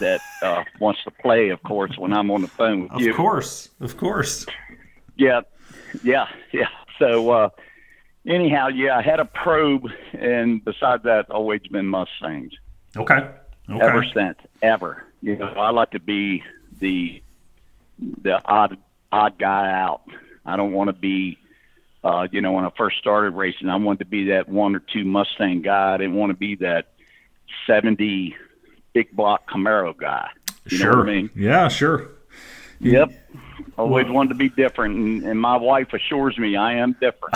that 0.00 0.20
uh, 0.42 0.64
wants 0.80 1.04
to 1.04 1.10
play. 1.10 1.50
Of 1.50 1.62
course, 1.62 1.96
when 1.98 2.12
I'm 2.12 2.30
on 2.30 2.42
the 2.42 2.48
phone 2.48 2.82
with 2.82 2.92
Of 2.92 3.00
you. 3.00 3.10
Of 3.10 3.16
course, 3.16 3.68
of 3.80 3.96
course. 3.96 4.46
Yeah, 5.16 5.42
yeah, 6.02 6.26
yeah. 6.52 6.68
So 6.98 7.30
uh, 7.30 7.48
anyhow, 8.26 8.68
yeah, 8.68 8.96
I 8.98 9.02
had 9.02 9.20
a 9.20 9.24
probe, 9.24 9.86
and 10.12 10.64
besides 10.64 11.02
that, 11.04 11.30
always 11.30 11.60
been 11.70 11.86
Mustangs 11.86 12.52
Okay. 12.96 13.28
Okay. 13.70 13.84
ever 13.84 14.04
since. 14.14 14.38
Ever. 14.62 15.04
You 15.20 15.36
know, 15.36 15.46
I 15.46 15.70
like 15.70 15.90
to 15.90 16.00
be 16.00 16.42
the 16.78 17.22
the 18.22 18.40
odd 18.44 18.78
odd 19.12 19.38
guy 19.38 19.70
out. 19.70 20.02
I 20.46 20.56
don't 20.56 20.72
want 20.72 20.88
to 20.88 20.94
be. 20.94 21.38
Uh, 22.04 22.28
you 22.30 22.40
know, 22.40 22.52
when 22.52 22.64
I 22.64 22.70
first 22.76 22.98
started 22.98 23.30
racing, 23.30 23.68
I 23.68 23.76
wanted 23.76 24.00
to 24.00 24.04
be 24.04 24.26
that 24.28 24.48
one 24.48 24.76
or 24.76 24.80
two 24.80 25.04
Mustang 25.04 25.62
guy. 25.62 25.94
I 25.94 25.96
didn't 25.96 26.14
want 26.14 26.30
to 26.30 26.36
be 26.36 26.54
that 26.56 26.88
seventy 27.66 28.36
big 28.92 29.14
block 29.14 29.48
Camaro 29.50 29.96
guy. 29.96 30.28
You 30.66 30.78
sure. 30.78 30.92
know 30.92 30.98
what 30.98 31.08
I 31.08 31.12
mean? 31.12 31.30
Yeah, 31.34 31.68
sure. 31.68 32.08
Yep. 32.80 33.10
Always 33.76 34.08
wanted 34.08 34.30
to 34.30 34.34
be 34.34 34.48
different, 34.48 34.96
and, 34.96 35.22
and 35.24 35.40
my 35.40 35.56
wife 35.56 35.92
assures 35.92 36.38
me 36.38 36.56
I 36.56 36.74
am 36.74 36.96
different. 37.00 37.34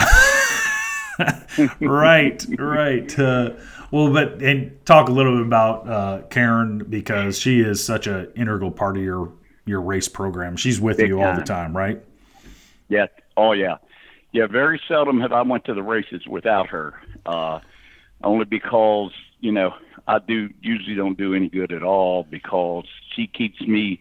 right, 1.81 2.45
right. 2.57 3.19
Uh, 3.19 3.51
well, 3.91 4.11
but 4.11 4.41
and 4.41 4.85
talk 4.85 5.09
a 5.09 5.11
little 5.11 5.37
bit 5.37 5.45
about 5.45 5.87
uh, 5.87 6.21
Karen 6.29 6.79
because 6.89 7.39
she 7.39 7.59
is 7.59 7.83
such 7.83 8.07
an 8.07 8.31
integral 8.35 8.71
part 8.71 8.97
of 8.97 9.03
your 9.03 9.31
your 9.65 9.81
race 9.81 10.07
program. 10.07 10.57
She's 10.57 10.81
with 10.81 10.97
Big 10.97 11.09
you 11.09 11.21
all 11.21 11.33
the 11.35 11.43
time. 11.43 11.73
time, 11.73 11.77
right? 11.77 12.03
Yeah. 12.89 13.07
Oh 13.37 13.51
yeah. 13.51 13.77
Yeah. 14.33 14.47
Very 14.47 14.81
seldom 14.87 15.21
have 15.21 15.31
I 15.31 15.41
went 15.43 15.65
to 15.65 15.73
the 15.73 15.83
races 15.83 16.27
without 16.27 16.67
her. 16.69 16.93
Uh, 17.25 17.59
only 18.23 18.45
because 18.45 19.11
you 19.39 19.51
know 19.51 19.73
I 20.07 20.19
do 20.19 20.49
usually 20.61 20.95
don't 20.95 21.17
do 21.17 21.33
any 21.33 21.49
good 21.49 21.71
at 21.71 21.83
all 21.83 22.23
because 22.23 22.85
she 23.15 23.27
keeps 23.27 23.61
me. 23.61 23.99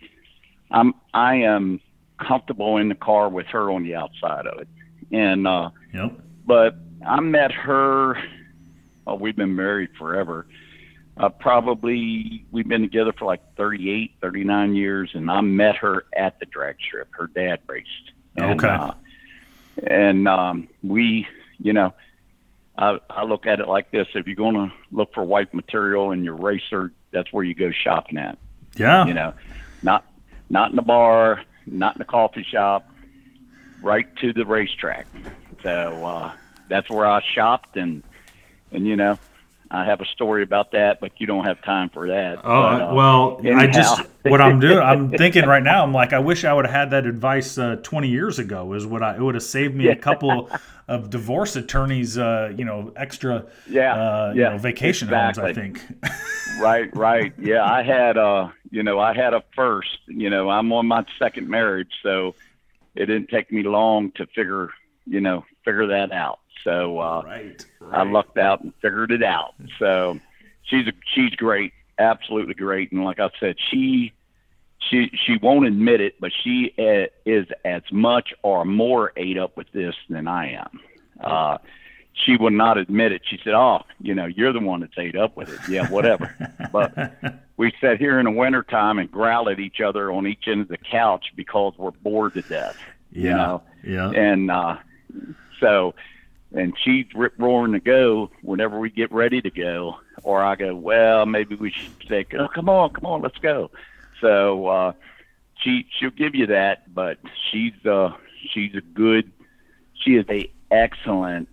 I'm 0.71 0.95
I 1.15 1.37
am 1.37 1.81
comfortable 2.19 2.77
in 2.79 2.89
the 2.89 2.95
car 2.95 3.29
with 3.29 3.47
her 3.49 3.71
on 3.71 3.83
the 3.85 3.95
outside 3.95 4.47
of 4.47 4.59
it, 4.61 4.69
and 5.13 5.47
uh, 5.47 5.71
Yep. 5.93 6.13
but 6.47 6.77
I 7.07 7.21
met 7.21 7.53
her. 7.53 8.17
Oh, 9.07 9.17
we've 9.17 9.37
been 9.37 9.57
married 9.57 9.91
forever. 9.99 10.47
Uh, 11.17 11.29
probably 11.29 12.47
we've 12.53 12.69
been 12.69 12.81
together 12.81 13.13
for 13.13 13.27
like 13.27 13.43
38, 13.57 14.13
39 14.23 14.75
years, 14.75 15.11
and 15.13 15.31
I 15.31 15.41
met 15.43 15.77
her 15.77 16.05
at 16.17 16.39
the 16.41 16.47
drag 16.47 16.77
strip. 16.87 17.09
Her 17.11 17.27
dad 17.27 17.59
raced. 17.67 17.89
And, 18.37 18.59
Okay. 18.63 18.69
Uh, 18.73 18.93
and 19.83 20.29
um, 20.29 20.69
we, 20.83 21.27
you 21.59 21.73
know, 21.73 21.95
I, 22.77 22.99
I 23.11 23.25
look 23.25 23.47
at 23.47 23.61
it 23.61 23.69
like 23.69 23.91
this: 23.91 24.07
if 24.15 24.27
you're 24.27 24.37
going 24.37 24.55
to 24.55 24.73
look 24.91 25.13
for 25.15 25.23
white 25.25 25.53
material 25.53 26.13
in 26.13 26.25
your 26.25 26.37
racer, 26.37 26.93
that's 27.11 27.33
where 27.33 27.45
you 27.45 27.55
go 27.55 27.71
shopping 27.71 28.19
at. 28.19 28.39
Yeah. 28.77 29.07
You 29.07 29.15
know, 29.15 29.35
not 29.83 30.05
not 30.49 30.71
in 30.71 30.77
the 30.77 30.83
bar, 30.83 31.43
not 31.67 31.97
in 31.97 31.99
the 31.99 32.05
coffee 32.05 32.45
shop, 32.49 32.89
right 33.83 34.15
to 34.17 34.33
the 34.33 34.45
racetrack. 34.45 35.07
So 35.63 36.05
uh, 36.05 36.33
that's 36.69 36.89
where 36.91 37.07
I 37.07 37.23
shopped, 37.35 37.77
and 37.77 38.03
and 38.71 38.87
you 38.87 38.97
know, 38.97 39.19
I 39.73 39.85
have 39.87 40.01
a 40.03 40.05
story 40.05 40.43
about 40.43 40.73
that, 40.73 41.01
but 41.01 41.13
you 41.19 41.27
don't 41.27 41.45
have 41.47 41.63
time 41.63 41.89
for 41.89 42.09
that. 42.09 42.41
Oh 42.45 42.63
But, 42.63 42.83
uh, 42.83 42.95
well, 42.95 43.41
I 43.57 43.67
just 43.67 44.03
what 44.23 44.41
I'm 44.43 44.61
doing. 44.61 44.79
I'm 44.79 45.11
thinking 45.17 45.47
right 45.47 45.63
now. 45.63 45.83
I'm 45.83 45.95
like, 45.95 46.13
I 46.13 46.19
wish 46.19 46.45
I 46.45 46.53
would 46.53 46.67
have 46.67 46.75
had 46.75 46.91
that 46.91 47.07
advice 47.07 47.57
uh, 47.57 47.77
20 47.83 48.09
years 48.09 48.39
ago. 48.39 48.75
Is 48.75 48.87
what 48.87 49.03
I 49.03 49.17
it 49.17 49.23
would 49.23 49.35
have 49.35 49.43
saved 49.43 49.75
me 49.75 49.89
a 49.89 49.97
couple 49.97 50.51
of 50.89 51.09
divorce 51.11 51.57
attorneys. 51.57 52.19
Uh, 52.19 52.53
you 52.55 52.67
know, 52.67 52.93
extra. 52.97 53.47
Yeah, 53.67 53.95
Uh, 53.95 54.33
you 54.35 54.43
yeah, 54.43 54.51
know, 54.51 54.59
vacation 54.59 55.09
exactly. 55.09 55.43
homes. 55.55 55.59
I 55.59 55.61
think. 55.61 55.81
right, 56.61 56.95
right. 56.95 57.33
Yeah, 57.39 57.65
I 57.65 57.83
had 57.83 58.19
uh, 58.19 58.51
you 58.71 58.83
know, 58.83 59.01
I 59.01 59.15
had 59.15 59.33
a 59.33 59.43
first. 59.57 59.99
You 60.07 60.29
know, 60.29 60.51
I'm 60.51 60.71
on 60.73 60.87
my 60.87 61.05
second 61.19 61.49
marriage, 61.49 61.91
so 62.03 62.35
it 62.95 63.07
didn't 63.07 63.29
take 63.29 63.51
me 63.51 63.63
long 63.63 64.13
to 64.13 64.27
figure, 64.27 64.69
you 65.07 65.21
know, 65.21 65.45
figure 65.65 65.87
that 65.89 66.13
out. 66.13 66.41
So 66.65 66.99
uh, 66.99 67.23
right. 67.25 67.65
I 67.91 68.03
lucked 68.05 68.39
out 68.39 68.63
and 68.63 68.73
figured 68.83 69.11
it 69.11 69.23
out. 69.23 69.55
So 69.79 70.19
she's 70.63 70.87
a, 70.87 70.93
she's 71.15 71.31
great, 71.31 71.73
absolutely 71.99 72.55
great. 72.55 72.93
And 72.93 73.05
like 73.05 73.19
I 73.21 73.31
said, 73.41 73.57
she 73.71 74.13
she 74.91 75.11
she 75.27 75.37
won't 75.43 75.67
admit 75.67 76.01
it, 76.01 76.15
but 76.21 76.33
she 76.43 76.73
uh, 76.79 77.07
is 77.25 77.47
as 77.65 77.83
much 77.91 78.33
or 78.43 78.65
more 78.65 79.13
ate 79.17 79.39
up 79.39 79.57
with 79.57 79.71
this 79.73 79.95
than 80.09 80.27
I 80.29 80.53
am. 80.53 80.81
Uh, 81.23 81.59
she 82.15 82.37
would 82.37 82.53
not 82.53 82.77
admit 82.79 83.13
it. 83.13 83.23
She 83.25 83.39
said, 83.43 83.55
"Oh, 83.55 83.83
you 84.01 84.15
know, 84.15 84.27
you're 84.27 84.53
the 84.53 84.61
one 84.61 84.81
that's 84.81 84.99
ate 84.99 85.17
up 85.17 85.37
with 85.37 85.49
it." 85.49 85.61
Yeah, 85.69 85.89
whatever. 85.89 86.35
but 86.73 87.15
we 87.57 87.73
sat 87.81 87.99
here 87.99 88.19
in 88.19 88.25
the 88.27 88.31
wintertime 88.31 88.99
and 88.99 89.11
growl 89.11 89.49
at 89.49 89.59
each 89.59 89.81
other 89.81 90.13
on 90.13 90.27
each 90.27 90.47
end 90.47 90.61
of 90.63 90.69
the 90.69 90.77
couch 90.77 91.27
because 91.37 91.73
we're 91.79 91.91
bored 91.93 92.35
to 92.35 92.43
death. 92.43 92.77
Yeah. 93.13 93.23
You 93.23 93.31
know, 93.37 93.63
Yeah. 93.85 94.11
and 94.11 94.51
uh, 94.51 94.77
so 95.61 95.95
and 96.55 96.75
she's 96.83 97.07
rip 97.15 97.35
roaring 97.39 97.73
to 97.73 97.81
go 97.81 98.31
whenever 98.43 98.79
we 98.79 98.91
get 98.91 99.11
ready 99.13 99.41
to 99.41 99.51
go. 99.51 99.97
Or 100.23 100.43
i 100.43 100.55
go 100.55 100.75
well 100.75 101.27
maybe 101.27 101.55
we 101.55 101.71
should 101.71 102.09
say 102.09 102.27
oh, 102.39 102.49
come 102.49 102.69
on 102.69 102.91
come 102.91 103.07
on 103.07 103.23
let's 103.23 103.39
go. 103.39 103.71
So 104.21 104.67
uh 104.67 104.93
she 105.61 105.87
she'll 105.99 106.11
give 106.11 106.35
you 106.35 106.47
that 106.47 106.93
but 106.95 107.19
she's 107.51 107.75
uh 107.87 108.13
she's 108.53 108.75
a 108.75 108.81
good 108.81 109.33
she 109.95 110.17
is 110.17 110.27
a 110.29 110.51
excellent 110.71 111.49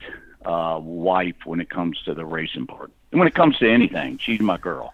uh 0.45 0.79
wife 0.81 1.45
when 1.45 1.59
it 1.59 1.69
comes 1.69 2.01
to 2.03 2.13
the 2.13 2.25
racing 2.25 2.67
part. 2.67 2.91
And 3.12 3.19
when 3.19 3.27
it 3.27 3.35
comes 3.35 3.57
to 3.59 3.69
anything 3.69 4.17
she's 4.17 4.41
my 4.41 4.57
girl. 4.57 4.93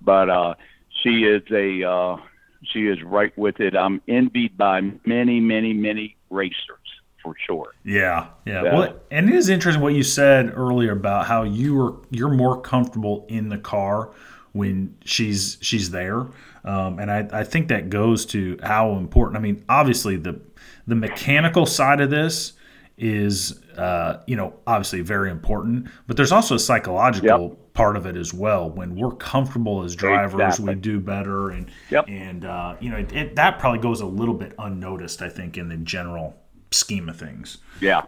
But 0.00 0.30
uh 0.30 0.54
she 1.02 1.24
is 1.24 1.42
a 1.50 1.82
uh 1.88 2.16
she 2.62 2.86
is 2.86 3.02
right 3.02 3.36
with 3.36 3.60
it. 3.60 3.76
I'm 3.76 4.00
envied 4.06 4.56
by 4.56 4.82
many 5.04 5.40
many 5.40 5.72
many 5.72 6.16
racers 6.30 6.85
for 7.26 7.34
sure 7.44 7.74
Yeah, 7.82 8.28
yeah. 8.44 8.62
Yeah. 8.62 8.74
Well, 8.74 8.94
and 9.10 9.28
it 9.28 9.34
is 9.34 9.48
interesting 9.48 9.82
what 9.82 9.94
you 9.94 10.04
said 10.04 10.52
earlier 10.56 10.92
about 10.92 11.26
how 11.26 11.42
you 11.42 11.74
were 11.74 11.94
you're 12.10 12.30
more 12.34 12.60
comfortable 12.60 13.26
in 13.28 13.48
the 13.48 13.58
car 13.58 14.10
when 14.52 14.96
she's 15.04 15.58
she's 15.60 15.90
there, 15.90 16.20
um, 16.64 16.98
and 17.00 17.10
I, 17.10 17.28
I 17.40 17.44
think 17.44 17.68
that 17.68 17.90
goes 17.90 18.24
to 18.26 18.58
how 18.62 18.92
important. 18.92 19.36
I 19.36 19.40
mean, 19.40 19.64
obviously 19.68 20.16
the 20.16 20.40
the 20.86 20.94
mechanical 20.94 21.66
side 21.66 22.00
of 22.00 22.10
this 22.10 22.52
is 22.96 23.60
uh, 23.76 24.20
you 24.26 24.36
know 24.36 24.54
obviously 24.66 25.00
very 25.02 25.30
important, 25.30 25.88
but 26.06 26.16
there's 26.16 26.32
also 26.32 26.54
a 26.54 26.58
psychological 26.58 27.50
part 27.74 27.96
of 27.96 28.06
it 28.06 28.16
as 28.16 28.32
well. 28.32 28.70
When 28.70 28.96
we're 28.96 29.10
comfortable 29.16 29.82
as 29.82 29.94
drivers, 29.94 30.40
Exactly. 30.40 30.74
we 30.74 30.80
do 30.80 31.00
better, 31.00 31.50
and 31.50 31.70
Yep. 31.90 32.04
and 32.08 32.44
uh, 32.46 32.76
you 32.80 32.88
know 32.90 32.96
it, 32.96 33.12
it, 33.12 33.36
that 33.36 33.58
probably 33.58 33.80
goes 33.80 34.00
a 34.00 34.06
little 34.06 34.34
bit 34.34 34.54
unnoticed. 34.58 35.20
I 35.20 35.28
think 35.28 35.58
in 35.58 35.68
the 35.68 35.76
general 35.76 36.34
scheme 36.76 37.08
of 37.08 37.16
things. 37.16 37.58
Yeah. 37.80 38.02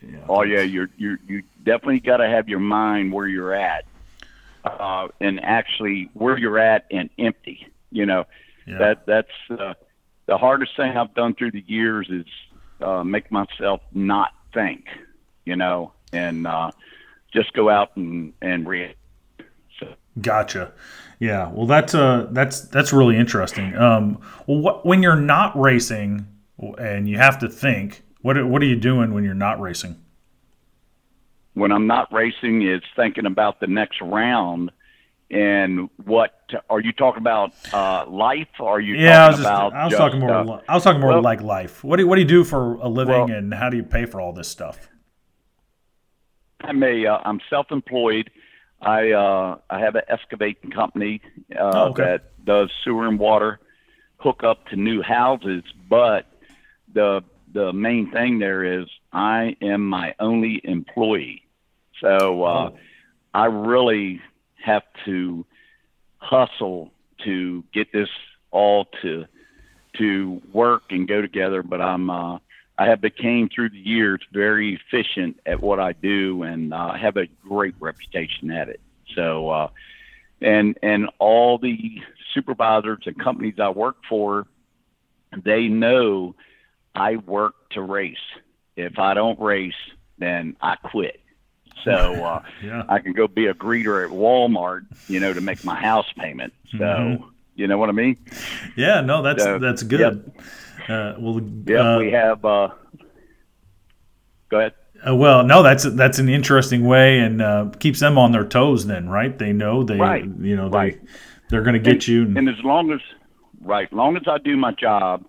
Yeah. 0.00 0.18
Oh 0.28 0.42
yeah, 0.42 0.62
you're 0.62 0.88
you 0.96 1.18
you 1.28 1.42
definitely 1.64 2.00
got 2.00 2.16
to 2.16 2.28
have 2.28 2.48
your 2.48 2.58
mind 2.60 3.12
where 3.12 3.28
you're 3.28 3.54
at, 3.54 3.84
uh, 4.64 5.08
and 5.20 5.38
actually 5.44 6.10
where 6.14 6.36
you're 6.38 6.58
at 6.58 6.86
and 6.90 7.08
empty. 7.18 7.68
You 7.90 8.06
know, 8.06 8.24
Yeah. 8.66 8.78
that 8.78 9.06
that's 9.06 9.30
uh, 9.60 9.74
the 10.26 10.38
hardest 10.38 10.76
thing 10.76 10.96
I've 10.96 11.14
done 11.14 11.34
through 11.34 11.52
the 11.52 11.64
years 11.66 12.08
is 12.10 12.26
uh, 12.80 13.04
make 13.04 13.30
myself 13.30 13.80
not 13.92 14.30
think. 14.52 14.86
You 15.44 15.54
know, 15.56 15.92
and 16.12 16.46
uh, 16.46 16.70
just 17.32 17.52
go 17.52 17.68
out 17.68 17.96
and 17.96 18.32
and 18.42 18.66
react. 18.66 18.96
So 19.78 19.94
Gotcha. 20.20 20.72
Yeah. 21.20 21.48
Well, 21.52 21.66
that's 21.66 21.94
uh 21.94 22.26
that's 22.32 22.62
that's 22.62 22.92
really 22.92 23.16
interesting. 23.16 23.76
Um, 23.76 24.20
well, 24.48 24.58
what, 24.58 24.84
when 24.86 25.00
you're 25.02 25.14
not 25.14 25.56
racing 25.56 26.26
and 26.78 27.08
you 27.08 27.18
have 27.18 27.38
to 27.38 27.48
think, 27.48 28.02
what 28.22 28.36
are- 28.36 28.46
what 28.46 28.62
are 28.62 28.66
you 28.66 28.76
doing 28.76 29.12
when 29.14 29.24
you're 29.24 29.34
not 29.34 29.60
racing? 29.60 29.96
when 31.54 31.70
I'm 31.70 31.86
not 31.86 32.10
racing, 32.10 32.62
is 32.66 32.80
thinking 32.96 33.26
about 33.26 33.60
the 33.60 33.66
next 33.66 34.00
round. 34.00 34.70
And 35.30 35.90
what 36.02 36.32
are 36.70 36.80
you 36.80 36.92
talking 36.92 37.20
about? 37.20 37.52
Uh, 37.72 38.06
life? 38.08 38.48
Or 38.58 38.76
are 38.76 38.80
you 38.80 38.94
Yeah, 38.94 39.26
I 39.26 39.28
was 39.28 39.36
talking 39.36 39.42
just 39.42 39.46
about? 39.46 39.72
I 39.74 39.84
was 39.84 39.90
just, 39.90 40.00
talking 40.00 40.20
more 40.20 40.30
uh, 40.30 40.60
I 40.66 40.74
was 40.74 40.82
talking 40.84 41.00
more 41.02 41.10
well- 41.10 41.22
like 41.22 41.42
life. 41.42 41.84
What 41.84 41.98
do 41.98 42.06
what 42.06 42.14
do 42.14 42.22
you 42.22 42.26
do 42.26 42.42
for 42.44 42.76
a 42.76 42.88
living 42.88 43.14
Well- 43.26 43.30
and 43.36 43.52
how 43.52 43.68
do 43.68 43.76
you 43.76 43.82
pay 43.82 44.06
for 44.06 44.18
all 44.18 44.32
this 44.32 44.48
stuff? 44.48 44.88
I'm 46.62 46.82
a 46.82 47.06
uh, 47.06 47.18
I'm 47.24 47.40
self-employed. 47.50 48.30
I 48.80 49.10
uh, 49.12 49.58
I 49.68 49.78
have 49.80 49.94
an 49.94 50.02
excavating 50.08 50.70
company 50.70 51.20
uh, 51.54 51.58
Oh, 51.74 51.88
okay. 51.90 52.02
that 52.04 52.44
does 52.44 52.70
sewer 52.84 53.06
and 53.08 53.18
water 53.18 53.60
hook 54.18 54.42
up 54.44 54.66
to 54.68 54.76
new 54.76 55.02
houses, 55.02 55.64
but 55.88 56.26
the 56.92 57.22
the 57.52 57.72
main 57.72 58.10
thing 58.10 58.38
there 58.38 58.80
is 58.80 58.86
I 59.12 59.56
am 59.60 59.86
my 59.88 60.14
only 60.18 60.60
employee. 60.64 61.42
So 62.00 62.44
uh, 62.44 62.70
Oh. 62.70 62.78
I 63.34 63.46
really 63.46 64.20
have 64.64 64.82
to 65.04 65.44
hustle 66.18 66.90
to 67.24 67.64
get 67.72 67.92
this 67.92 68.08
all 68.50 68.86
to 69.02 69.26
to 69.98 70.42
work 70.52 70.84
and 70.90 71.06
go 71.06 71.20
together. 71.20 71.62
But 71.62 71.80
I'm 71.80 72.10
uh, 72.10 72.38
I 72.78 72.86
have 72.86 73.00
became 73.00 73.48
through 73.48 73.70
the 73.70 73.78
years 73.78 74.20
very 74.32 74.74
efficient 74.80 75.40
at 75.46 75.60
what 75.60 75.78
I 75.78 75.92
do 75.92 76.42
and 76.42 76.72
uh, 76.72 76.94
have 76.94 77.16
a 77.16 77.26
great 77.46 77.74
reputation 77.80 78.50
at 78.50 78.68
it. 78.68 78.80
So 79.14 79.48
uh, 79.50 79.68
and 80.40 80.78
and 80.82 81.10
all 81.18 81.58
the 81.58 82.00
supervisors 82.34 83.02
and 83.06 83.18
companies 83.18 83.54
I 83.58 83.68
work 83.70 83.96
for, 84.08 84.46
they 85.44 85.68
know 85.68 86.34
I 86.94 87.16
work 87.16 87.54
to 87.70 87.82
race. 87.82 88.16
If 88.76 88.98
I 88.98 89.14
don't 89.14 89.38
race, 89.40 89.74
then 90.18 90.56
I 90.60 90.76
quit. 90.76 91.20
So 91.84 91.92
uh, 92.24 92.42
Yeah. 92.62 92.84
I 92.88 92.98
can 92.98 93.12
go 93.12 93.26
be 93.28 93.46
a 93.46 93.54
greeter 93.54 94.04
at 94.04 94.10
Walmart, 94.10 94.82
you 95.08 95.20
know, 95.20 95.32
to 95.32 95.40
make 95.40 95.64
my 95.64 95.74
house 95.80 96.10
payment. 96.18 96.52
So 96.72 96.78
Mhm. 96.78 97.24
you 97.54 97.66
know 97.66 97.78
what 97.78 97.88
I 97.88 97.92
mean? 97.92 98.16
Yeah, 98.76 99.00
no, 99.02 99.22
that's 99.22 99.42
So, 99.42 99.58
that's 99.58 99.82
good. 99.82 100.30
Uh, 100.88 101.14
well, 101.18 101.40
Yeah, 101.66 101.94
uh, 101.94 101.98
we 101.98 102.10
have. 102.12 102.44
Uh, 102.44 102.68
go 104.48 104.58
ahead. 104.58 104.72
uh, 105.06 105.14
well, 105.14 105.44
no, 105.44 105.62
that's 105.62 105.84
that's 105.84 106.18
an 106.18 106.28
interesting 106.28 106.84
way 106.84 107.18
and 107.18 107.40
uh, 107.42 107.70
keeps 107.78 108.00
them 108.00 108.18
on 108.18 108.32
their 108.32 108.44
toes. 108.44 108.86
Then, 108.86 109.08
right? 109.08 109.36
They 109.36 109.52
know 109.52 109.82
they, 109.84 109.98
Right, 109.98 110.24
you 110.40 110.56
know, 110.56 110.68
they 110.68 110.76
right. 110.76 111.00
they're 111.50 111.62
going 111.62 111.74
to 111.74 111.90
get 111.90 112.06
you. 112.08 112.22
And, 112.22 112.38
And 112.38 112.48
as 112.48 112.62
long 112.64 112.90
as, 112.92 113.00
right, 113.60 113.86
as 113.86 113.92
long 113.92 114.16
as 114.16 114.22
I 114.26 114.38
do 114.38 114.56
my 114.56 114.72
job, 114.72 115.24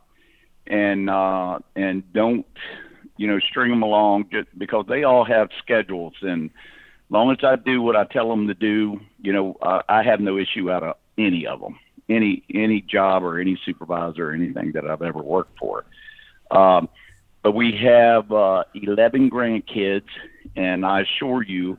and 0.68 1.10
uh, 1.10 1.60
and 1.76 2.12
don't, 2.14 2.46
you 3.18 3.28
know, 3.28 3.40
string 3.40 3.70
them 3.70 3.84
along 3.84 4.30
just 4.32 4.48
because 4.58 4.86
they 4.88 5.04
all 5.04 5.26
have 5.26 5.50
schedules, 5.60 6.14
and 6.22 6.46
as 6.46 7.12
long 7.12 7.32
as 7.32 7.38
I 7.44 7.56
do 7.56 7.82
what 7.82 7.96
I 7.96 8.06
tell 8.06 8.30
them 8.30 8.48
to 8.48 8.54
do, 8.54 9.00
you 9.22 9.34
know, 9.34 9.58
uh, 9.62 9.82
I 9.88 10.04
have 10.04 10.20
no 10.20 10.38
issue 10.38 10.72
out 10.72 10.84
of 10.84 10.96
any 11.18 11.46
of 11.46 11.60
them, 11.60 11.80
any 12.10 12.44
any 12.54 12.82
job 12.82 13.24
or 13.24 13.40
any 13.40 13.60
supervisor 13.66 14.30
or 14.30 14.34
anything 14.34 14.72
that 14.74 14.90
I've 14.90 15.02
ever 15.02 15.22
worked 15.22 15.58
for. 15.60 15.86
Um, 16.52 16.90
but 17.42 17.52
we 17.52 17.74
have 17.84 18.32
uh, 18.32 18.64
11 18.74 19.30
grandkids, 19.30 20.08
and 20.56 20.86
I 20.86 21.02
assure 21.02 21.44
you, 21.44 21.78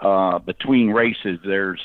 uh, 0.00 0.38
between 0.38 0.90
races, 0.90 1.38
there's 1.44 1.80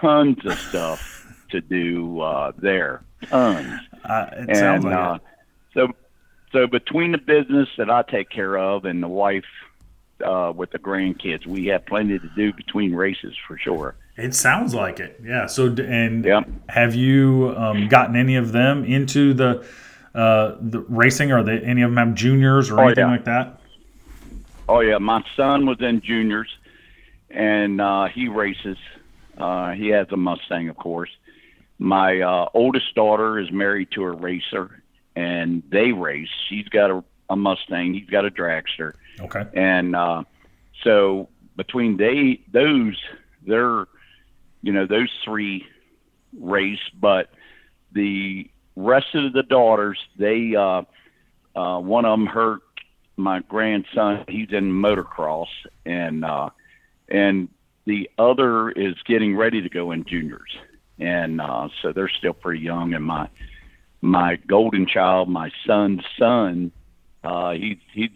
tons 0.00 0.44
of 0.44 0.58
stuff 0.58 1.26
to 1.50 1.62
do 1.62 2.20
uh, 2.20 2.52
there. 2.58 3.02
Tons. 3.30 3.80
uh, 4.04 4.26
it 4.32 4.56
sounds 4.56 4.84
like 4.84 4.94
uh, 4.94 5.14
it. 5.14 5.22
So, 5.76 5.88
so 6.52 6.66
between 6.66 7.12
the 7.12 7.18
business 7.18 7.68
that 7.78 7.90
I 7.90 8.02
take 8.02 8.30
care 8.30 8.56
of 8.58 8.84
and 8.84 9.02
the 9.02 9.08
wife 9.08 9.44
uh, 10.24 10.52
with 10.56 10.70
the 10.72 10.78
grandkids, 10.78 11.46
we 11.46 11.66
have 11.66 11.84
plenty 11.86 12.18
to 12.18 12.28
do 12.34 12.52
between 12.52 12.94
races 12.94 13.34
for 13.46 13.58
sure. 13.58 13.94
It 14.16 14.34
sounds 14.34 14.74
like 14.74 14.98
it. 14.98 15.20
Yeah. 15.22 15.46
So, 15.46 15.66
and 15.66 16.24
Yeah. 16.24 16.40
have 16.70 16.94
you 16.94 17.54
um, 17.56 17.86
gotten 17.88 18.16
any 18.16 18.36
of 18.36 18.50
them 18.52 18.84
into 18.84 19.34
the 19.34 19.64
uh, 20.14 20.56
the 20.58 20.80
racing? 20.88 21.30
Are 21.32 21.42
they 21.42 21.58
any 21.60 21.82
of 21.82 21.90
them 21.90 21.98
have 21.98 22.14
juniors 22.16 22.70
or 22.70 22.80
Oh, 22.80 22.84
anything 22.86 23.04
yeah. 23.04 23.10
like 23.10 23.24
that? 23.26 23.60
Oh 24.68 24.80
yeah, 24.80 24.96
my 24.96 25.22
son 25.36 25.66
was 25.66 25.76
in 25.80 26.00
juniors, 26.00 26.48
and 27.30 27.80
uh, 27.80 28.06
he 28.06 28.28
races. 28.28 28.78
Uh, 29.36 29.72
he 29.72 29.88
has 29.88 30.06
a 30.10 30.16
Mustang, 30.16 30.70
of 30.70 30.76
course. 30.78 31.10
My 31.78 32.20
uh, 32.22 32.48
oldest 32.54 32.94
daughter 32.94 33.38
is 33.38 33.52
married 33.52 33.90
to 33.90 34.02
a 34.04 34.10
racer, 34.10 34.82
and 35.16 35.62
they 35.70 35.90
race. 35.92 36.28
She's 36.48 36.68
got 36.68 36.90
a, 36.90 37.02
a 37.28 37.34
Mustang. 37.36 37.94
He's 37.94 38.08
got 38.08 38.24
a 38.24 38.30
dragster, 38.30 38.92
Okay. 39.20 39.44
and 39.54 39.96
uh, 39.96 40.22
so 40.84 41.28
between 41.56 41.96
they 41.96 42.40
those, 42.52 42.96
they're 43.46 43.86
you 44.62 44.72
know 44.72 44.86
those 44.86 45.10
three 45.24 45.66
race, 46.38 46.78
but 47.00 47.30
the 47.92 48.48
rest 48.76 49.14
of 49.14 49.32
the 49.32 49.42
daughters, 49.42 49.98
they 50.18 50.54
uh, 50.54 50.82
uh, 51.56 51.80
one 51.80 52.04
of 52.04 52.18
them 52.18 52.26
hurt 52.26 52.60
my 53.16 53.40
grandson. 53.40 54.24
He's 54.28 54.52
in 54.52 54.70
motocross, 54.70 55.48
and 55.86 56.24
uh, 56.24 56.50
and 57.08 57.48
the 57.86 58.10
other 58.18 58.70
is 58.70 58.94
getting 59.06 59.34
ready 59.36 59.62
to 59.62 59.68
go 59.70 59.92
in 59.92 60.04
juniors, 60.04 60.54
and 60.98 61.40
uh, 61.40 61.68
so 61.80 61.92
they're 61.92 62.10
still 62.10 62.34
pretty 62.34 62.60
young. 62.60 62.92
And 62.94 63.04
my 63.04 63.28
my 64.00 64.36
golden 64.46 64.86
child, 64.86 65.28
my 65.28 65.50
son's 65.66 66.02
son, 66.18 66.72
uh, 67.24 67.52
he's 67.52 67.78
he's 67.92 68.10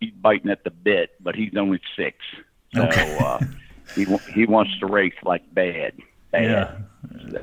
he's 0.00 0.12
biting 0.12 0.50
at 0.50 0.64
the 0.64 0.70
bit, 0.70 1.10
but 1.20 1.34
he's 1.34 1.52
only 1.56 1.80
six, 1.96 2.18
so 2.74 2.82
Okay. 2.82 3.18
uh, 3.20 3.38
he 3.94 4.04
he 4.34 4.46
wants 4.46 4.76
to 4.80 4.86
race 4.86 5.14
like 5.22 5.42
bad. 5.54 5.92
bad. 6.32 6.42
Yeah. 6.42 6.76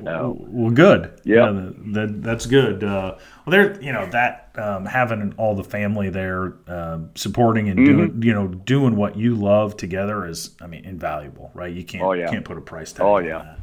So, 0.03 0.35
Well, 0.49 0.71
good. 0.71 1.19
Yeah. 1.23 1.49
that, 1.51 1.93
that, 1.93 2.21
that's 2.21 2.45
good. 2.45 2.83
Uh, 2.83 3.15
well, 3.45 3.51
there, 3.51 3.81
you 3.81 3.93
know, 3.93 4.05
that 4.07 4.51
um, 4.55 4.85
having 4.85 5.33
all 5.37 5.55
the 5.55 5.63
family 5.63 6.09
there 6.09 6.55
um 6.67 7.09
supporting 7.15 7.69
and 7.69 7.79
Mm-hmm. 7.79 7.97
doing, 7.97 8.21
you 8.23 8.33
know, 8.33 8.47
doing 8.49 8.97
what 8.97 9.15
you 9.15 9.35
love 9.35 9.77
together 9.77 10.27
is, 10.27 10.51
I 10.61 10.67
mean, 10.67 10.83
invaluable, 10.83 11.49
right? 11.53 11.73
You 11.73 11.85
can't, 11.85 12.03
Oh, 12.03 12.11
yeah. 12.11 12.29
can't 12.29 12.43
put 12.43 12.57
a 12.57 12.61
price 12.61 12.91
tag. 12.91 13.05
Oh, 13.05 13.15
on 13.15 13.25
yeah. 13.25 13.37
that. 13.39 13.59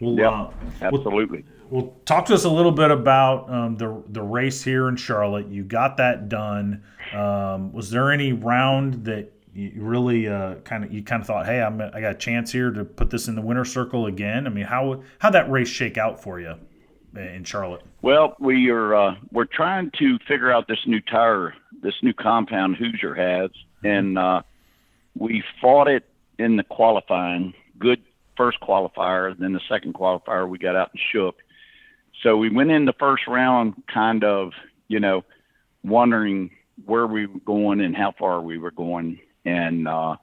Well, 0.00 0.52
uh, 0.82 0.84
absolutely. 0.84 1.44
well, 1.44 1.61
talk 2.04 2.26
to 2.26 2.34
us 2.34 2.44
a 2.44 2.50
little 2.50 2.72
bit 2.72 2.90
about 2.90 3.50
um, 3.50 3.76
the 3.76 4.02
the 4.08 4.22
race 4.22 4.62
here 4.62 4.88
in 4.88 4.96
Charlotte. 4.96 5.46
You 5.48 5.64
got 5.64 5.96
that 5.96 6.28
done. 6.28 6.82
Um, 7.14 7.72
was 7.72 7.90
there 7.90 8.10
any 8.10 8.32
round 8.32 9.04
that 9.04 9.32
you 9.54 9.72
really 9.76 10.28
uh, 10.28 10.56
kind 10.64 10.84
of 10.84 10.92
you 10.92 11.02
kind 11.02 11.20
of 11.20 11.26
thought, 11.26 11.46
hey, 11.46 11.62
I'm 11.62 11.80
I 11.80 12.00
got 12.00 12.12
a 12.12 12.18
chance 12.18 12.52
here 12.52 12.70
to 12.70 12.84
put 12.84 13.10
this 13.10 13.28
in 13.28 13.34
the 13.34 13.42
winner 13.42 13.64
circle 13.64 14.06
again? 14.06 14.46
I 14.46 14.50
mean, 14.50 14.64
how 14.64 15.02
how 15.18 15.30
that 15.30 15.50
race 15.50 15.68
shake 15.68 15.98
out 15.98 16.22
for 16.22 16.40
you 16.40 16.54
in 17.16 17.44
Charlotte? 17.44 17.82
Well, 18.02 18.36
we 18.38 18.70
are 18.70 18.94
uh, 18.94 19.14
we're 19.30 19.44
trying 19.44 19.90
to 19.98 20.18
figure 20.28 20.52
out 20.52 20.68
this 20.68 20.80
new 20.86 21.00
tire, 21.00 21.54
this 21.82 21.94
new 22.02 22.12
compound 22.12 22.76
Hoosier 22.76 23.14
has, 23.14 23.50
and 23.84 24.18
uh, 24.18 24.42
we 25.14 25.42
fought 25.60 25.88
it 25.88 26.04
in 26.38 26.56
the 26.56 26.64
qualifying. 26.64 27.54
Good 27.78 28.02
first 28.36 28.58
qualifier, 28.60 29.36
then 29.38 29.52
the 29.52 29.60
second 29.68 29.94
qualifier 29.94 30.48
we 30.48 30.58
got 30.58 30.76
out 30.76 30.90
and 30.92 31.00
shook. 31.12 31.36
So 32.22 32.36
we 32.36 32.50
went 32.50 32.70
in 32.70 32.84
the 32.84 32.92
first 32.98 33.26
round, 33.26 33.74
kind 33.92 34.22
of, 34.24 34.52
you 34.88 35.00
know, 35.00 35.24
wondering 35.82 36.50
where 36.84 37.06
we 37.06 37.26
were 37.26 37.40
going 37.40 37.80
and 37.80 37.96
how 37.96 38.12
far 38.18 38.40
we 38.40 38.58
were 38.58 38.70
going, 38.70 39.20
and 39.44 39.88
uh, 39.88 40.16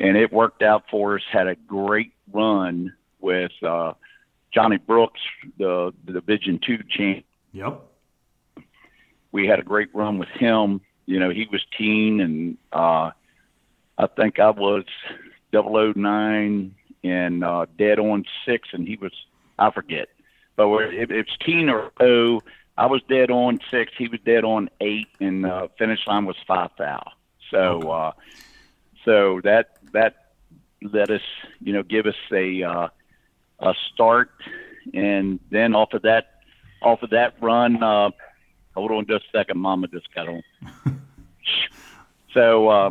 and 0.00 0.16
it 0.16 0.32
worked 0.32 0.62
out 0.62 0.84
for 0.90 1.16
us. 1.16 1.22
Had 1.30 1.48
a 1.48 1.54
great 1.54 2.12
run 2.32 2.94
with. 3.20 3.52
Uh, 3.62 3.92
Johnny 4.52 4.78
Brooks, 4.78 5.20
the, 5.58 5.92
the 6.04 6.12
Division 6.12 6.60
Two 6.64 6.78
champ. 6.88 7.24
Yep. 7.52 7.82
We 9.30 9.46
had 9.46 9.58
a 9.58 9.62
great 9.62 9.94
run 9.94 10.18
with 10.18 10.28
him. 10.30 10.80
You 11.06 11.20
know, 11.20 11.30
he 11.30 11.46
was 11.50 11.64
teen, 11.76 12.20
and 12.20 12.58
uh, 12.72 13.10
I 13.98 14.06
think 14.16 14.38
I 14.38 14.50
was 14.50 14.84
009 15.52 16.74
and 17.04 17.44
uh, 17.44 17.66
dead 17.78 17.98
on 17.98 18.24
six, 18.46 18.68
and 18.72 18.86
he 18.86 18.96
was 18.96 19.12
I 19.58 19.70
forget, 19.70 20.08
but 20.58 20.68
we're- 20.68 20.94
if 20.98 21.10
it's 21.12 21.34
teen 21.38 21.70
or 21.70 21.92
O, 22.00 22.42
I 22.76 22.86
was 22.86 23.00
dead 23.08 23.30
on 23.30 23.60
six, 23.70 23.92
he 23.96 24.08
was 24.08 24.20
dead 24.20 24.44
on 24.44 24.68
eight, 24.80 25.06
and 25.20 25.46
uh, 25.46 25.68
finish 25.78 26.04
line 26.06 26.26
was 26.26 26.36
five 26.46 26.70
foul. 26.76 27.12
So, 27.50 27.88
uh, 27.90 28.12
so 29.04 29.40
that 29.44 29.78
that 29.92 30.32
let 30.82 31.10
us, 31.10 31.22
you 31.60 31.72
know, 31.72 31.82
give 31.84 32.06
us 32.06 32.16
a 32.32 32.62
uh, 32.62 32.88
a 33.60 33.74
start, 33.92 34.30
and 34.92 35.38
then 35.50 35.74
off 35.76 35.92
of 35.94 36.02
that, 36.02 36.40
off 36.82 37.02
of 37.02 37.10
that 37.10 37.40
run, 37.40 37.80
uh, 37.82 38.10
hold 38.74 38.90
on 38.90 39.06
just 39.06 39.26
a 39.32 39.38
second, 39.38 39.58
Mama 39.60 39.86
just 39.86 40.12
got 40.12 40.28
on. 40.28 40.42
so 42.34 42.68
uh, 42.68 42.90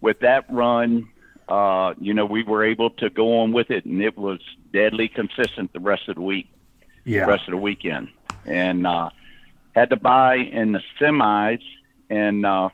with 0.00 0.20
that 0.20 0.46
run, 0.50 1.08
uh, 1.48 1.94
you 2.00 2.14
know, 2.14 2.26
we 2.26 2.44
were 2.44 2.64
able 2.64 2.90
to 2.90 3.10
go 3.10 3.40
on 3.40 3.52
with 3.52 3.70
it, 3.70 3.84
and 3.84 4.00
it 4.02 4.16
was 4.16 4.40
deadly 4.72 5.08
consistent 5.08 5.72
the 5.72 5.80
rest 5.80 6.08
of 6.08 6.14
the 6.16 6.22
week, 6.22 6.48
Yeah. 7.04 7.20
the 7.20 7.26
rest 7.32 7.48
of 7.48 7.52
the 7.52 7.58
weekend, 7.58 8.08
and 8.44 8.86
uh, 8.86 9.10
had 9.74 9.90
to 9.90 9.96
buy 9.96 10.36
in 10.36 10.72
the 10.72 10.82
semis, 11.00 11.62
and 12.10 12.44
uh, 12.44 12.68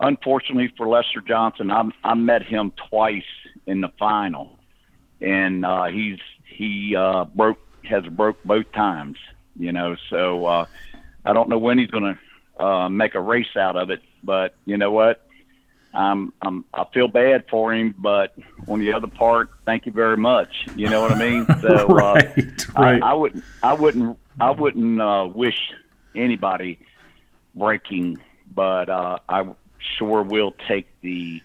unfortunately 0.00 0.72
for 0.76 0.88
Lester 0.88 1.20
Johnson, 1.20 1.70
I, 1.70 1.88
I 2.04 2.14
met 2.14 2.42
him 2.42 2.72
twice 2.90 3.22
in 3.66 3.80
the 3.80 3.88
final, 3.98 4.58
and 5.20 5.64
uh, 5.64 5.84
he's 5.84 6.18
he 6.44 6.94
uh, 6.96 7.24
broke 7.24 7.58
has 7.84 8.04
broke 8.06 8.42
both 8.44 8.70
times. 8.72 9.18
You 9.58 9.72
know, 9.72 9.96
so 10.10 10.44
uh, 10.44 10.66
I 11.24 11.32
don't 11.32 11.48
know 11.48 11.58
when 11.58 11.78
he's 11.78 11.90
going 11.90 12.16
to 12.58 12.62
uh, 12.62 12.88
make 12.88 13.14
a 13.14 13.20
race 13.20 13.56
out 13.56 13.76
of 13.76 13.90
it, 13.90 14.02
but 14.22 14.54
you 14.64 14.76
know 14.76 14.90
what? 14.90 15.25
I'm, 15.96 16.32
I'm 16.42 16.64
I 16.74 16.84
feel 16.92 17.08
bad 17.08 17.44
for 17.50 17.74
him, 17.74 17.94
but 17.98 18.34
on 18.68 18.80
the 18.80 18.92
other 18.92 19.06
part, 19.06 19.50
thank 19.64 19.86
you 19.86 19.92
very 19.92 20.16
much. 20.16 20.66
You 20.76 20.90
know 20.90 21.00
what 21.00 21.12
I 21.12 21.18
mean? 21.18 21.46
So 21.60 21.86
right, 21.86 22.38
uh, 22.76 22.82
right. 22.82 23.02
I, 23.02 23.10
I 23.10 23.14
wouldn't 23.14 23.44
I 23.62 23.72
wouldn't 23.72 24.18
I 24.38 24.50
wouldn't 24.50 25.00
uh, 25.00 25.28
wish 25.34 25.58
anybody 26.14 26.78
breaking, 27.54 28.18
but 28.54 28.90
uh, 28.90 29.18
I 29.28 29.46
sure 29.98 30.22
will 30.22 30.54
take 30.68 30.86
the 31.00 31.42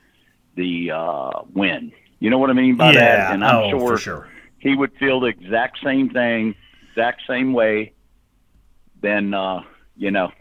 the 0.56 0.92
uh, 0.92 1.42
win. 1.54 1.94
You 2.20 2.30
know 2.30 2.38
what 2.38 2.50
I 2.50 2.54
mean 2.54 2.76
by 2.76 2.92
yeah, 2.92 3.00
that? 3.00 3.34
And 3.34 3.44
I'm 3.44 3.56
oh, 3.56 3.70
sure, 3.70 3.80
for 3.80 3.98
sure. 3.98 4.30
he 4.60 4.76
would 4.76 4.94
feel 4.98 5.22
the 5.22 5.28
exact 5.28 5.80
same 5.84 6.10
thing, 6.10 6.56
exact 6.90 7.22
same 7.28 7.54
way. 7.54 7.94
Then 9.02 9.34
uh, 9.34 9.64
you 9.96 10.12
know, 10.12 10.32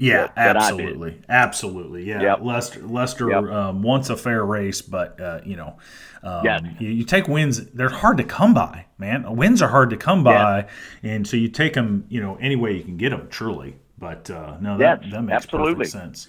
Yeah, 0.00 0.28
that- 0.28 0.34
that 0.36 0.56
I 0.56 0.70
did. 0.70 0.80
absolutely, 0.80 1.18
absolutely. 1.28 2.04
Yeah, 2.04 2.22
Yep. 2.22 2.38
Lester 2.42 2.80
Lester 2.80 3.28
Yep. 3.30 3.44
um, 3.44 3.82
wants 3.82 4.08
a 4.08 4.16
fair 4.16 4.44
race, 4.44 4.80
but 4.80 5.20
uh, 5.20 5.40
you 5.44 5.56
know, 5.56 5.76
um, 6.22 6.44
Yeah. 6.44 6.58
you, 6.78 6.88
you 6.88 7.04
take 7.04 7.28
wins. 7.28 7.66
They're 7.72 7.90
hard 7.90 8.16
to 8.16 8.24
come 8.24 8.54
by, 8.54 8.86
man. 8.98 9.36
Wins 9.36 9.60
are 9.60 9.68
hard 9.68 9.90
to 9.90 9.96
come 9.98 10.24
by, 10.24 10.66
and 11.02 11.26
so 11.26 11.36
you 11.36 11.48
take 11.48 11.74
them, 11.74 12.04
you 12.08 12.20
know, 12.22 12.36
any 12.40 12.56
way 12.56 12.72
you 12.76 12.82
can 12.82 12.96
get 12.96 13.10
them. 13.10 13.28
Truly, 13.30 13.76
but 13.98 14.30
uh, 14.30 14.56
no, 14.60 14.78
that, 14.78 15.02
Yes, 15.02 15.12
that 15.12 15.22
makes 15.22 15.44
absolutely. 15.44 15.74
perfect 15.74 15.90
sense. 15.90 16.28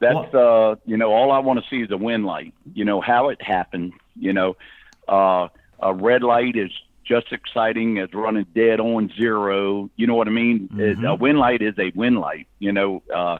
that's 0.00 0.34
uh, 0.34 0.76
you 0.86 0.96
know, 0.96 1.12
all 1.12 1.30
I 1.30 1.38
want 1.40 1.62
to 1.62 1.68
see 1.68 1.82
is 1.82 1.90
a 1.90 1.96
win 1.98 2.24
light. 2.24 2.54
You 2.74 2.84
know 2.86 3.00
how 3.02 3.28
it 3.28 3.42
happened. 3.42 3.92
You 4.18 4.32
know, 4.32 4.56
uh, 5.08 5.48
a 5.80 5.92
red 5.92 6.22
light 6.22 6.56
is 6.56 6.70
just 7.06 7.32
exciting 7.32 7.98
as 7.98 8.12
running 8.12 8.46
dead 8.54 8.80
on 8.80 9.12
zero. 9.16 9.90
You 9.96 10.06
know 10.06 10.14
what 10.14 10.28
I 10.28 10.30
mean? 10.30 10.68
Mm-hmm. 10.72 11.04
a 11.04 11.14
win 11.14 11.36
light 11.36 11.62
is 11.62 11.74
a 11.78 11.92
win 11.94 12.16
light. 12.16 12.48
You 12.58 12.72
know, 12.72 13.02
uh, 13.14 13.38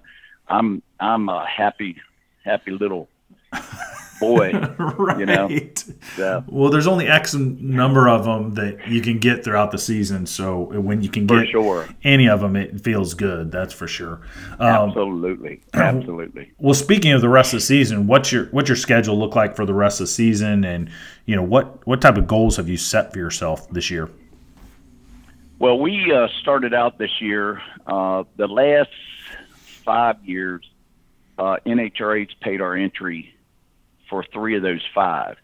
I'm 0.49 0.83
I'm 1.01 1.29
a 1.29 1.47
happy 1.47 1.97
happy 2.45 2.73
little 2.73 3.09
boy. 4.25 4.53
right. 4.79 5.19
You 5.19 5.27
know, 5.27 5.49
So, 6.17 6.45
Well, 6.49 6.71
there's 6.71 6.87
only 6.87 7.07
X 7.07 7.35
number 7.35 8.09
of 8.09 8.25
them 8.25 8.55
that 8.55 8.89
you 8.89 9.01
can 9.01 9.19
get 9.19 9.45
throughout 9.45 9.71
the 9.71 9.79
season. 9.79 10.27
So 10.27 10.81
when 10.81 11.03
you 11.03 11.09
can 11.09 11.27
get 11.27 11.49
sure, 11.49 11.89
any 12.03 12.29
of 12.29 12.41
them, 12.41 12.57
it 12.57 12.81
feels 12.83 13.15
good. 13.15 13.53
That's 13.53 13.73
for 13.73 13.87
sure. 13.87 14.23
Um, 14.59 14.89
absolutely, 14.91 15.63
absolutely. 15.73 16.53
Well, 16.65 16.75
speaking 16.75 17.13
of 17.13 17.21
the 17.21 17.29
rest 17.29 17.53
of 17.53 17.59
the 17.59 17.67
season, 17.67 18.07
what's 18.07 18.33
your 18.33 18.47
what's 18.47 18.69
your 18.69 18.77
schedule 18.77 19.19
look 19.19 19.35
like 19.37 19.55
for 19.55 19.67
the 19.67 19.75
rest 19.75 20.01
of 20.01 20.07
the 20.07 20.13
season, 20.13 20.65
and 20.65 20.91
you 21.27 21.37
know 21.37 21.43
what 21.43 21.87
what 21.87 22.01
type 22.01 22.17
of 22.17 22.27
goals 22.27 22.57
have 22.57 22.69
you 22.69 22.77
set 22.77 23.13
for 23.13 23.19
yourself 23.19 23.69
this 23.71 23.91
year? 23.91 24.09
Well, 25.59 25.79
we 25.79 26.13
uh, 26.13 26.29
started 26.41 26.73
out 26.75 26.99
this 26.99 27.21
year. 27.21 27.61
Uh, 27.87 28.25
the 28.37 28.47
last 28.47 28.91
five 29.85 30.17
years, 30.25 30.69
uh, 31.39 31.59
NHRA's 31.67 32.35
paid 32.41 32.61
our 32.61 32.75
entry 32.75 33.34
for 34.09 34.25
three 34.33 34.57
of 34.57 34.63
those 34.63 34.83
five. 34.95 35.37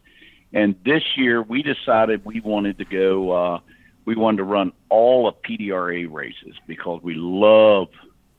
And 0.52 0.74
this 0.84 1.02
year, 1.16 1.42
we 1.42 1.62
decided 1.62 2.24
we 2.24 2.40
wanted 2.40 2.78
to 2.78 2.84
go. 2.84 3.30
Uh, 3.30 3.60
we 4.04 4.16
wanted 4.16 4.38
to 4.38 4.44
run 4.44 4.72
all 4.88 5.28
of 5.28 5.36
PDRA 5.42 6.10
races 6.10 6.54
because 6.66 7.00
we 7.02 7.14
love 7.14 7.88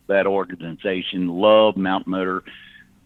that 0.07 0.27
organization. 0.27 1.29
Love 1.29 1.77
Mountain 1.77 2.11
Motor, 2.11 2.43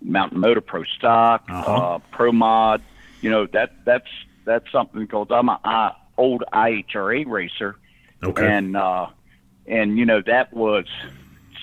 Mountain 0.01 0.39
Motor 0.39 0.61
Pro 0.61 0.83
Stock, 0.83 1.43
Uh-huh. 1.49 1.71
uh, 1.95 1.99
Pro 2.11 2.31
Mod. 2.31 2.81
You 3.21 3.29
know 3.29 3.45
that 3.47 3.73
that's 3.85 4.07
that's 4.45 4.71
something 4.71 5.01
because 5.01 5.27
I'm 5.29 5.49
an 5.49 5.57
I, 5.63 5.91
old 6.17 6.43
IHRA 6.53 7.25
racer 7.27 7.75
Okay. 8.23 8.47
and 8.47 8.75
uh, 8.77 9.07
and 9.67 9.97
you 9.99 10.05
know 10.05 10.21
that 10.25 10.51
was 10.53 10.85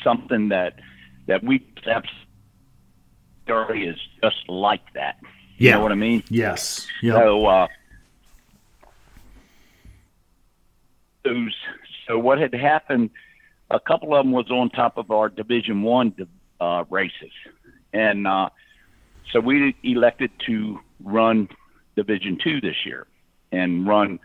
something 0.04 0.48
that 0.50 0.78
that 1.26 1.42
we 1.42 1.64
absolutely 3.48 3.84
is 3.88 3.98
just 4.22 4.48
like 4.48 4.92
that. 4.94 5.16
You 5.62 5.68
Yeah. 5.68 5.74
know 5.76 5.82
what 5.84 5.92
I 5.92 5.94
mean? 5.94 6.24
yes. 6.28 6.88
Yep. 7.02 7.14
So 7.14 7.46
uh, 7.46 7.66
those 11.24 11.54
so 12.08 12.18
what 12.18 12.38
had 12.40 12.52
happened? 12.52 13.10
A 13.70 13.78
couple 13.78 14.12
of 14.16 14.24
them 14.24 14.32
was 14.32 14.50
on 14.50 14.70
top 14.70 14.98
of 14.98 15.12
our 15.12 15.28
Division 15.28 15.82
One 15.82 16.12
uh, 16.60 16.82
races, 16.90 17.30
and 17.92 18.26
uh, 18.26 18.48
so 19.32 19.38
we 19.38 19.76
elected 19.84 20.32
to 20.46 20.80
run 21.04 21.48
Division 21.94 22.38
Two 22.42 22.60
this 22.60 22.84
year 22.84 23.06
and 23.52 23.86
run 23.86 24.18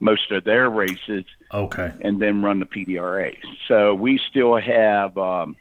most 0.00 0.32
of 0.32 0.42
their 0.42 0.68
races 0.68 1.24
Okay. 1.54 1.92
and 2.00 2.20
then 2.20 2.42
run 2.42 2.58
the 2.58 2.66
PDRA. 2.66 3.36
So 3.68 3.94
we 3.94 4.18
still 4.30 4.56
have 4.58 5.16
um, 5.18 5.54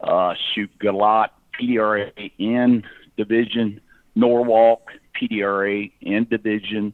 uh, 0.00 0.32
shoot 0.54 0.70
GALOT 0.78 1.28
PDRA 1.60 2.30
in 2.38 2.84
division, 3.18 3.80
Norwalk 4.14 4.90
PDRA 5.14 5.90
in 6.00 6.24
division, 6.24 6.92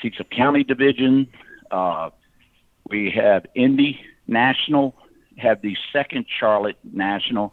Cecil 0.00 0.24
County 0.26 0.64
division. 0.64 1.28
Uh, 1.70 2.10
we 2.88 3.10
have 3.10 3.46
Indy 3.54 4.00
National, 4.26 4.94
have 5.36 5.62
the 5.62 5.76
second 5.92 6.26
Charlotte 6.28 6.78
National, 6.84 7.52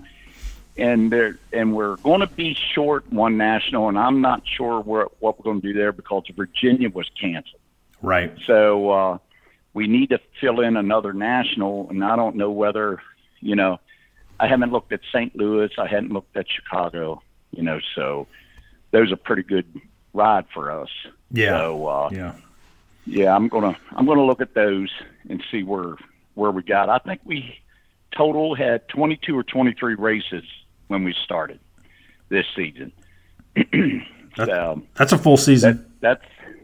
and 0.78 1.12
there 1.12 1.38
and 1.54 1.74
we're 1.74 1.96
going 1.98 2.20
to 2.20 2.28
be 2.28 2.54
short 2.54 3.12
one 3.12 3.38
national, 3.38 3.90
and 3.90 3.98
I'm 3.98 4.22
not 4.22 4.44
sure 4.46 4.82
where, 4.82 5.08
what 5.20 5.40
we're 5.40 5.44
going 5.44 5.62
to 5.62 5.68
do 5.68 5.74
there 5.74 5.92
because 5.92 6.24
Virginia 6.36 6.90
was 6.90 7.10
canceled. 7.20 7.62
Right. 8.02 8.34
So 8.46 8.90
uh, 8.90 9.18
we 9.74 9.88
need 9.88 10.10
to 10.10 10.20
fill 10.42 10.62
in 10.62 10.78
another 10.78 11.14
national, 11.14 11.90
and 11.90 12.04
I 12.04 12.16
don't 12.16 12.36
know 12.36 12.52
whether, 12.52 13.02
you 13.40 13.56
know, 13.56 13.80
I 14.40 14.48
haven't 14.48 14.72
looked 14.72 14.92
at 14.92 15.00
St. 15.14 15.36
Louis, 15.36 15.72
I 15.78 15.88
hadn't 15.88 16.12
looked 16.12 16.36
at 16.36 16.46
Chicago, 16.50 17.22
you 17.52 17.64
know, 17.64 17.80
so 17.96 18.28
those 18.96 19.12
are 19.12 19.18
pretty 19.18 19.44
good 19.44 19.66
ride 20.14 20.46
for 20.54 20.72
us. 20.72 20.88
Yeah. 21.32 21.50
So 21.58 21.86
uh, 21.88 22.10
Yeah. 22.14 22.34
yeah, 23.06 23.36
I'm 23.36 23.50
gonna 23.50 23.76
I'm 23.96 24.06
gonna 24.06 24.24
look 24.24 24.40
at 24.40 24.54
those 24.54 24.90
and 25.30 25.44
see 25.52 25.64
where 25.64 25.96
where 26.36 26.52
we 26.52 26.64
got. 26.64 26.88
I 26.90 27.00
think 27.00 27.20
we 27.26 27.60
total 28.16 28.56
had 28.56 28.88
22 28.88 29.38
or 29.38 29.44
23 29.44 29.96
races 29.96 30.44
when 30.88 31.04
we 31.04 31.14
started 31.26 31.60
this 32.30 32.46
season. 32.56 32.94
so 34.38 34.82
That's 34.96 35.12
a 35.12 35.18
full 35.18 35.36
season. 35.38 35.86
that 36.00 36.20
that's 36.22 36.56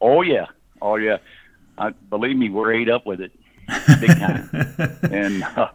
oh 0.00 0.22
yeah 0.22 0.46
oh 0.80 0.96
yeah 0.96 1.18
I, 1.76 1.90
believe 1.90 2.36
me 2.36 2.48
we're 2.50 2.72
ate 2.72 2.88
up 2.88 3.04
with 3.04 3.20
it 3.20 3.32
big 4.00 4.10
time 4.18 4.48
and, 5.10 5.42
uh, 5.42 5.68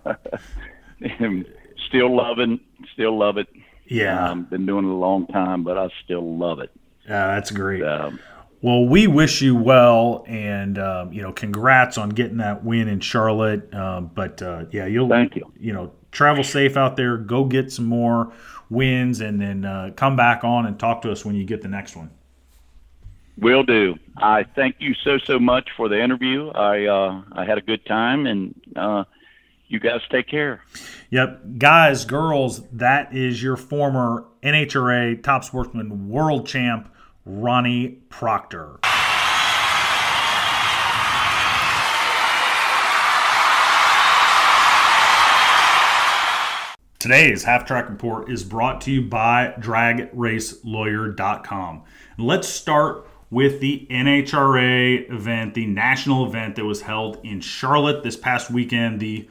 and 1.19 1.45
still 1.87 2.15
loving 2.15 2.59
still 2.93 3.17
love 3.17 3.37
it 3.37 3.47
yeah. 3.89 4.29
um, 4.29 4.43
been 4.45 4.65
doing 4.65 4.85
it 4.85 4.91
a 4.91 4.93
long 4.93 5.27
time 5.27 5.63
but 5.63 5.77
i 5.77 5.89
still 6.03 6.37
love 6.37 6.59
it 6.59 6.71
yeah. 7.09 7.27
That's 7.27 7.51
great. 7.51 7.83
um, 7.83 8.19
Well, 8.61 8.85
we 8.85 9.07
wish 9.07 9.41
you 9.41 9.55
well, 9.55 10.23
and 10.27 10.77
um, 10.77 11.11
you 11.11 11.21
know, 11.21 11.31
congrats 11.31 11.97
on 11.97 12.09
getting 12.09 12.37
that 12.37 12.63
win 12.63 12.87
in 12.87 12.99
Charlotte. 12.99 13.73
Um, 13.73 14.11
but 14.13 14.41
uh, 14.41 14.65
yeah, 14.71 14.85
you'll 14.85 15.09
Thank 15.09 15.35
you. 15.35 15.51
You 15.59 15.73
know, 15.73 15.91
travel 16.11 16.43
safe 16.43 16.77
out 16.77 16.95
there. 16.95 17.17
Go 17.17 17.45
get 17.45 17.71
some 17.71 17.85
more 17.85 18.31
wins, 18.69 19.21
and 19.21 19.41
then 19.41 19.65
uh, 19.65 19.91
come 19.95 20.15
back 20.15 20.43
on 20.43 20.65
and 20.67 20.79
talk 20.79 21.01
to 21.01 21.11
us 21.11 21.25
when 21.25 21.35
you 21.35 21.45
get 21.45 21.61
the 21.61 21.67
next 21.67 21.95
one. 21.95 22.11
will 23.37 23.63
do 23.63 23.95
i 24.17 24.43
thank 24.43 24.75
you 24.79 24.93
so 24.93 25.17
so 25.17 25.39
much 25.39 25.69
for 25.77 25.87
the 25.87 25.97
interview 25.97 26.49
i 26.49 26.85
uh, 26.87 27.21
i 27.31 27.45
had 27.45 27.57
a 27.57 27.61
good 27.61 27.85
time 27.85 28.25
and 28.25 28.53
uh, 28.75 29.05
you 29.69 29.79
guys 29.79 30.01
take 30.11 30.27
care 30.27 30.61
Yep, 31.11 31.57
guys, 31.57 32.05
girls, 32.05 32.61
that 32.69 33.15
is 33.15 33.41
your 33.41 33.57
former 33.57 34.25
NHRA 34.43 35.23
top 35.23 35.43
sportsman 35.43 36.07
world 36.07 36.45
champ 36.45 36.87
Ronnie 37.25 37.97
Proctor. 38.09 38.77
Today's 46.99 47.43
Half 47.43 47.65
Track 47.65 47.89
Report 47.89 48.29
is 48.29 48.43
brought 48.43 48.81
to 48.81 48.91
you 48.91 49.01
by 49.01 49.55
DragRaceLawyer.com. 49.57 51.83
Let's 52.19 52.47
start 52.47 53.07
with 53.31 53.61
the 53.61 53.87
NHRA 53.89 55.11
event, 55.11 55.55
the 55.55 55.65
national 55.65 56.27
event 56.27 56.55
that 56.57 56.65
was 56.65 56.81
held 56.81 57.17
in 57.23 57.41
Charlotte 57.41 58.03
this 58.03 58.17
past 58.17 58.51
weekend, 58.51 58.99
the 58.99 59.27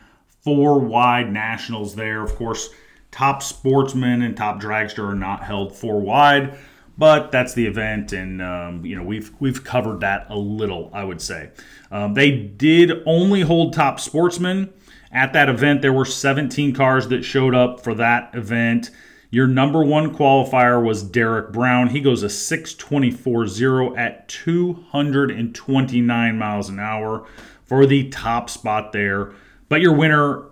four 0.56 0.78
wide 0.78 1.30
nationals 1.30 1.94
there. 1.94 2.22
Of 2.22 2.36
course, 2.36 2.70
top 3.10 3.42
sportsman 3.42 4.22
and 4.22 4.34
top 4.34 4.62
dragster 4.62 5.06
are 5.06 5.14
not 5.14 5.44
held 5.44 5.76
four 5.76 6.00
wide, 6.00 6.56
but 6.96 7.30
that's 7.30 7.52
the 7.52 7.66
event, 7.66 8.14
and 8.14 8.40
um, 8.40 8.82
you 8.82 8.96
know 8.96 9.02
we've 9.02 9.30
we've 9.40 9.62
covered 9.62 10.00
that 10.00 10.24
a 10.30 10.38
little, 10.38 10.90
I 10.94 11.04
would 11.04 11.20
say. 11.20 11.50
Um, 11.90 12.14
they 12.14 12.30
did 12.30 13.02
only 13.04 13.42
hold 13.42 13.74
top 13.74 14.00
sportsman 14.00 14.72
at 15.12 15.34
that 15.34 15.50
event. 15.50 15.82
There 15.82 15.92
were 15.92 16.06
17 16.06 16.74
cars 16.74 17.08
that 17.08 17.24
showed 17.24 17.54
up 17.54 17.84
for 17.84 17.94
that 17.96 18.34
event. 18.34 18.90
Your 19.30 19.46
number 19.46 19.84
one 19.84 20.14
qualifier 20.14 20.82
was 20.82 21.02
Derek 21.02 21.52
Brown. 21.52 21.90
He 21.90 22.00
goes 22.00 22.22
a 22.22 22.28
624.0 22.28 23.98
at 23.98 24.26
229 24.28 26.38
miles 26.38 26.70
an 26.70 26.80
hour 26.80 27.26
for 27.66 27.84
the 27.84 28.08
top 28.08 28.48
spot 28.48 28.92
there. 28.92 29.32
But 29.68 29.80
your 29.80 29.94
winner 29.94 30.44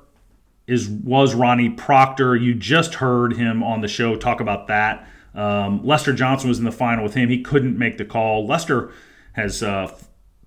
is 0.67 0.89
was 0.89 1.35
Ronnie 1.35 1.71
Proctor. 1.71 2.37
You 2.37 2.55
just 2.55 2.95
heard 2.95 3.35
him 3.35 3.62
on 3.62 3.81
the 3.81 3.89
show 3.89 4.17
talk 4.17 4.41
about 4.41 4.67
that 4.67 5.07
Um, 5.37 5.85
Lester 5.85 6.14
Johnson 6.14 6.49
was 6.49 6.59
in 6.59 6.64
the 6.64 6.73
final 6.73 7.05
with 7.05 7.14
him. 7.14 7.29
He 7.29 7.43
couldn't 7.43 7.79
make 7.79 7.99
the 7.99 8.05
call. 8.05 8.47
Lester 8.47 8.91
has 9.35 9.62
uh, 9.62 9.95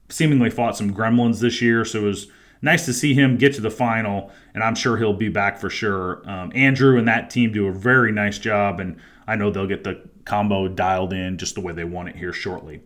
seemingly 0.10 0.50
fought 0.50 0.76
some 0.76 0.94
gremlins 0.94 1.40
this 1.40 1.62
year, 1.62 1.86
so 1.86 2.00
it 2.00 2.04
was 2.04 2.28
nice 2.62 2.86
to 2.86 2.94
see 2.94 3.14
him 3.14 3.38
get 3.38 3.54
to 3.54 3.62
the 3.62 3.70
final, 3.70 4.32
and 4.54 4.64
I'm 4.64 4.76
sure 4.76 4.98
he'll 4.98 5.14
be 5.14 5.30
back 5.30 5.60
for 5.60 5.70
sure. 5.70 6.28
Um, 6.28 6.52
Andrew 6.56 6.98
and 6.98 7.08
that 7.08 7.30
team 7.30 7.52
do 7.52 7.68
a 7.68 7.72
very 7.72 8.12
nice 8.12 8.40
job, 8.40 8.80
and 8.80 8.98
I 9.28 9.36
know 9.36 9.52
they'll 9.52 9.68
get 9.68 9.84
the 9.84 10.02
combo 10.26 10.68
dialed 10.68 11.14
in 11.14 11.38
just 11.38 11.54
the 11.54 11.62
way 11.62 11.72
they 11.72 11.84
want 11.84 12.10
it 12.10 12.16
here 12.16 12.34
shortly. 12.34 12.82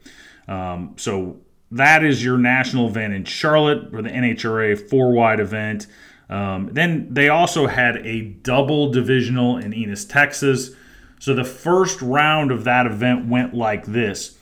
Um, 0.50 0.96
so 0.98 1.40
that 1.74 2.04
is 2.04 2.24
your 2.24 2.38
national 2.38 2.88
event 2.88 3.14
in 3.14 3.26
Charlotte 3.26 3.90
for 3.90 4.02
the 4.02 4.10
NHRA 4.10 4.80
four 4.90 5.12
wide 5.12 5.40
event. 5.40 5.88
Um, 6.30 6.70
then 6.72 7.08
they 7.12 7.30
also 7.30 7.68
had 7.68 7.98
a 7.98 8.22
double 8.22 8.92
divisional 8.92 9.58
in 9.58 9.74
Ennis, 9.74 10.06
Texas. 10.06 10.72
So 11.20 11.34
the 11.34 11.44
first 11.44 12.02
round 12.02 12.52
of 12.52 12.64
that 12.66 12.86
event 12.86 13.28
went 13.28 13.54
like 13.54 13.86
this. 13.86 14.38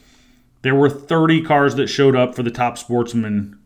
There 0.61 0.75
were 0.75 0.89
30 0.89 1.43
cars 1.43 1.75
that 1.75 1.87
showed 1.87 2.15
up 2.15 2.35
for 2.35 2.43
the 2.43 2.51
top 2.51 2.77
sportsman 2.77 3.57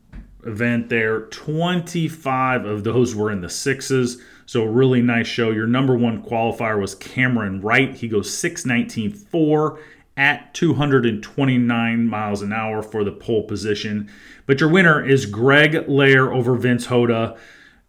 event 0.45 0.89
there. 0.89 1.21
25 1.21 2.65
of 2.65 2.83
those 2.83 3.15
were 3.15 3.31
in 3.31 3.41
the 3.41 3.49
sixes. 3.49 4.21
So 4.45 4.61
a 4.61 4.69
really 4.69 5.01
nice 5.01 5.27
show. 5.27 5.49
Your 5.49 5.67
number 5.67 5.97
one 5.97 6.23
qualifier 6.23 6.79
was 6.79 6.93
Cameron 6.93 7.61
Wright. 7.61 7.95
He 7.95 8.07
goes 8.07 8.29
619.4 8.29 9.79
at 10.17 10.53
229 10.53 12.07
miles 12.07 12.41
an 12.41 12.53
hour 12.53 12.81
for 12.81 13.03
the 13.03 13.11
pole 13.11 13.43
position. 13.43 14.09
But 14.45 14.59
your 14.59 14.69
winner 14.69 15.05
is 15.05 15.25
Greg 15.25 15.87
Lair 15.89 16.33
over 16.33 16.55
Vince 16.55 16.87
Hoda. 16.87 17.37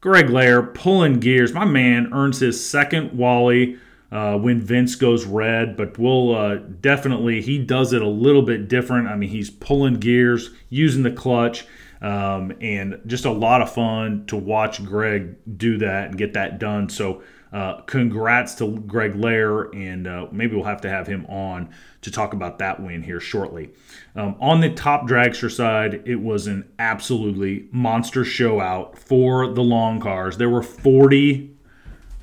Greg 0.01 0.31
Lair 0.31 0.63
pulling 0.63 1.21
gears. 1.21 1.53
My 1.53 1.65
man 1.65 2.13
earns 2.13 2.41
his 2.41 2.65
second 2.65 3.17
Wally 3.17 3.79
uh, 4.11 4.39
when 4.39 4.61
Vince 4.61 4.95
goes 4.95 5.25
red, 5.25 5.77
but 5.77 5.99
we'll 5.99 6.35
uh, 6.35 6.57
definitely, 6.57 7.43
he 7.43 7.59
does 7.59 7.93
it 7.93 8.03
a 8.03 8.09
little 8.09 8.43
bit 8.43 8.69
different. 8.69 9.09
I 9.09 9.17
mean, 9.17 9.31
he's 9.31 9.51
pulling 9.51 9.95
gears, 9.95 10.51
using 10.69 11.03
the 11.03 11.11
clutch. 11.11 11.67
Um, 12.03 12.53
and 12.61 13.01
just 13.07 13.25
a 13.25 13.33
lot 13.33 13.63
of 13.63 13.73
fun 13.73 14.27
to 14.27 14.37
watch 14.37 14.85
Greg 14.85 15.37
do 15.57 15.79
that 15.79 16.09
and 16.09 16.19
get 16.19 16.35
that 16.35 16.59
done. 16.59 16.91
So, 16.91 17.23
uh, 17.53 17.81
congrats 17.83 18.55
to 18.57 18.79
Greg 18.81 19.15
Lair, 19.15 19.63
and 19.75 20.07
uh, 20.07 20.27
maybe 20.33 20.57
we'll 20.57 20.65
have 20.65 20.81
to 20.83 20.91
have 20.91 21.07
him 21.07 21.25
on 21.27 21.71
to 22.03 22.11
talk 22.11 22.33
about 22.33 22.59
that 22.59 22.83
win 22.83 23.03
here 23.03 23.21
shortly. 23.21 23.71
Um, 24.15 24.37
on 24.41 24.61
the 24.61 24.71
top 24.71 25.09
dragster 25.09 25.51
side, 25.51 26.03
it 26.05 26.17
was 26.17 26.47
an 26.47 26.69
absolutely 26.79 27.69
monster 27.71 28.25
show 28.25 28.61
out 28.61 28.99
for 28.99 29.53
the 29.53 29.63
long 29.63 30.01
cars. 30.01 30.39
There 30.39 30.51
were 30.51 30.63
40 30.63 31.57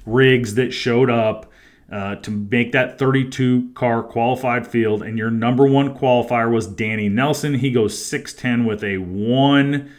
rigs 0.05 0.55
that 0.55 0.71
showed 0.71 1.09
up. 1.09 1.49
Uh, 1.91 2.15
to 2.15 2.31
make 2.31 2.71
that 2.71 2.97
32 2.97 3.69
car 3.75 4.01
qualified 4.01 4.65
field. 4.65 5.03
And 5.03 5.15
your 5.15 5.29
number 5.29 5.67
one 5.67 5.95
qualifier 5.95 6.51
was 6.51 6.65
Danny 6.65 7.07
Nelson. 7.07 7.53
He 7.55 7.69
goes 7.69 7.95
6'10 7.95 8.65
with 8.65 8.83
a 8.83 8.97
one. 8.97 9.91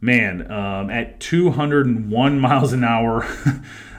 Man, 0.00 0.50
um, 0.50 0.90
at 0.90 1.20
201 1.20 2.40
miles 2.40 2.72
an 2.72 2.82
hour, 2.82 3.28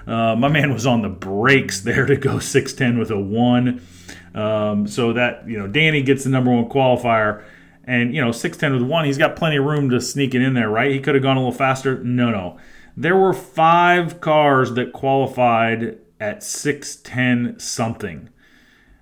uh, 0.07 0.35
my 0.35 0.47
man 0.47 0.73
was 0.73 0.85
on 0.85 1.01
the 1.01 1.09
brakes 1.09 1.81
there 1.81 2.05
to 2.05 2.15
go 2.15 2.35
6'10 2.35 2.97
with 2.97 3.11
a 3.11 3.19
one. 3.19 3.85
Um, 4.33 4.87
so 4.87 5.13
that, 5.13 5.47
you 5.47 5.57
know, 5.57 5.67
Danny 5.67 6.01
gets 6.01 6.23
the 6.23 6.29
number 6.29 6.51
one 6.51 6.69
qualifier. 6.69 7.43
And, 7.83 8.13
you 8.13 8.21
know, 8.21 8.29
6'10 8.29 8.73
with 8.73 8.81
one, 8.83 9.05
he's 9.05 9.17
got 9.17 9.35
plenty 9.35 9.57
of 9.57 9.65
room 9.65 9.89
to 9.89 10.01
sneak 10.01 10.35
it 10.35 10.41
in 10.41 10.53
there, 10.53 10.69
right? 10.69 10.91
He 10.91 10.99
could 10.99 11.15
have 11.15 11.23
gone 11.23 11.37
a 11.37 11.39
little 11.39 11.53
faster. 11.53 12.03
No, 12.03 12.29
no. 12.29 12.57
There 12.95 13.15
were 13.15 13.33
five 13.33 14.21
cars 14.21 14.73
that 14.73 14.93
qualified 14.93 15.99
at 16.19 16.39
6'10 16.39 17.61
something. 17.61 18.29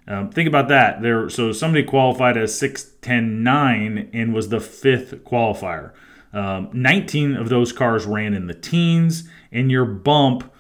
Um, 0.08 0.30
think 0.30 0.48
about 0.48 0.68
that. 0.68 1.02
There, 1.02 1.30
so 1.30 1.52
somebody 1.52 1.84
qualified 1.84 2.38
as 2.38 2.52
6'10'9 2.60 4.10
and 4.14 4.34
was 4.34 4.50
the 4.50 4.60
fifth 4.60 5.24
qualifier. 5.24 5.94
Um, 6.34 6.70
19 6.74 7.36
of 7.36 7.50
those 7.50 7.72
cars 7.72 8.06
ran 8.06 8.34
in 8.34 8.48
the 8.48 8.54
teens, 8.54 9.30
and 9.52 9.72
your 9.72 9.86
bump 9.86 10.52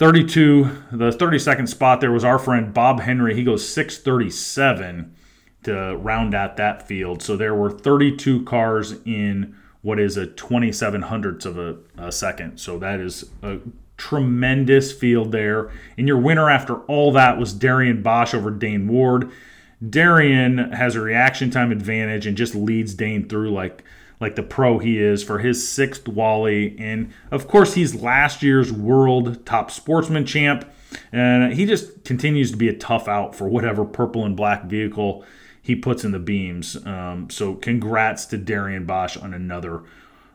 32, 0.00 0.64
the 0.92 1.10
32nd 1.10 1.68
spot 1.68 2.00
there 2.00 2.10
was 2.10 2.24
our 2.24 2.38
friend 2.38 2.72
Bob 2.72 3.00
Henry. 3.00 3.34
He 3.34 3.44
goes 3.44 3.68
637 3.68 5.14
to 5.64 5.94
round 5.98 6.34
out 6.34 6.56
that 6.56 6.88
field. 6.88 7.22
So 7.22 7.36
there 7.36 7.54
were 7.54 7.70
32 7.70 8.42
cars 8.44 8.94
in 9.04 9.54
what 9.82 10.00
is 10.00 10.16
a 10.16 10.26
27 10.26 11.02
hundredths 11.02 11.44
of 11.44 11.58
a, 11.58 11.76
a 11.98 12.10
second. 12.10 12.56
So 12.56 12.78
that 12.78 12.98
is 12.98 13.28
a 13.42 13.58
tremendous 13.98 14.90
field 14.90 15.32
there. 15.32 15.70
And 15.98 16.08
your 16.08 16.18
winner 16.18 16.48
after 16.48 16.76
all 16.84 17.12
that 17.12 17.36
was 17.36 17.52
Darian 17.52 18.02
Bosch 18.02 18.32
over 18.32 18.50
Dane 18.50 18.88
Ward. 18.88 19.30
Darian 19.86 20.72
has 20.72 20.96
a 20.96 21.02
reaction 21.02 21.50
time 21.50 21.70
advantage 21.70 22.26
and 22.26 22.38
just 22.38 22.54
leads 22.54 22.94
Dane 22.94 23.28
through 23.28 23.50
like 23.50 23.84
like 24.20 24.36
the 24.36 24.42
pro 24.42 24.78
he 24.78 24.98
is 24.98 25.24
for 25.24 25.38
his 25.38 25.66
sixth 25.66 26.06
Wally. 26.06 26.76
And 26.78 27.12
of 27.30 27.48
course, 27.48 27.74
he's 27.74 27.94
last 27.94 28.42
year's 28.42 28.72
world 28.72 29.44
top 29.46 29.70
sportsman 29.70 30.26
champ. 30.26 30.70
And 31.12 31.52
he 31.54 31.66
just 31.66 32.04
continues 32.04 32.50
to 32.50 32.56
be 32.56 32.68
a 32.68 32.76
tough 32.76 33.08
out 33.08 33.34
for 33.34 33.48
whatever 33.48 33.84
purple 33.84 34.24
and 34.24 34.36
black 34.36 34.64
vehicle 34.64 35.24
he 35.62 35.76
puts 35.76 36.04
in 36.04 36.12
the 36.12 36.18
beams. 36.18 36.76
Um, 36.86 37.30
so 37.30 37.54
congrats 37.54 38.26
to 38.26 38.36
Darian 38.36 38.86
Bosch 38.86 39.16
on 39.16 39.32
another 39.32 39.84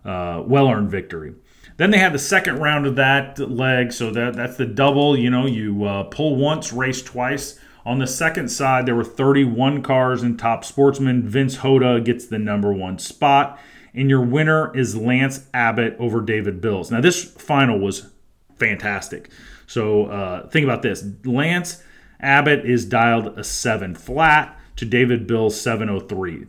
uh, 0.04 0.44
well 0.46 0.70
earned 0.70 0.90
victory. 0.90 1.34
Then 1.78 1.92
they 1.92 1.98
had 1.98 2.14
the 2.14 2.20
second 2.20 2.60
round 2.60 2.86
of 2.86 2.96
that 2.96 3.38
leg, 3.38 3.92
so 3.92 4.12
that 4.12 4.36
that's 4.36 4.56
the 4.56 4.66
double. 4.66 5.18
You 5.18 5.30
know, 5.30 5.46
you 5.46 5.84
uh, 5.84 6.04
pull 6.04 6.36
once, 6.38 6.72
race 6.72 7.02
twice. 7.02 7.60
On 7.86 8.00
the 8.00 8.08
second 8.08 8.50
side, 8.50 8.86
there 8.88 8.96
were 8.96 9.04
31 9.04 9.84
cars 9.84 10.24
in 10.24 10.38
top 10.38 10.66
sportsman. 10.66 11.28
Vince 11.28 11.58
Hoda 11.58 12.04
gets 12.04 12.26
the 12.26 12.40
number 12.40 12.74
one 12.74 12.98
spot, 12.98 13.60
and 13.96 14.10
your 14.10 14.22
winner 14.22 14.76
is 14.76 14.96
Lance 14.96 15.48
Abbott 15.54 15.96
over 16.00 16.22
David 16.22 16.62
Bills. 16.62 16.92
Now, 16.92 17.02
this 17.02 17.24
final 17.24 17.80
was 17.80 18.12
fantastic. 18.58 19.30
So 19.68 20.06
uh, 20.06 20.48
think 20.50 20.64
about 20.64 20.82
this: 20.82 21.04
Lance 21.24 21.82
Abbott 22.20 22.66
is 22.66 22.86
dialed 22.86 23.38
a 23.38 23.44
seven 23.44 23.96
flat 23.96 24.60
to 24.76 24.86
David 24.86 25.26
Bills 25.26 25.60
703. 25.60 26.48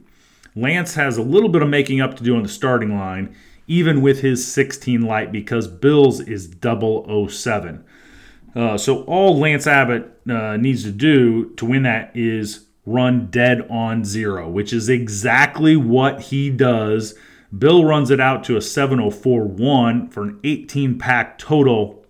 Lance 0.54 0.94
has 0.94 1.16
a 1.16 1.22
little 1.22 1.48
bit 1.48 1.62
of 1.62 1.68
making 1.68 2.00
up 2.00 2.16
to 2.16 2.24
do 2.24 2.36
on 2.36 2.42
the 2.42 2.48
starting 2.48 2.96
line 2.96 3.34
even 3.66 4.00
with 4.00 4.20
his 4.20 4.46
16 4.52 5.02
light 5.02 5.32
because 5.32 5.66
Bills 5.66 6.20
is 6.20 6.54
007. 6.62 7.84
Uh, 8.54 8.78
so 8.78 9.02
all 9.04 9.38
Lance 9.38 9.66
Abbott 9.66 10.20
uh, 10.28 10.56
needs 10.56 10.82
to 10.84 10.92
do 10.92 11.50
to 11.56 11.66
win 11.66 11.82
that 11.82 12.10
is 12.14 12.66
run 12.86 13.26
dead 13.26 13.66
on 13.68 14.04
zero, 14.04 14.48
which 14.48 14.72
is 14.72 14.88
exactly 14.88 15.76
what 15.76 16.20
he 16.22 16.48
does. 16.48 17.14
Bill 17.56 17.84
runs 17.84 18.10
it 18.10 18.20
out 18.20 18.44
to 18.44 18.56
a 18.56 18.60
704.1 18.60 20.12
for 20.12 20.22
an 20.22 20.40
18 20.42 20.98
pack 20.98 21.38
total, 21.38 22.04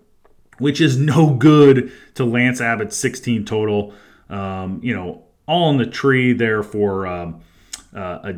which 0.59 0.81
is 0.81 0.97
no 0.99 1.35
good 1.35 1.93
to 2.15 2.25
Lance 2.25 2.61
Abbott's 2.61 2.97
16 2.97 3.45
total. 3.45 3.95
Um, 4.29 4.81
you 4.83 4.95
know, 4.95 5.25
all 5.47 5.71
in 5.71 5.77
the 5.77 5.87
tree 5.87 6.33
there 6.33 6.63
for 6.63 7.07
um, 7.07 7.41
uh, 7.95 8.19
a 8.25 8.35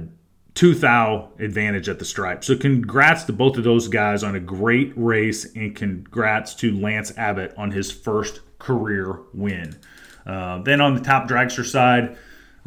two 0.55 0.75
thou 0.75 1.31
advantage 1.39 1.89
at 1.89 2.01
the 2.01 2.05
stripe. 2.05 2.43
So 2.43 2.57
congrats 2.57 3.25
to 3.25 3.33
both 3.33 3.57
of 3.57 3.65
those 3.65 3.87
guys 3.87 4.25
on 4.25 4.35
a 4.35 4.41
great 4.41 4.93
race, 4.97 5.55
and 5.55 5.75
congrats 5.75 6.53
to 6.57 6.77
Lance 6.77 7.17
Abbott 7.17 7.55
on 7.57 7.71
his 7.71 7.93
first 7.93 8.41
career 8.59 9.21
win. 9.33 9.79
Uh, 10.27 10.61
then 10.63 10.81
on 10.81 10.95
the 10.95 11.01
top 11.01 11.29
dragster 11.29 11.65
side, 11.65 12.19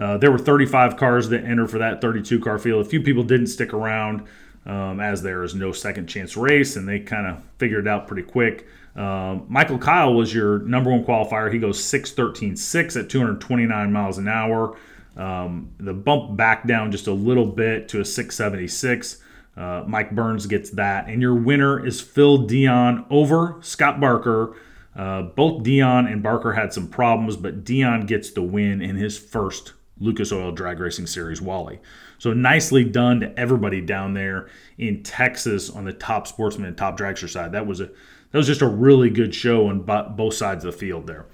uh, 0.01 0.17
there 0.17 0.31
were 0.31 0.39
35 0.39 0.97
cars 0.97 1.29
that 1.29 1.43
entered 1.43 1.69
for 1.69 1.77
that 1.77 2.01
32 2.01 2.39
car 2.39 2.57
field. 2.57 2.83
A 2.83 2.89
few 2.89 3.01
people 3.01 3.21
didn't 3.21 3.47
stick 3.47 3.71
around 3.71 4.27
um, 4.65 4.99
as 4.99 5.21
there 5.21 5.43
is 5.43 5.53
no 5.53 5.71
second 5.71 6.07
chance 6.07 6.35
race, 6.35 6.75
and 6.75 6.87
they 6.87 6.99
kind 6.99 7.27
of 7.27 7.43
figured 7.59 7.85
it 7.85 7.89
out 7.89 8.07
pretty 8.07 8.23
quick. 8.23 8.67
Um, 8.95 9.45
Michael 9.47 9.77
Kyle 9.77 10.13
was 10.15 10.33
your 10.33 10.59
number 10.59 10.89
one 10.89 11.05
qualifier. 11.05 11.53
He 11.53 11.59
goes 11.59 11.79
6.13.6 11.79 12.99
at 12.99 13.09
229 13.09 13.93
miles 13.93 14.17
an 14.17 14.27
hour. 14.27 14.75
Um, 15.15 15.71
the 15.79 15.93
bump 15.93 16.35
back 16.35 16.65
down 16.65 16.91
just 16.91 17.05
a 17.05 17.13
little 17.13 17.45
bit 17.45 17.87
to 17.89 18.01
a 18.01 18.05
676. 18.05 19.21
Uh, 19.55 19.83
Mike 19.85 20.11
Burns 20.11 20.47
gets 20.47 20.71
that. 20.71 21.09
And 21.09 21.21
your 21.21 21.35
winner 21.35 21.85
is 21.85 22.01
Phil 22.01 22.39
Dion 22.39 23.05
over 23.11 23.57
Scott 23.61 23.99
Barker. 23.99 24.55
Uh, 24.95 25.21
both 25.21 25.63
Dion 25.63 26.07
and 26.07 26.23
Barker 26.23 26.53
had 26.53 26.73
some 26.73 26.87
problems, 26.87 27.37
but 27.37 27.63
Dion 27.63 28.07
gets 28.07 28.31
the 28.31 28.41
win 28.41 28.81
in 28.81 28.95
his 28.95 29.17
first 29.17 29.73
Lucas 30.01 30.31
Oil 30.31 30.51
Drag 30.51 30.79
Racing 30.79 31.07
Series 31.07 31.41
Wally. 31.41 31.79
So 32.17 32.33
nicely 32.33 32.83
done 32.83 33.21
to 33.21 33.39
everybody 33.39 33.79
down 33.79 34.13
there 34.13 34.49
in 34.77 35.03
Texas 35.03 35.69
on 35.69 35.85
the 35.85 35.93
top 35.93 36.27
sportsman 36.27 36.67
and 36.67 36.77
top 36.77 36.97
dragster 36.97 37.29
side. 37.29 37.53
That 37.53 37.67
was 37.67 37.79
a 37.79 37.85
that 37.85 38.37
was 38.37 38.47
just 38.47 38.61
a 38.61 38.67
really 38.67 39.09
good 39.09 39.35
show 39.35 39.67
on 39.67 39.81
both 39.81 40.33
sides 40.33 40.65
of 40.65 40.71
the 40.71 40.77
field 40.77 41.07
there. 41.07 41.25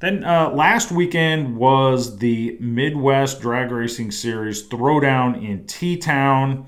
Then 0.00 0.24
uh, 0.24 0.50
last 0.50 0.92
weekend 0.92 1.56
was 1.56 2.18
the 2.18 2.56
Midwest 2.60 3.40
Drag 3.40 3.70
Racing 3.70 4.10
Series 4.10 4.66
Throwdown 4.68 5.42
in 5.42 5.66
T 5.66 5.96
Town. 5.96 6.66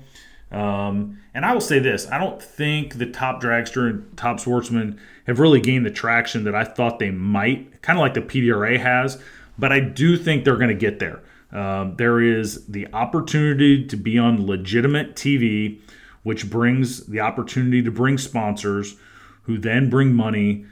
Um, 0.51 1.19
and 1.33 1.45
I 1.45 1.53
will 1.53 1.61
say 1.61 1.79
this 1.79 2.09
I 2.09 2.17
don't 2.17 2.41
think 2.41 2.95
the 2.97 3.05
top 3.05 3.41
dragster 3.41 3.89
and 3.89 4.15
top 4.17 4.39
sportsman 4.39 4.99
have 5.25 5.39
really 5.39 5.59
gained 5.59 5.85
the 5.85 5.91
traction 5.91 6.45
that 6.45 6.55
I 6.55 6.63
thought 6.63 6.99
they 6.99 7.11
might, 7.11 7.81
kind 7.81 7.99
of 7.99 8.01
like 8.01 8.13
the 8.13 8.21
PDRA 8.21 8.79
has. 8.79 9.21
but 9.57 9.71
I 9.71 9.79
do 9.79 10.17
think 10.17 10.43
they're 10.43 10.55
going 10.55 10.69
to 10.69 10.73
get 10.73 10.99
there. 10.99 11.21
Um, 11.51 11.95
there 11.97 12.21
is 12.21 12.65
the 12.67 12.87
opportunity 12.93 13.85
to 13.85 13.95
be 13.95 14.17
on 14.17 14.45
legitimate 14.45 15.15
TV, 15.15 15.79
which 16.23 16.49
brings 16.49 17.05
the 17.07 17.19
opportunity 17.19 17.81
to 17.83 17.91
bring 17.91 18.17
sponsors 18.17 18.95
who 19.43 19.57
then 19.57 19.89
bring 19.89 20.13
money. 20.13 20.65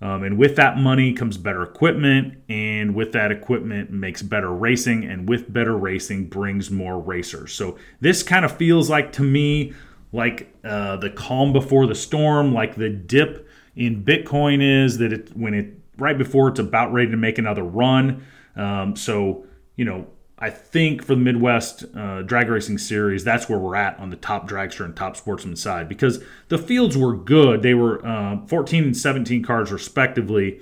Um, 0.00 0.22
and 0.22 0.38
with 0.38 0.56
that 0.56 0.76
money 0.76 1.12
comes 1.12 1.38
better 1.38 1.62
equipment, 1.62 2.38
and 2.48 2.94
with 2.94 3.12
that 3.12 3.30
equipment 3.30 3.90
makes 3.90 4.22
better 4.22 4.52
racing, 4.52 5.04
and 5.04 5.28
with 5.28 5.52
better 5.52 5.76
racing 5.76 6.28
brings 6.28 6.70
more 6.70 6.98
racers. 6.98 7.52
So 7.52 7.78
this 8.00 8.22
kind 8.22 8.44
of 8.44 8.56
feels 8.56 8.90
like 8.90 9.12
to 9.12 9.22
me 9.22 9.74
like 10.12 10.54
uh, 10.64 10.96
the 10.96 11.10
calm 11.10 11.52
before 11.52 11.86
the 11.86 11.94
storm, 11.94 12.52
like 12.52 12.76
the 12.76 12.88
dip 12.88 13.48
in 13.74 14.02
Bitcoin 14.02 14.62
is 14.62 14.98
that 14.98 15.12
it 15.12 15.36
when 15.36 15.54
it 15.54 15.74
right 15.98 16.16
before 16.16 16.48
it's 16.48 16.60
about 16.60 16.92
ready 16.92 17.10
to 17.10 17.16
make 17.16 17.38
another 17.38 17.64
run. 17.64 18.24
Um, 18.54 18.96
so 18.96 19.45
you 19.76 19.84
know 19.84 20.06
I 20.38 20.50
think 20.50 21.02
for 21.02 21.14
the 21.14 21.20
Midwest 21.20 21.84
uh, 21.96 22.20
Drag 22.20 22.48
Racing 22.48 22.76
Series, 22.76 23.24
that's 23.24 23.48
where 23.48 23.58
we're 23.58 23.76
at 23.76 23.98
on 23.98 24.10
the 24.10 24.16
top 24.16 24.46
dragster 24.46 24.84
and 24.84 24.94
top 24.94 25.16
sportsman 25.16 25.56
side 25.56 25.88
because 25.88 26.22
the 26.48 26.58
fields 26.58 26.96
were 26.96 27.16
good. 27.16 27.62
They 27.62 27.72
were 27.72 28.06
uh, 28.06 28.44
14 28.46 28.84
and 28.84 28.96
17 28.96 29.42
cars 29.42 29.72
respectively, 29.72 30.60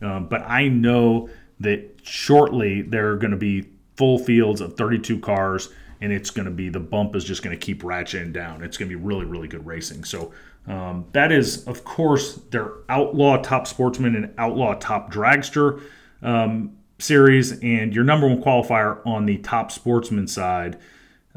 um, 0.00 0.28
but 0.28 0.42
I 0.42 0.68
know 0.68 1.28
that 1.58 1.98
shortly 2.02 2.82
there 2.82 3.10
are 3.10 3.16
going 3.16 3.32
to 3.32 3.36
be 3.36 3.66
full 3.96 4.18
fields 4.18 4.60
of 4.60 4.76
32 4.76 5.18
cars, 5.18 5.70
and 6.00 6.12
it's 6.12 6.30
going 6.30 6.44
to 6.44 6.52
be 6.52 6.68
the 6.68 6.78
bump 6.78 7.16
is 7.16 7.24
just 7.24 7.42
going 7.42 7.58
to 7.58 7.64
keep 7.64 7.82
ratcheting 7.82 8.32
down. 8.32 8.62
It's 8.62 8.76
going 8.76 8.88
to 8.88 8.96
be 8.96 9.02
really, 9.02 9.24
really 9.24 9.48
good 9.48 9.66
racing. 9.66 10.04
So 10.04 10.32
um, 10.68 11.06
that 11.12 11.32
is, 11.32 11.66
of 11.66 11.82
course, 11.82 12.34
their 12.50 12.74
outlaw 12.88 13.38
top 13.38 13.66
sportsman 13.66 14.14
and 14.14 14.34
outlaw 14.38 14.74
top 14.74 15.12
dragster. 15.12 15.82
Um, 16.22 16.76
series, 16.98 17.58
and 17.60 17.94
your 17.94 18.04
number 18.04 18.26
one 18.26 18.42
qualifier 18.42 19.04
on 19.06 19.26
the 19.26 19.38
top 19.38 19.70
sportsman 19.70 20.26
side 20.26 20.78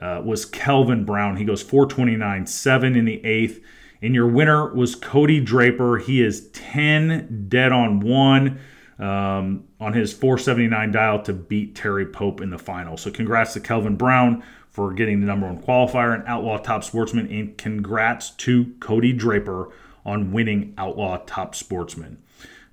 uh, 0.01 0.21
was 0.23 0.45
Kelvin 0.45 1.05
Brown. 1.05 1.37
He 1.37 1.45
goes 1.45 1.61
429 1.61 2.45
7 2.45 2.95
in 2.95 3.05
the 3.05 3.23
eighth. 3.25 3.63
And 4.01 4.15
your 4.15 4.27
winner 4.27 4.73
was 4.73 4.95
Cody 4.95 5.41
Draper. 5.41 5.97
He 5.97 6.21
is 6.21 6.49
10 6.51 7.47
dead 7.49 7.73
on 7.73 7.99
one 7.99 8.59
um, 8.97 9.65
on 9.79 9.93
his 9.93 10.13
479 10.13 10.91
dial 10.91 11.21
to 11.23 11.33
beat 11.33 11.75
Terry 11.75 12.05
Pope 12.05 12.39
in 12.41 12.49
the 12.49 12.57
final. 12.57 12.95
So, 12.95 13.11
congrats 13.11 13.53
to 13.53 13.59
Kelvin 13.59 13.97
Brown 13.97 14.43
for 14.69 14.93
getting 14.93 15.19
the 15.19 15.25
number 15.25 15.47
one 15.47 15.61
qualifier 15.61 16.13
and 16.13 16.23
Outlaw 16.27 16.57
Top 16.59 16.83
Sportsman. 16.83 17.27
And 17.29 17.57
congrats 17.57 18.29
to 18.31 18.73
Cody 18.79 19.11
Draper 19.11 19.69
on 20.05 20.31
winning 20.31 20.73
Outlaw 20.77 21.17
Top 21.25 21.55
Sportsman. 21.55 22.21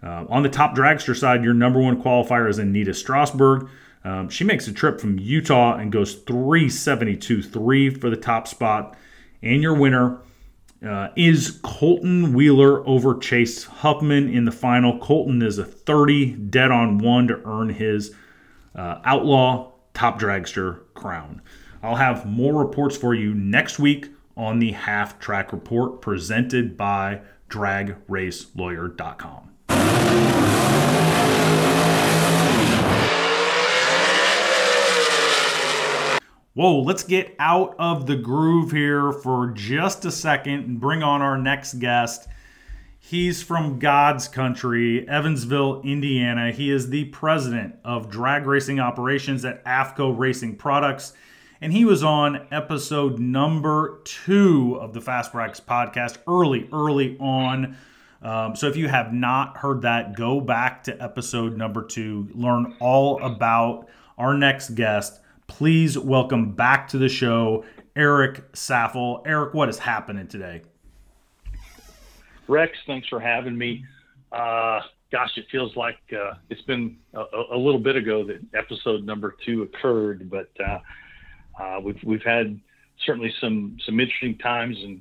Uh, 0.07 0.25
on 0.29 0.45
the 0.45 0.49
top 0.49 0.77
dragster 0.77 1.17
side, 1.17 1.43
your 1.43 1.55
number 1.55 1.81
one 1.81 2.01
qualifier 2.01 2.49
is 2.49 2.59
Anita 2.59 2.93
Strasberg. 2.93 3.69
Um, 4.05 4.29
she 4.29 4.45
makes 4.45 4.69
a 4.69 4.73
trip 4.73 5.01
from 5.01 5.19
Utah 5.19 5.77
and 5.77 5.91
goes 5.91 6.15
372 6.15 7.43
3 7.43 7.91
for 7.91 8.09
the 8.09 8.17
top 8.17 8.47
spot. 8.47 8.97
And 9.43 9.61
your 9.61 9.75
winner 9.75 10.21
uh, 10.87 11.09
is 11.17 11.59
Colton 11.63 12.35
Wheeler 12.35 12.87
over 12.87 13.19
Chase 13.19 13.65
Huffman 13.65 14.33
in 14.33 14.45
the 14.45 14.53
final. 14.53 15.01
Colton 15.01 15.43
is 15.43 15.59
a 15.59 15.65
30 15.65 16.35
dead 16.35 16.71
on 16.71 16.99
one 16.99 17.27
to 17.27 17.43
earn 17.45 17.71
his 17.71 18.15
uh, 18.77 19.01
outlaw 19.05 19.73
top 19.93 20.21
dragster 20.21 20.83
crown. 20.95 21.43
I'll 21.83 21.97
have 21.97 22.27
more 22.27 22.55
reports 22.55 22.97
for 22.97 23.13
you 23.13 23.35
next 23.35 23.81
week 23.81 24.11
on 24.37 24.61
the 24.61 24.71
half 24.71 25.19
track 25.19 25.53
report 25.53 26.01
presented 26.01 26.77
by 26.77 27.23
dragracelawyer.com. 27.51 29.56
Whoa, 36.57 36.81
let's 36.81 37.03
get 37.03 37.37
out 37.39 37.77
of 37.79 38.07
the 38.07 38.17
groove 38.17 38.71
here 38.71 39.13
for 39.13 39.49
just 39.49 40.07
a 40.07 40.11
second 40.11 40.65
and 40.65 40.81
bring 40.81 41.03
on 41.03 41.21
our 41.21 41.37
next 41.37 41.75
guest. 41.75 42.29
He's 42.99 43.43
from 43.43 43.79
God's 43.79 44.27
country, 44.27 45.07
Evansville, 45.07 45.83
Indiana. 45.83 46.53
He 46.53 46.71
is 46.71 46.89
the 46.89 47.05
president 47.05 47.75
of 47.85 48.09
drag 48.09 48.47
racing 48.47 48.81
operations 48.81 49.45
at 49.45 49.63
AFCO 49.67 50.17
Racing 50.17 50.57
Products. 50.57 51.13
And 51.61 51.75
he 51.75 51.85
was 51.85 52.03
on 52.03 52.47
episode 52.51 53.19
number 53.19 54.01
two 54.05 54.79
of 54.81 54.95
the 54.95 55.03
Fast 55.03 55.33
Practice 55.33 55.61
podcast 55.61 56.17
early, 56.27 56.71
early 56.73 57.19
on. 57.19 57.77
Um, 58.23 58.57
so 58.57 58.67
if 58.67 58.77
you 58.77 58.89
have 58.89 59.13
not 59.13 59.59
heard 59.59 59.83
that, 59.83 60.17
go 60.17 60.41
back 60.41 60.85
to 60.85 61.03
episode 61.03 61.59
number 61.59 61.85
two, 61.85 62.31
learn 62.33 62.75
all 62.81 63.23
about 63.23 63.89
our 64.17 64.33
next 64.33 64.71
guest. 64.71 65.21
Please 65.47 65.99
welcome 65.99 66.53
back 66.53 66.89
to 66.89 66.99
the 66.99 67.09
show, 67.09 67.65
Eric 67.95 68.53
Saffell. 68.53 69.23
Eric, 69.27 69.55
what 69.55 69.69
is 69.69 69.79
happening 69.79 70.27
today? 70.27 70.63
Rex, 72.49 72.77
thanks 72.87 73.09
for 73.09 73.21
having 73.21 73.57
me. 73.57 73.85
Uh, 74.33 74.81
gosh, 75.11 75.31
it 75.37 75.47
feels 75.51 75.75
like 75.77 75.99
uh, 76.13 76.35
it's 76.51 76.63
been 76.63 76.97
a, 77.15 77.25
a, 77.53 77.57
little 77.57 77.81
bit 77.81 77.97
ago 77.97 78.25
that 78.25 78.41
episode 78.55 79.05
number 79.05 79.37
two 79.45 79.63
occurred, 79.63 80.29
but 80.31 80.51
uh, 80.61 80.79
uh 81.61 81.81
we've 81.81 82.03
we've 82.05 82.23
had 82.23 82.61
certainly 83.05 83.33
some 83.41 83.79
some 83.85 83.99
interesting 83.99 84.37
times 84.39 84.77
and 84.83 85.01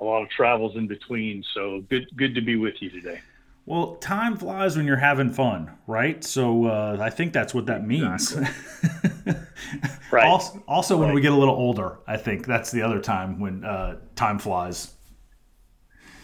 a 0.00 0.04
lot 0.04 0.22
of 0.22 0.28
travels 0.30 0.76
in 0.76 0.86
between. 0.86 1.44
So 1.54 1.82
good, 1.88 2.06
good 2.16 2.34
to 2.34 2.40
be 2.40 2.56
with 2.56 2.74
you 2.80 2.90
today. 2.90 3.20
Well, 3.66 3.96
time 3.96 4.36
flies 4.36 4.76
when 4.76 4.86
you're 4.86 4.96
having 4.96 5.30
fun, 5.30 5.70
right? 5.86 6.22
So 6.22 6.66
uh, 6.66 6.98
I 7.00 7.08
think 7.08 7.32
that's 7.32 7.54
what 7.54 7.66
that 7.66 7.86
means. 7.86 8.36
Exactly. 8.36 9.34
right. 10.10 10.26
Also, 10.26 10.62
also 10.68 10.96
when 10.98 11.14
we 11.14 11.22
get 11.22 11.32
a 11.32 11.36
little 11.36 11.54
older, 11.54 11.98
I 12.06 12.18
think 12.18 12.46
that's 12.46 12.70
the 12.70 12.82
other 12.82 13.00
time 13.00 13.40
when 13.40 13.64
uh, 13.64 14.00
time 14.16 14.38
flies. 14.38 14.94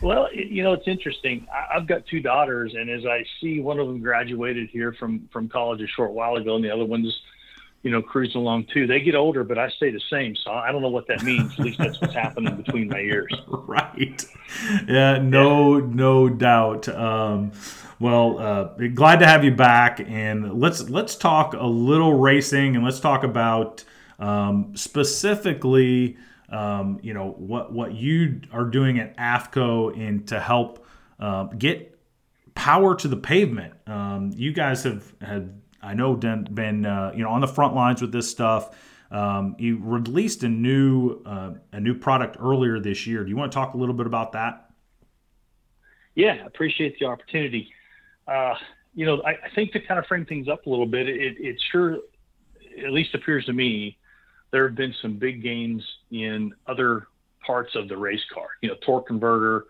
Well, 0.02 0.28
you 0.34 0.62
know, 0.62 0.72
it's 0.72 0.86
interesting. 0.86 1.46
I've 1.74 1.86
got 1.86 2.06
two 2.06 2.20
daughters, 2.20 2.74
and 2.74 2.88
as 2.88 3.04
I 3.04 3.24
see 3.40 3.60
one 3.60 3.78
of 3.78 3.86
them 3.86 4.00
graduated 4.00 4.70
here 4.70 4.94
from 4.98 5.28
from 5.32 5.48
college 5.48 5.80
a 5.82 5.86
short 5.86 6.12
while 6.12 6.36
ago, 6.36 6.56
and 6.56 6.64
the 6.64 6.70
other 6.70 6.86
one's 6.86 7.14
you 7.82 7.90
know, 7.90 8.02
cruising 8.02 8.40
along 8.40 8.66
too. 8.72 8.86
They 8.86 9.00
get 9.00 9.14
older, 9.14 9.42
but 9.42 9.58
I 9.58 9.70
stay 9.70 9.90
the 9.90 10.00
same. 10.10 10.36
So 10.36 10.50
I 10.50 10.70
don't 10.70 10.82
know 10.82 10.88
what 10.88 11.06
that 11.08 11.22
means. 11.22 11.52
At 11.54 11.60
least 11.60 11.78
that's 11.78 12.00
what's 12.00 12.14
happening 12.14 12.56
between 12.56 12.88
my 12.88 13.00
ears. 13.00 13.32
Right. 13.70 14.24
Yeah. 14.88 15.18
No. 15.18 15.78
Yeah. 15.78 15.86
No 15.90 16.28
doubt. 16.28 16.88
Um, 16.88 17.52
well, 18.00 18.38
uh, 18.38 18.64
glad 18.94 19.20
to 19.20 19.26
have 19.26 19.44
you 19.44 19.54
back, 19.54 20.00
and 20.00 20.58
let's 20.58 20.88
let's 20.88 21.14
talk 21.14 21.54
a 21.54 21.66
little 21.66 22.14
racing, 22.14 22.74
and 22.74 22.84
let's 22.84 22.98
talk 22.98 23.22
about 23.22 23.84
um, 24.18 24.72
specifically, 24.74 26.16
um, 26.48 26.98
you 27.02 27.14
know, 27.14 27.32
what 27.32 27.72
what 27.72 27.94
you 27.94 28.40
are 28.52 28.64
doing 28.64 28.98
at 28.98 29.16
AFCO 29.16 29.96
and 29.96 30.26
to 30.28 30.40
help 30.40 30.84
uh, 31.20 31.44
get 31.44 31.98
power 32.54 32.94
to 32.96 33.06
the 33.06 33.16
pavement. 33.16 33.74
Um, 33.86 34.32
you 34.34 34.52
guys 34.52 34.82
have 34.84 35.12
had 35.20 35.60
I 35.82 35.94
know 35.94 36.14
been 36.14 36.86
uh, 36.86 37.12
you 37.14 37.22
know 37.22 37.30
on 37.30 37.40
the 37.40 37.48
front 37.48 37.74
lines 37.74 38.00
with 38.00 38.12
this 38.12 38.30
stuff. 38.30 38.76
Um, 39.10 39.56
you 39.58 39.80
released 39.82 40.44
a 40.44 40.48
new 40.48 41.22
uh, 41.24 41.54
a 41.72 41.80
new 41.80 41.94
product 41.94 42.36
earlier 42.40 42.78
this 42.78 43.06
year. 43.06 43.24
Do 43.24 43.30
you 43.30 43.36
want 43.36 43.50
to 43.50 43.54
talk 43.54 43.74
a 43.74 43.76
little 43.76 43.94
bit 43.94 44.06
about 44.06 44.32
that? 44.32 44.70
Yeah, 46.14 46.44
appreciate 46.44 46.98
the 46.98 47.06
opportunity. 47.06 47.72
Uh, 48.28 48.54
you 48.94 49.06
know, 49.06 49.22
I, 49.22 49.30
I, 49.30 49.50
think 49.54 49.72
to 49.72 49.80
kind 49.80 49.98
of 49.98 50.06
frame 50.06 50.26
things 50.26 50.48
up 50.48 50.66
a 50.66 50.70
little 50.70 50.86
bit, 50.86 51.08
it, 51.08 51.36
it 51.38 51.56
sure 51.70 51.98
at 52.84 52.92
least 52.92 53.14
appears 53.14 53.44
to 53.46 53.52
me 53.52 53.96
there 54.52 54.66
have 54.66 54.76
been 54.76 54.94
some 55.00 55.16
big 55.16 55.42
gains 55.42 55.82
in 56.10 56.52
other 56.66 57.06
parts 57.44 57.74
of 57.74 57.88
the 57.88 57.96
race 57.96 58.22
car. 58.32 58.48
You 58.60 58.70
know, 58.70 58.76
torque 58.84 59.06
converter, 59.06 59.66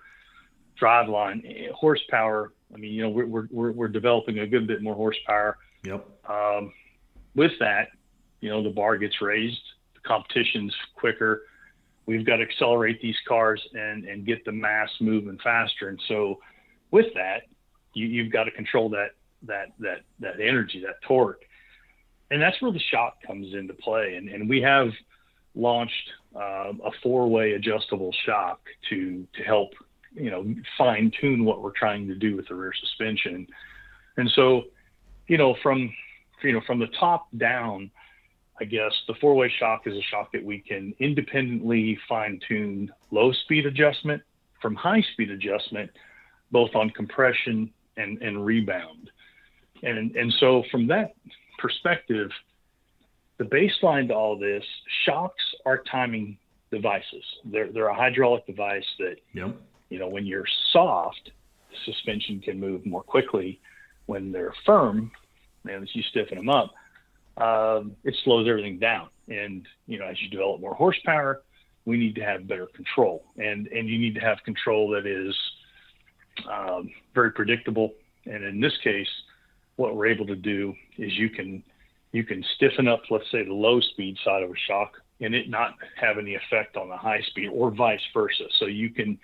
driveline, 0.81 1.45
eh, 1.47 1.71
horsepower. 1.75 2.53
I 2.75 2.79
mean, 2.79 2.93
you 2.93 3.03
know, 3.03 3.11
we're, 3.11 3.47
we're, 3.51 3.73
we're 3.73 3.89
developing 3.89 4.41
a 4.41 4.47
good 4.47 4.67
bit 4.67 4.83
more 4.83 4.95
horsepower 4.95 5.59
Yep. 5.85 6.07
Um, 6.29 6.73
with 7.35 7.53
that, 7.61 7.89
you 8.41 8.51
know, 8.51 8.63
the 8.63 8.71
bar 8.71 8.97
gets 8.97 9.21
raised, 9.21 9.61
the 9.95 10.01
competition's 10.01 10.75
quicker. 10.95 11.43
We've 12.07 12.27
got 12.27 12.37
to 12.37 12.43
accelerate 12.43 13.01
these 13.01 13.17
cars 13.29 13.63
and, 13.73 14.05
and 14.05 14.27
get 14.27 14.45
the 14.45 14.53
mass 14.53 14.91
moving 15.01 15.39
faster. 15.43 15.89
And 15.89 16.01
so 16.09 16.41
with 16.91 17.07
that, 17.15 17.43
you, 17.95 18.07
you've 18.07 18.33
got 18.33 18.45
to 18.45 18.51
control 18.51 18.89
that, 18.91 19.11
that, 19.47 19.73
that, 19.79 20.01
that 20.21 20.41
energy, 20.41 20.81
that 20.81 20.97
torque. 21.07 21.43
And 22.31 22.41
that's 22.41 22.61
where 22.63 22.73
the 22.73 22.81
shock 22.91 23.19
comes 23.27 23.55
into 23.55 23.75
play. 23.75 24.15
And, 24.17 24.29
and 24.29 24.49
we 24.49 24.61
have 24.63 24.89
launched 25.55 26.11
uh, 26.35 26.73
a 26.85 26.91
four-way 27.03 27.53
adjustable 27.53 28.15
shock 28.25 28.61
to, 28.89 29.27
to 29.35 29.43
help, 29.43 29.71
you 30.15 30.31
know, 30.31 30.55
fine 30.79 31.13
tune 31.21 31.45
what 31.45 31.63
we're 31.63 31.73
trying 31.73 32.07
to 32.09 32.15
do 32.15 32.37
with 32.37 32.49
the 32.49 32.55
rear 32.55 32.73
suspension. 32.81 33.47
And 34.17 34.31
so, 34.35 34.65
you 35.31 35.39
know, 35.39 35.55
from 35.63 35.79
you 36.43 36.53
know 36.53 36.61
from 36.67 36.81
the 36.81 36.89
top 36.99 37.29
down, 37.39 37.89
I 38.61 38.65
guess 38.65 38.93
the 39.07 39.15
four-way 39.21 39.51
shock 39.61 39.83
is 39.87 39.97
a 39.97 40.03
shock 40.11 40.33
that 40.33 40.45
we 40.45 40.59
can 40.59 40.93
independently 40.99 41.97
fine-tune 42.09 42.91
low 43.13 43.31
speed 43.45 43.65
adjustment 43.65 44.21
from 44.61 44.75
high 44.75 45.05
speed 45.13 45.31
adjustment, 45.31 45.89
both 46.51 46.75
on 46.75 46.91
compression 46.91 47.71
and, 47.97 48.21
and 48.21 48.45
rebound. 48.45 49.11
And 49.85 50.17
and 50.17 50.35
so 50.41 50.65
from 50.73 50.89
that 50.89 51.15
perspective, 51.61 52.31
the 53.39 53.45
baseline 53.45 54.09
to 54.09 54.15
all 54.15 54.37
this, 54.37 54.65
shocks 55.05 55.45
are 55.65 55.85
timing 55.91 56.37
devices. 56.73 57.25
They're, 57.45 57.71
they're 57.73 57.89
a 57.89 57.95
hydraulic 57.95 58.47
device 58.47 58.85
that, 58.99 59.17
yep. 59.33 59.57
you 59.91 59.99
know, 60.01 60.09
when 60.09 60.27
you're 60.27 60.47
soft, 60.73 61.31
suspension 61.85 62.41
can 62.41 62.59
move 62.59 62.85
more 62.85 63.03
quickly. 63.03 63.61
When 64.07 64.33
they're 64.33 64.55
firm, 64.67 65.13
and 65.65 65.83
as 65.83 65.95
you 65.95 66.03
stiffen 66.03 66.39
them 66.39 66.49
up, 66.49 66.71
um, 67.37 67.97
it 68.05 68.15
slows 68.25 68.49
everything 68.49 68.79
down. 68.79 69.09
And, 69.29 69.67
you 69.87 69.99
know, 69.99 70.07
as 70.07 70.21
you 70.21 70.29
develop 70.29 70.61
more 70.61 70.75
horsepower, 70.75 71.43
we 71.85 71.97
need 71.97 72.15
to 72.17 72.23
have 72.23 72.47
better 72.47 72.67
control. 72.67 73.25
And, 73.37 73.67
and 73.69 73.89
you 73.89 73.99
need 73.99 74.15
to 74.15 74.21
have 74.21 74.39
control 74.45 74.91
that 74.91 75.07
is 75.07 75.35
um, 76.51 76.91
very 77.15 77.33
predictable. 77.33 77.95
And 78.27 78.45
in 78.45 78.61
this 78.61 78.77
case, 78.83 79.09
what 79.77 79.97
we're 79.97 80.07
able 80.07 80.27
to 80.27 80.37
do 80.37 80.75
is 80.99 81.13
you 81.17 81.31
can 81.31 81.63
you 82.13 82.25
can 82.25 82.45
stiffen 82.57 82.89
up, 82.89 83.03
let's 83.09 83.31
say, 83.31 83.45
the 83.45 83.55
low 83.55 83.81
speed 83.81 84.17
side 84.25 84.43
of 84.43 84.51
a 84.51 84.55
shock, 84.67 84.95
and 85.21 85.33
it 85.33 85.49
not 85.49 85.75
have 85.97 86.19
any 86.19 86.35
effect 86.35 86.77
on 86.77 86.89
the 86.89 86.97
high 86.97 87.21
speed, 87.29 87.49
or 87.49 87.71
vice 87.71 88.01
versa. 88.13 88.45
So 88.59 88.67
you 88.67 88.91
can 88.91 89.19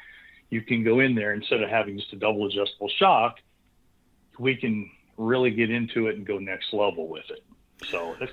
you 0.51 0.63
can 0.63 0.85
go 0.85 1.01
in 1.01 1.15
there 1.15 1.35
instead 1.35 1.63
of 1.63 1.69
having 1.69 1.99
just 1.99 2.13
a 2.13 2.17
double 2.17 2.47
adjustable 2.47 2.91
shock, 2.99 3.37
we 4.39 4.57
can 4.57 4.89
really 5.17 5.51
get 5.51 5.71
into 5.71 6.07
it 6.09 6.17
and 6.17 6.27
go 6.27 6.39
next 6.39 6.73
level 6.73 7.09
with 7.09 7.29
it. 7.31 7.43
So 7.91 8.17
that's 8.19 8.33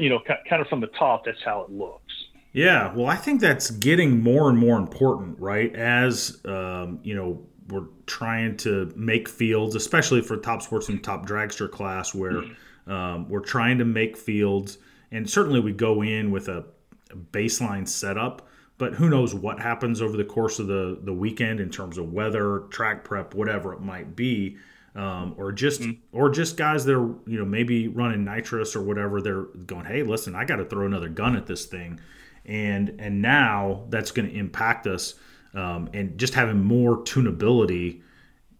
you 0.00 0.10
know 0.10 0.20
kind 0.48 0.60
of 0.60 0.68
from 0.68 0.80
the 0.80 0.88
top, 0.88 1.24
that's 1.24 1.42
how 1.44 1.62
it 1.62 1.70
looks. 1.70 2.12
Yeah, 2.52 2.92
well, 2.94 3.06
I 3.06 3.16
think 3.16 3.40
that's 3.40 3.70
getting 3.70 4.22
more 4.22 4.50
and 4.50 4.58
more 4.58 4.76
important, 4.76 5.38
right? 5.38 5.74
As 5.74 6.40
um, 6.44 7.00
you 7.02 7.14
know, 7.14 7.40
we're 7.68 7.86
trying 8.06 8.56
to 8.58 8.92
make 8.94 9.28
fields, 9.28 9.74
especially 9.74 10.20
for 10.20 10.36
top 10.36 10.62
sports 10.62 10.88
and 10.88 11.02
top 11.02 11.26
dragster 11.26 11.70
class, 11.70 12.14
where 12.14 12.42
mm-hmm. 12.42 12.92
um, 12.92 13.28
we're 13.28 13.40
trying 13.40 13.78
to 13.78 13.84
make 13.84 14.16
fields, 14.16 14.78
and 15.10 15.28
certainly 15.28 15.60
we 15.60 15.72
go 15.72 16.02
in 16.02 16.30
with 16.30 16.48
a, 16.48 16.64
a, 17.10 17.16
baseline 17.16 17.88
setup. 17.88 18.48
But 18.76 18.94
who 18.94 19.08
knows 19.08 19.34
what 19.34 19.60
happens 19.60 20.02
over 20.02 20.16
the 20.16 20.24
course 20.24 20.58
of 20.58 20.66
the 20.66 20.98
the 21.02 21.12
weekend 21.12 21.60
in 21.60 21.70
terms 21.70 21.96
of 21.96 22.12
weather, 22.12 22.64
track 22.70 23.04
prep, 23.04 23.32
whatever 23.34 23.72
it 23.72 23.80
might 23.80 24.14
be, 24.14 24.58
um, 24.94 25.34
or 25.38 25.52
just 25.52 25.80
mm-hmm. 25.80 26.16
or 26.16 26.30
just 26.30 26.56
guys 26.56 26.84
that 26.84 26.94
are 26.94 27.14
you 27.26 27.38
know 27.38 27.44
maybe 27.44 27.88
running 27.88 28.24
nitrous 28.24 28.76
or 28.76 28.82
whatever. 28.82 29.20
They're 29.20 29.44
going, 29.44 29.86
hey, 29.86 30.02
listen, 30.02 30.34
I 30.34 30.44
got 30.44 30.56
to 30.56 30.64
throw 30.64 30.86
another 30.86 31.08
gun 31.08 31.36
at 31.36 31.46
this 31.46 31.66
thing, 31.66 32.00
and 32.44 32.96
and 32.98 33.22
now 33.22 33.86
that's 33.88 34.10
going 34.10 34.28
to 34.28 34.34
impact 34.36 34.86
us 34.86 35.14
um, 35.54 35.90
and 35.92 36.18
just 36.18 36.34
having 36.34 36.62
more 36.62 36.98
tunability 36.98 38.00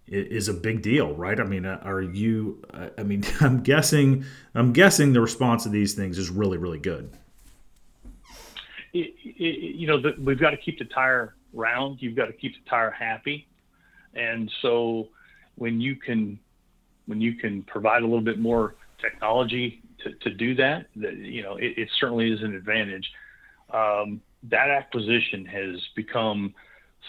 is 0.08 0.48
a 0.48 0.54
big 0.54 0.82
deal, 0.82 1.14
right? 1.14 1.40
I 1.40 1.44
mean, 1.44 1.64
uh, 1.64 1.80
are 1.82 2.02
you? 2.02 2.62
Uh, 2.72 2.88
I 2.98 3.02
mean, 3.02 3.24
I'm 3.40 3.62
guessing. 3.62 4.24
I'm 4.54 4.72
guessing 4.72 5.12
the 5.12 5.20
response 5.20 5.62
to 5.64 5.68
these 5.68 5.94
things 5.94 6.18
is 6.18 6.30
really, 6.30 6.58
really 6.58 6.78
good. 6.78 7.10
It, 8.92 9.14
it, 9.24 9.76
you 9.76 9.86
know, 9.86 10.00
the, 10.00 10.14
we've 10.18 10.38
got 10.38 10.50
to 10.50 10.58
keep 10.58 10.78
the 10.78 10.84
tire 10.84 11.34
round. 11.54 12.02
You've 12.02 12.16
got 12.16 12.26
to 12.26 12.32
keep 12.32 12.52
the 12.52 12.68
tire 12.68 12.90
happy, 12.90 13.48
and 14.14 14.50
so 14.60 15.08
when 15.62 15.80
you 15.80 15.94
can, 15.94 16.40
when 17.06 17.20
you 17.20 17.34
can 17.36 17.62
provide 17.62 18.02
a 18.02 18.04
little 18.04 18.20
bit 18.32 18.40
more 18.40 18.74
technology 19.00 19.80
to, 20.02 20.12
to 20.14 20.34
do 20.34 20.56
that, 20.56 20.86
that 20.96 21.14
you 21.14 21.40
know, 21.40 21.56
it, 21.56 21.78
it 21.78 21.88
certainly 22.00 22.32
is 22.32 22.42
an 22.42 22.52
advantage. 22.56 23.08
Um, 23.72 24.20
that 24.50 24.70
acquisition 24.70 25.46
has 25.46 25.80
become 25.94 26.52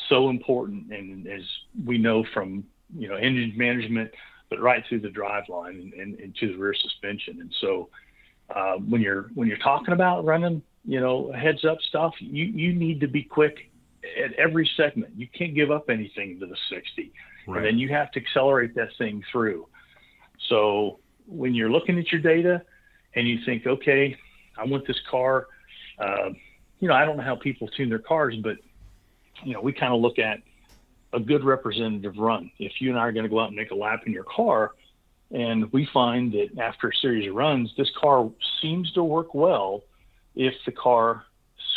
so 0.08 0.30
important, 0.30 0.94
and 0.94 1.26
as 1.26 1.42
we 1.84 1.98
know 1.98 2.24
from 2.32 2.64
you 2.96 3.08
know 3.08 3.16
engine 3.16 3.54
management, 3.58 4.12
but 4.52 4.60
right 4.60 4.84
through 4.88 5.00
the 5.00 5.10
drive 5.10 5.50
line 5.50 5.76
and, 5.76 5.94
and, 5.94 6.20
and 6.20 6.36
to 6.36 6.52
the 6.52 6.58
rear 6.58 6.76
suspension. 6.80 7.42
And 7.42 7.52
so 7.60 7.90
uh, 8.56 8.76
when 8.76 9.02
you're 9.02 9.32
when 9.34 9.48
you're 9.48 9.58
talking 9.58 9.96
about 9.96 10.26
running, 10.26 10.62
you 10.86 11.02
know, 11.02 11.32
heads 11.32 11.66
up 11.66 11.80
stuff, 11.90 12.14
you 12.20 12.46
you 12.46 12.72
need 12.72 13.00
to 13.00 13.08
be 13.08 13.24
quick 13.24 13.72
at 14.24 14.32
every 14.34 14.70
segment. 14.78 15.14
You 15.18 15.28
can't 15.28 15.56
give 15.56 15.72
up 15.72 15.90
anything 15.90 16.40
to 16.40 16.46
the 16.46 16.58
60, 16.70 17.12
right. 17.48 17.58
and 17.58 17.66
then 17.66 17.78
you 17.78 17.90
have 17.90 18.12
to 18.12 18.20
accelerate 18.20 18.76
that 18.76 18.90
thing 18.98 19.24
through. 19.32 19.68
So 20.50 21.00
when 21.28 21.54
you're 21.54 21.72
looking 21.72 21.98
at 21.98 22.12
your 22.12 22.22
data 22.22 22.64
and 23.16 23.28
you 23.28 23.40
think, 23.46 23.66
okay, 23.66 24.18
I 24.58 24.66
want 24.66 24.86
this 24.88 25.00
car. 25.10 25.48
Uh, 26.00 26.32
you 26.80 26.88
know, 26.88 26.94
I 26.94 27.06
don't 27.06 27.18
know 27.18 27.24
how 27.24 27.36
people 27.36 27.68
tune 27.70 27.90
their 27.90 28.00
cars, 28.00 28.36
but 28.42 28.58
you 29.44 29.54
know, 29.54 29.62
we 29.62 29.74
kind 29.74 29.94
of 29.94 30.02
look 30.02 30.20
at 30.20 30.40
a 31.14 31.20
good 31.20 31.44
representative 31.44 32.18
run. 32.18 32.52
If 32.60 32.82
you 32.82 32.90
and 32.90 33.00
I 33.00 33.04
are 33.04 33.12
going 33.12 33.24
to 33.24 33.30
go 33.30 33.40
out 33.40 33.48
and 33.48 33.56
make 33.56 33.72
a 33.72 33.76
lap 33.76 34.02
in 34.06 34.14
your 34.14 34.24
car, 34.24 34.72
and 35.32 35.72
we 35.72 35.88
find 35.94 36.32
that 36.34 36.60
after 36.60 36.90
a 36.90 36.96
series 36.96 37.28
of 37.28 37.36
runs, 37.36 37.74
this 37.78 37.90
car 38.00 38.30
seems 38.62 38.92
to 38.94 39.04
work 39.04 39.34
well 39.34 39.84
if 40.36 40.54
the 40.66 40.72
car 40.72 41.26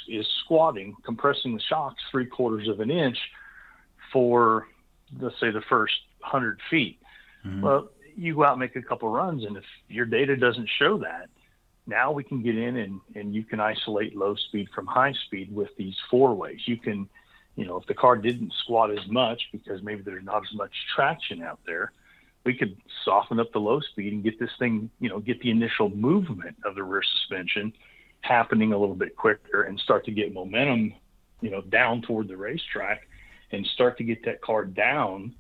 is 0.09 0.27
squatting, 0.45 0.95
compressing 1.05 1.55
the 1.55 1.61
shocks 1.61 2.03
three 2.11 2.27
quarters 2.27 2.69
of 2.69 2.81
an 2.81 2.91
inch 2.91 3.19
for, 4.13 4.67
let's 5.21 5.39
say, 5.41 5.51
the 5.51 5.63
first 5.69 5.95
100 6.21 6.61
feet. 6.71 7.01
Mm-hmm. 7.45 7.63
Well, 7.63 7.89
you 8.17 8.35
go 8.35 8.45
out 8.45 8.53
and 8.53 8.61
make 8.61 8.77
a 8.77 8.83
couple 8.83 9.09
runs, 9.11 9.45
and 9.45 9.57
if 9.57 9.65
your 9.89 10.07
data 10.07 10.37
doesn't 10.37 10.69
show 10.79 10.99
that, 10.99 11.29
now 11.87 12.11
we 12.11 12.25
can 12.25 12.43
get 12.43 12.57
in 12.57 12.77
and, 12.79 13.01
and 13.15 13.35
you 13.35 13.45
can 13.45 13.61
isolate 13.61 14.17
low 14.17 14.35
speed 14.35 14.69
from 14.75 14.87
high 14.87 15.13
speed 15.27 15.55
with 15.55 15.69
these 15.77 15.95
four 16.11 16.35
ways. 16.35 16.61
You 16.65 16.79
can 16.79 17.09
you 17.57 17.65
know, 17.65 17.77
if 17.77 17.87
the 17.87 17.95
car 17.95 18.17
didn't 18.17 18.53
squat 18.63 18.91
as 18.91 19.07
much 19.09 19.49
because 19.51 19.83
maybe 19.83 20.03
there's 20.03 20.25
not 20.25 20.43
as 20.43 20.55
much 20.55 20.73
traction 20.95 21.43
out 21.43 21.59
there, 21.67 21.93
we 22.45 22.55
could 22.55 22.77
soften 23.05 23.41
up 23.41 23.51
the 23.53 23.59
low 23.59 23.81
speed 23.81 24.13
and 24.13 24.23
get 24.23 24.39
this 24.39 24.51
thing, 24.59 24.91
you 25.01 25.09
know, 25.09 25.19
get 25.19 25.41
the 25.41 25.51
initial 25.51 25.89
movement 25.89 26.57
of 26.65 26.75
the 26.75 26.83
rear 26.83 27.03
suspension 27.03 27.73
happening 28.21 28.73
a 28.73 28.79
little 28.79 28.95
bit 28.95 29.17
quicker 29.17 29.63
and 29.63 29.81
start 29.81 30.05
to 30.05 30.13
get 30.13 30.33
momentum, 30.33 30.95
you 31.41 31.51
know, 31.51 31.63
down 31.63 32.03
toward 32.03 32.29
the 32.29 32.37
racetrack 32.37 33.09
and 33.53 33.67
start 33.67 33.99
to 33.99 34.05
get 34.05 34.25
that 34.25 34.41
car 34.41 34.65
down, 34.65 35.35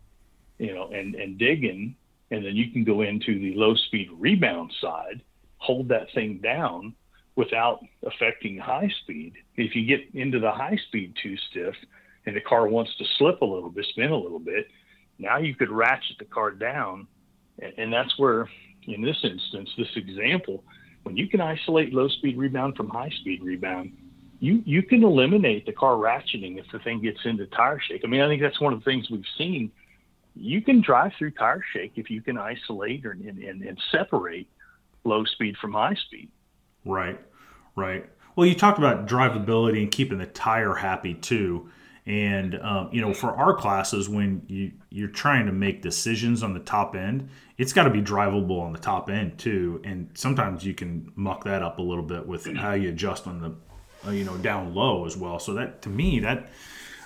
you 0.58 0.74
know, 0.74 0.90
and, 0.90 1.14
and 1.14 1.38
digging. 1.38 1.96
And 2.30 2.44
then 2.44 2.56
you 2.56 2.70
can 2.70 2.84
go 2.84 3.02
into 3.02 3.38
the 3.38 3.54
low 3.54 3.74
speed 3.74 4.08
rebound 4.12 4.72
side, 4.80 5.22
hold 5.58 5.88
that 5.88 6.08
thing 6.14 6.38
down 6.38 6.94
without 7.36 7.80
affecting 8.04 8.58
high 8.58 8.90
speed. 9.02 9.34
If 9.56 9.76
you 9.76 9.86
get 9.86 10.14
into 10.14 10.40
the 10.40 10.50
high 10.50 10.78
speed 10.88 11.14
too 11.22 11.36
stiff, 11.50 11.74
and 12.26 12.34
the 12.34 12.40
car 12.40 12.66
wants 12.66 12.96
to 12.96 13.04
slip 13.18 13.40
a 13.40 13.44
little 13.44 13.70
bit, 13.70 13.86
spin 13.90 14.10
a 14.10 14.16
little 14.16 14.40
bit, 14.40 14.66
now 15.18 15.38
you 15.38 15.54
could 15.54 15.70
ratchet 15.70 16.18
the 16.18 16.24
car 16.24 16.50
down. 16.50 17.06
And 17.78 17.92
that's 17.92 18.18
where, 18.18 18.50
in 18.86 19.00
this 19.00 19.18
instance, 19.22 19.70
this 19.78 19.88
example, 19.96 20.64
when 21.04 21.16
you 21.16 21.28
can 21.28 21.40
isolate 21.40 21.94
low 21.94 22.08
speed 22.08 22.36
rebound 22.36 22.76
from 22.76 22.88
high 22.88 23.10
speed 23.20 23.42
rebound, 23.42 23.96
you, 24.40 24.62
you 24.64 24.82
can 24.82 25.02
eliminate 25.02 25.66
the 25.66 25.72
car 25.72 25.94
ratcheting 25.94 26.58
if 26.58 26.66
the 26.72 26.78
thing 26.78 27.00
gets 27.00 27.20
into 27.24 27.46
tire 27.46 27.80
shake. 27.80 28.02
I 28.04 28.08
mean, 28.08 28.20
I 28.20 28.28
think 28.28 28.42
that's 28.42 28.60
one 28.60 28.72
of 28.72 28.80
the 28.80 28.84
things 28.84 29.10
we've 29.10 29.24
seen. 29.38 29.70
You 30.34 30.60
can 30.60 30.82
drive 30.82 31.12
through 31.18 31.32
tire 31.32 31.62
shake 31.72 31.92
if 31.96 32.10
you 32.10 32.20
can 32.20 32.36
isolate 32.36 33.06
or, 33.06 33.12
and, 33.12 33.38
and, 33.38 33.62
and 33.62 33.78
separate 33.90 34.48
low 35.04 35.24
speed 35.24 35.56
from 35.56 35.72
high 35.72 35.94
speed. 35.94 36.30
Right, 36.84 37.18
right. 37.74 38.06
Well, 38.34 38.46
you 38.46 38.54
talked 38.54 38.78
about 38.78 39.06
drivability 39.06 39.82
and 39.82 39.90
keeping 39.90 40.18
the 40.18 40.26
tire 40.26 40.74
happy 40.74 41.14
too. 41.14 41.70
And 42.04 42.54
um, 42.60 42.90
you 42.92 43.00
know, 43.00 43.12
for 43.12 43.34
our 43.34 43.54
classes, 43.54 44.08
when 44.08 44.42
you 44.46 44.72
you're 44.90 45.08
trying 45.08 45.46
to 45.46 45.52
make 45.52 45.82
decisions 45.82 46.44
on 46.44 46.54
the 46.54 46.60
top 46.60 46.94
end, 46.94 47.30
it's 47.58 47.72
got 47.72 47.84
to 47.84 47.90
be 47.90 48.00
drivable 48.00 48.60
on 48.60 48.72
the 48.72 48.78
top 48.78 49.10
end 49.10 49.38
too. 49.38 49.80
And 49.82 50.10
sometimes 50.14 50.64
you 50.64 50.72
can 50.72 51.10
muck 51.16 51.42
that 51.44 51.62
up 51.62 51.78
a 51.78 51.82
little 51.82 52.04
bit 52.04 52.24
with 52.24 52.46
how 52.54 52.74
you 52.74 52.90
adjust 52.90 53.26
on 53.26 53.40
the 53.40 53.56
uh, 54.06 54.10
you 54.10 54.24
know 54.24 54.36
down 54.38 54.74
low 54.74 55.06
as 55.06 55.16
well. 55.16 55.38
So 55.38 55.54
that 55.54 55.82
to 55.82 55.88
me 55.88 56.20
that 56.20 56.48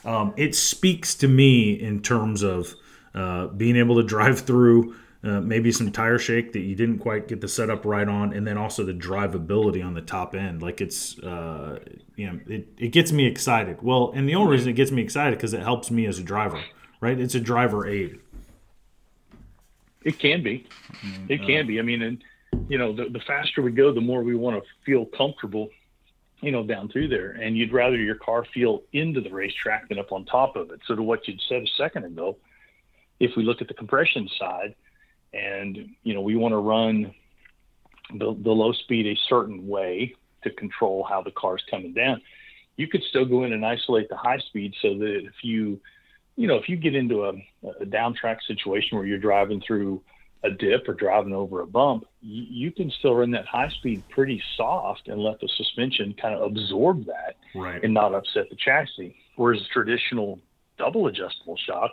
um, 0.05 0.35
it 0.37 0.55
speaks 0.55 1.15
to 1.17 1.29
me 1.29 1.73
in 1.73 2.03
terms 2.03 2.43
of 2.43 2.75
uh, 3.15 3.49
being 3.49 3.77
able 3.77 3.97
to 3.97 4.03
drive 4.07 4.41
through 4.41 4.95
uh, 5.23 5.41
maybe 5.41 5.71
some 5.71 5.93
tire 5.93 6.19
shake 6.19 6.53
that 6.55 6.61
you 6.61 6.75
didn't 6.75 6.99
quite 6.99 7.29
get 7.29 7.43
the 7.43 7.49
setup 7.49 7.85
right 7.85 8.09
on, 8.09 8.33
and 8.33 8.47
then 8.47 8.57
also 8.57 8.85
the 8.85 8.95
drivability 8.95 9.85
on 9.85 9.93
the 9.93 10.01
top 10.01 10.35
end. 10.35 10.63
Like 10.63 10.81
it's, 10.81 11.19
uh, 11.19 11.79
you 12.17 12.27
know, 12.27 12.41
it, 12.47 12.69
it 12.79 12.89
gets 12.89 13.13
me 13.13 13.27
excited. 13.27 13.83
Well, 13.83 14.13
and 14.15 14.27
the 14.27 14.35
only 14.35 14.53
reason 14.53 14.71
it 14.71 14.75
gets 14.75 14.91
me 14.91 15.03
excited 15.03 15.37
because 15.37 15.53
it 15.53 15.61
helps 15.61 15.91
me 15.91 16.07
as 16.07 16.19
a 16.19 16.23
driver, 16.23 16.63
right? 17.03 17.21
It's 17.21 17.35
a 17.35 17.41
driver 17.41 17.87
aid. 17.87 18.19
It 20.03 20.19
can 20.19 20.43
be. 20.43 20.67
Mm-hmm. 21.05 21.33
It 21.33 21.47
can 21.47 21.67
be. 21.67 21.79
I 21.79 21.83
mean, 21.83 22.01
and 22.01 22.25
you 22.69 22.79
know, 22.79 22.95
the, 22.95 23.11
the 23.11 23.21
faster 23.21 23.61
we 23.61 23.73
go, 23.73 23.93
the 23.93 24.01
more 24.01 24.23
we 24.23 24.35
want 24.35 24.63
to 24.63 24.69
feel 24.87 25.05
comfortable, 25.05 25.69
you 26.41 26.51
know, 26.53 26.63
down 26.63 26.89
through 26.89 27.09
there. 27.09 27.33
And 27.33 27.57
you'd 27.57 27.73
rather 27.73 27.97
your 27.97 28.15
car 28.15 28.45
feel 28.53 28.83
into 28.93 29.21
the 29.21 29.31
racetrack 29.31 29.89
than 29.89 29.99
up 29.99 30.13
on 30.13 30.25
top 30.25 30.57
of 30.57 30.71
it. 30.71 30.81
So 30.87 30.95
to 30.95 31.03
what 31.03 31.29
you'd 31.29 31.41
said 31.49 31.63
a 31.63 31.67
second 31.77 32.05
ago, 32.05 32.37
if 33.19 33.37
we 33.37 33.45
look 33.45 33.61
at 33.61 33.69
the 33.69 33.75
compression 33.75 34.29
side 34.39 34.75
and 35.33 35.79
you 36.03 36.13
know 36.13 36.23
we 36.23 36.35
want 36.35 36.53
to 36.53 36.57
run 36.57 37.15
the, 38.19 38.37
the 38.43 38.51
low 38.51 38.73
speed 38.73 39.07
a 39.07 39.19
certain 39.29 39.67
way 39.69 40.15
to 40.43 40.51
control 40.51 41.07
how 41.09 41.23
the 41.23 41.31
car's 41.31 41.63
coming 41.71 41.93
down. 41.93 42.21
You 42.77 42.89
could 42.89 43.03
still 43.05 43.25
go 43.25 43.45
in 43.45 43.53
and 43.53 43.65
isolate 43.65 44.09
the 44.09 44.17
high 44.17 44.39
speed 44.39 44.75
so 44.81 44.99
that 44.99 45.21
if 45.25 45.45
you, 45.45 45.81
you 46.37 46.49
know, 46.49 46.57
if 46.57 46.69
you 46.69 46.77
get 46.77 46.95
into 46.95 47.25
a, 47.25 47.33
a 47.81 47.85
down 47.85 48.15
track 48.15 48.39
situation 48.47 48.97
where 48.97 49.07
you're 49.07 49.19
driving 49.19 49.63
through 49.67 50.03
a 50.43 50.51
dip 50.51 50.89
or 50.89 50.95
driving 50.95 51.35
over 51.35 51.61
a 51.61 51.67
bump, 51.67 52.05
you, 52.21 52.45
you 52.49 52.71
can 52.73 52.91
still 52.99 53.15
run 53.15 53.31
that 53.33 53.47
high 53.47 53.69
speed 53.79 54.03
pretty 54.09 54.43
soft 54.57 55.09
and 55.09 55.21
let 55.21 55.39
the 55.41 55.49
suspension 55.57 56.15
kind 56.21 56.35
of 56.35 56.43
absorb 56.43 57.05
that 57.07 57.37
right. 57.55 57.83
and 57.85 57.93
not 57.93 58.15
upset 58.15 58.49
the 58.51 58.57
chassis. 58.57 59.15
Whereas 59.37 59.61
traditional 59.73 60.41
double 60.79 61.07
adjustable 61.09 61.57
shock, 61.67 61.91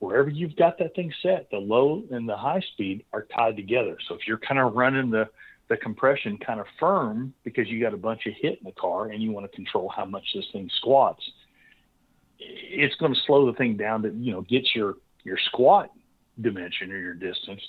wherever 0.00 0.28
you've 0.28 0.56
got 0.56 0.78
that 0.78 0.94
thing 0.94 1.12
set, 1.22 1.48
the 1.50 1.58
low 1.58 2.02
and 2.10 2.28
the 2.28 2.36
high 2.36 2.60
speed 2.72 3.04
are 3.12 3.26
tied 3.34 3.56
together. 3.56 3.96
So 4.08 4.14
if 4.14 4.26
you're 4.26 4.38
kind 4.38 4.60
of 4.60 4.74
running 4.74 5.10
the 5.10 5.28
the 5.68 5.76
compression 5.76 6.36
kind 6.36 6.60
of 6.60 6.66
firm 6.78 7.32
because 7.44 7.66
you 7.68 7.80
got 7.80 7.94
a 7.94 7.96
bunch 7.96 8.26
of 8.26 8.34
hit 8.38 8.58
in 8.58 8.64
the 8.64 8.72
car 8.72 9.06
and 9.06 9.22
you 9.22 9.30
want 9.30 9.50
to 9.50 9.56
control 9.56 9.88
how 9.88 10.04
much 10.04 10.24
this 10.34 10.44
thing 10.52 10.68
squats, 10.76 11.22
it's 12.38 12.94
going 12.96 13.14
to 13.14 13.20
slow 13.26 13.46
the 13.46 13.56
thing 13.56 13.76
down 13.76 14.02
to 14.02 14.10
you 14.10 14.32
know 14.32 14.42
get 14.42 14.74
your 14.74 14.96
your 15.22 15.38
squat 15.46 15.90
dimension 16.40 16.92
or 16.92 16.98
your 16.98 17.14
distance. 17.14 17.60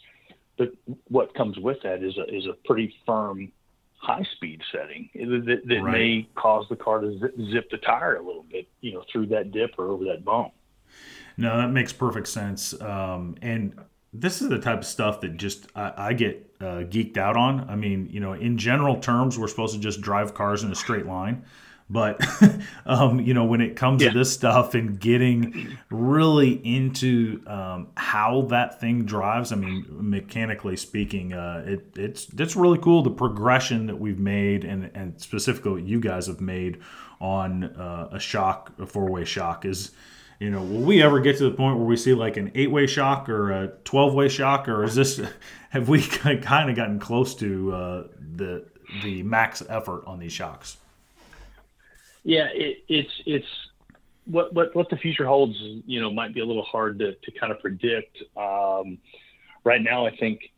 But 0.57 0.73
what 1.07 1.33
comes 1.33 1.57
with 1.57 1.77
that 1.83 2.03
is 2.03 2.17
a 2.17 2.23
is 2.33 2.45
a 2.45 2.53
pretty 2.65 2.93
firm 3.05 3.51
high 3.97 4.25
speed 4.35 4.61
setting 4.71 5.09
that, 5.15 5.61
that 5.65 5.81
right. 5.81 5.91
may 5.91 6.27
cause 6.35 6.65
the 6.69 6.75
car 6.75 6.99
to 6.99 7.17
zip, 7.19 7.35
zip 7.51 7.69
the 7.71 7.77
tire 7.77 8.17
a 8.17 8.21
little 8.21 8.43
bit, 8.43 8.67
you 8.81 8.93
know, 8.93 9.03
through 9.11 9.27
that 9.27 9.51
dip 9.51 9.75
or 9.77 9.87
over 9.87 10.03
that 10.03 10.25
bump. 10.25 10.51
No, 11.37 11.57
that 11.57 11.69
makes 11.69 11.93
perfect 11.93 12.27
sense. 12.27 12.79
Um, 12.81 13.35
and 13.41 13.73
this 14.11 14.41
is 14.41 14.49
the 14.49 14.59
type 14.59 14.79
of 14.79 14.85
stuff 14.85 15.21
that 15.21 15.37
just 15.37 15.67
I, 15.75 15.93
I 15.97 16.13
get 16.13 16.53
uh, 16.59 16.83
geeked 16.83 17.17
out 17.17 17.37
on. 17.37 17.67
I 17.69 17.75
mean, 17.75 18.09
you 18.11 18.19
know, 18.19 18.33
in 18.33 18.57
general 18.57 18.99
terms, 18.99 19.39
we're 19.39 19.47
supposed 19.47 19.73
to 19.73 19.79
just 19.79 20.01
drive 20.01 20.33
cars 20.33 20.63
in 20.63 20.71
a 20.71 20.75
straight 20.75 21.05
line. 21.05 21.45
But 21.89 22.25
um, 22.85 23.19
you 23.19 23.33
know, 23.33 23.45
when 23.45 23.61
it 23.61 23.75
comes 23.75 24.01
yeah. 24.01 24.09
to 24.09 24.17
this 24.17 24.33
stuff 24.33 24.73
and 24.73 24.99
getting 24.99 25.77
really 25.89 26.53
into 26.53 27.43
um, 27.45 27.89
how 27.95 28.43
that 28.49 28.79
thing 28.79 29.05
drives, 29.05 29.51
I 29.51 29.55
mean, 29.55 29.85
mechanically 29.89 30.77
speaking, 30.77 31.33
uh, 31.33 31.63
it, 31.65 31.85
it's 31.95 32.27
it's 32.29 32.55
really 32.55 32.79
cool 32.79 33.03
the 33.03 33.11
progression 33.11 33.87
that 33.87 33.99
we've 33.99 34.19
made, 34.19 34.63
and 34.63 34.89
and 34.95 35.19
specifically 35.19 35.71
what 35.71 35.83
you 35.83 35.99
guys 35.99 36.27
have 36.27 36.41
made 36.41 36.81
on 37.19 37.63
uh, 37.63 38.09
a 38.11 38.19
shock, 38.19 38.73
a 38.79 38.85
four 38.85 39.09
way 39.09 39.25
shock 39.25 39.65
is. 39.65 39.91
You 40.39 40.49
know, 40.49 40.61
will 40.61 40.81
we 40.81 41.01
ever 41.01 41.21
get 41.21 41.37
to 41.37 41.45
the 41.45 41.55
point 41.55 41.77
where 41.77 41.85
we 41.85 41.95
see 41.95 42.13
like 42.13 42.35
an 42.35 42.51
eight-way 42.53 42.85
shock 42.85 43.29
or 43.29 43.51
a 43.51 43.67
twelve-way 43.85 44.27
shock, 44.27 44.67
or 44.67 44.83
is 44.83 44.95
this 44.95 45.21
have 45.69 45.87
we 45.87 46.01
kind 46.07 46.69
of 46.69 46.75
gotten 46.75 46.99
close 46.99 47.35
to 47.35 47.71
uh, 47.71 48.07
the 48.35 48.65
the 49.03 49.23
max 49.23 49.63
effort 49.69 50.03
on 50.05 50.19
these 50.19 50.33
shocks? 50.33 50.77
Yeah, 52.23 52.47
it, 52.53 52.83
it's 52.87 53.11
it's 53.25 53.47
what 54.25 54.53
what 54.53 54.75
what 54.75 54.89
the 54.89 54.97
future 54.97 55.25
holds. 55.25 55.57
You 55.59 56.01
know, 56.01 56.11
might 56.11 56.33
be 56.33 56.39
a 56.39 56.45
little 56.45 56.63
hard 56.63 56.99
to 56.99 57.13
to 57.15 57.31
kind 57.31 57.51
of 57.51 57.59
predict. 57.59 58.23
Um, 58.37 58.99
right 59.63 59.81
now, 59.81 60.05
I 60.05 60.15
think 60.15 60.51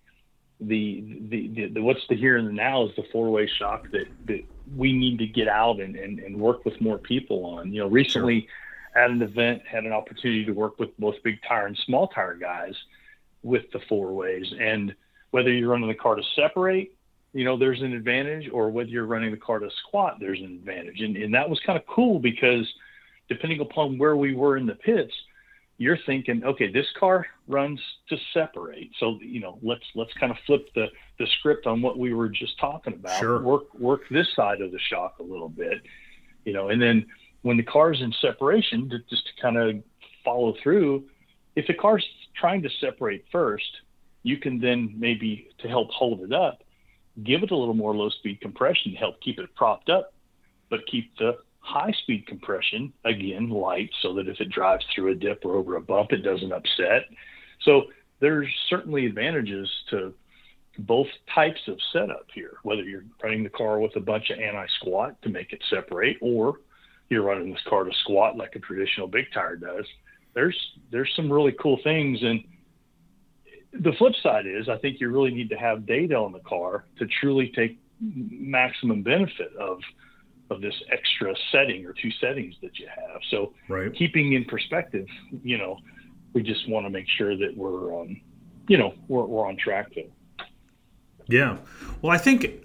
the, 0.59 1.03
the 1.29 1.47
the, 1.47 1.65
the 1.67 1.81
what's 1.81 2.07
the 2.07 2.15
here 2.15 2.37
and 2.37 2.47
the 2.47 2.53
now 2.53 2.85
is 2.85 2.95
the 2.95 3.03
four 3.11 3.31
way 3.31 3.47
shock 3.47 3.89
that 3.91 4.07
that 4.25 4.45
we 4.75 4.93
need 4.93 5.19
to 5.19 5.27
get 5.27 5.47
out 5.47 5.79
and, 5.79 5.95
and, 5.95 6.19
and 6.19 6.37
work 6.37 6.65
with 6.65 6.79
more 6.81 6.97
people 6.97 7.45
on. 7.45 7.73
You 7.73 7.81
know, 7.81 7.87
recently 7.87 8.47
sure. 8.93 9.03
at 9.03 9.11
an 9.11 9.21
event 9.21 9.63
had 9.67 9.85
an 9.85 9.91
opportunity 9.91 10.45
to 10.45 10.51
work 10.51 10.79
with 10.79 10.97
both 10.97 11.15
big 11.23 11.39
tire 11.47 11.67
and 11.67 11.77
small 11.77 12.07
tire 12.07 12.35
guys 12.35 12.75
with 13.43 13.69
the 13.71 13.79
four 13.87 14.13
ways 14.13 14.53
and 14.59 14.95
whether 15.29 15.51
you're 15.51 15.69
running 15.69 15.87
the 15.87 15.93
car 15.93 16.15
to 16.15 16.23
separate 16.35 16.97
you 17.35 17.43
know, 17.43 17.57
there's 17.57 17.81
an 17.81 17.91
advantage, 17.91 18.49
or 18.49 18.69
whether 18.69 18.89
you're 18.89 19.05
running 19.05 19.31
the 19.31 19.37
car 19.37 19.59
to 19.59 19.69
squat, 19.85 20.17
there's 20.21 20.39
an 20.39 20.45
advantage. 20.45 21.01
And, 21.01 21.17
and 21.17 21.33
that 21.33 21.49
was 21.49 21.59
kind 21.65 21.77
of 21.77 21.85
cool 21.85 22.17
because 22.17 22.65
depending 23.27 23.59
upon 23.59 23.97
where 23.97 24.15
we 24.15 24.33
were 24.33 24.55
in 24.55 24.65
the 24.65 24.75
pits, 24.75 25.13
you're 25.77 25.97
thinking, 26.05 26.45
okay, 26.45 26.71
this 26.71 26.85
car 26.97 27.27
runs 27.49 27.81
to 28.07 28.15
separate. 28.33 28.91
So, 29.01 29.19
you 29.21 29.41
know, 29.41 29.59
let's 29.61 29.83
let's 29.95 30.13
kind 30.13 30.31
of 30.31 30.37
flip 30.47 30.69
the, 30.75 30.87
the 31.19 31.27
script 31.39 31.67
on 31.67 31.81
what 31.81 31.99
we 31.99 32.13
were 32.13 32.29
just 32.29 32.57
talking 32.57 32.93
about. 32.93 33.19
Sure. 33.19 33.41
Work 33.41 33.73
work 33.77 34.01
this 34.09 34.27
side 34.33 34.61
of 34.61 34.71
the 34.71 34.79
shock 34.79 35.15
a 35.19 35.23
little 35.23 35.49
bit. 35.49 35.81
You 36.45 36.53
know, 36.53 36.69
and 36.69 36.81
then 36.81 37.05
when 37.41 37.57
the 37.57 37.63
car's 37.63 38.01
in 38.01 38.13
separation, 38.21 38.89
to, 38.91 38.99
just 39.09 39.27
to 39.27 39.41
kind 39.41 39.57
of 39.57 39.83
follow 40.23 40.55
through, 40.63 41.03
if 41.57 41.67
the 41.67 41.73
car's 41.73 42.05
trying 42.39 42.61
to 42.61 42.69
separate 42.79 43.25
first, 43.29 43.69
you 44.23 44.37
can 44.37 44.61
then 44.61 44.93
maybe 44.97 45.49
to 45.57 45.67
help 45.67 45.91
hold 45.91 46.21
it 46.21 46.31
up, 46.31 46.63
give 47.23 47.43
it 47.43 47.51
a 47.51 47.55
little 47.55 47.73
more 47.73 47.95
low 47.95 48.09
speed 48.09 48.41
compression 48.41 48.91
to 48.91 48.97
help 48.97 49.21
keep 49.21 49.39
it 49.39 49.53
propped 49.55 49.89
up, 49.89 50.13
but 50.69 50.85
keep 50.87 51.15
the 51.17 51.37
high 51.59 51.91
speed 52.03 52.27
compression 52.27 52.93
again 53.05 53.49
light 53.49 53.89
so 54.01 54.13
that 54.13 54.27
if 54.27 54.39
it 54.39 54.49
drives 54.49 54.85
through 54.93 55.11
a 55.11 55.15
dip 55.15 55.43
or 55.43 55.55
over 55.55 55.75
a 55.75 55.81
bump, 55.81 56.11
it 56.11 56.21
doesn't 56.21 56.51
upset. 56.51 57.05
So 57.61 57.85
there's 58.19 58.47
certainly 58.69 59.05
advantages 59.05 59.69
to 59.89 60.13
both 60.79 61.07
types 61.33 61.61
of 61.67 61.77
setup 61.93 62.27
here, 62.33 62.57
whether 62.63 62.83
you're 62.83 63.05
running 63.23 63.43
the 63.43 63.49
car 63.49 63.79
with 63.79 63.95
a 63.95 63.99
bunch 63.99 64.29
of 64.29 64.39
anti 64.39 64.67
squat 64.79 65.21
to 65.21 65.29
make 65.29 65.53
it 65.53 65.63
separate, 65.69 66.17
or 66.21 66.59
you're 67.09 67.23
running 67.23 67.51
this 67.51 67.61
car 67.67 67.83
to 67.83 67.91
squat 68.01 68.37
like 68.37 68.55
a 68.55 68.59
traditional 68.59 69.07
big 69.07 69.25
tire 69.33 69.55
does. 69.55 69.85
There's 70.33 70.57
there's 70.91 71.11
some 71.15 71.31
really 71.31 71.53
cool 71.53 71.79
things 71.83 72.19
and 72.21 72.43
the 73.79 73.93
flip 73.93 74.13
side 74.21 74.45
is 74.45 74.69
I 74.69 74.77
think 74.77 74.99
you 74.99 75.09
really 75.09 75.31
need 75.31 75.49
to 75.49 75.55
have 75.55 75.85
data 75.85 76.15
on 76.15 76.31
the 76.31 76.39
car 76.39 76.85
to 76.97 77.07
truly 77.07 77.51
take 77.55 77.79
maximum 78.01 79.03
benefit 79.03 79.51
of 79.59 79.79
of 80.51 80.61
this 80.61 80.75
extra 80.91 81.33
setting 81.51 81.85
or 81.85 81.93
two 81.93 82.11
settings 82.21 82.53
that 82.61 82.77
you 82.77 82.87
have. 82.87 83.19
So 83.31 83.53
right. 83.67 83.91
keeping 83.95 84.33
in 84.33 84.45
perspective, 84.45 85.07
you 85.43 85.57
know, 85.57 85.79
we 86.33 86.43
just 86.43 86.69
want 86.69 86.85
to 86.85 86.89
make 86.91 87.07
sure 87.17 87.35
that 87.35 87.55
we're 87.55 87.99
um, 87.99 88.21
you 88.67 88.77
know, 88.77 88.93
we're, 89.07 89.25
we're 89.25 89.47
on 89.47 89.57
track 89.57 89.87
there. 89.95 90.05
Yeah. 91.27 91.57
Well, 92.01 92.11
I 92.11 92.17
think 92.17 92.63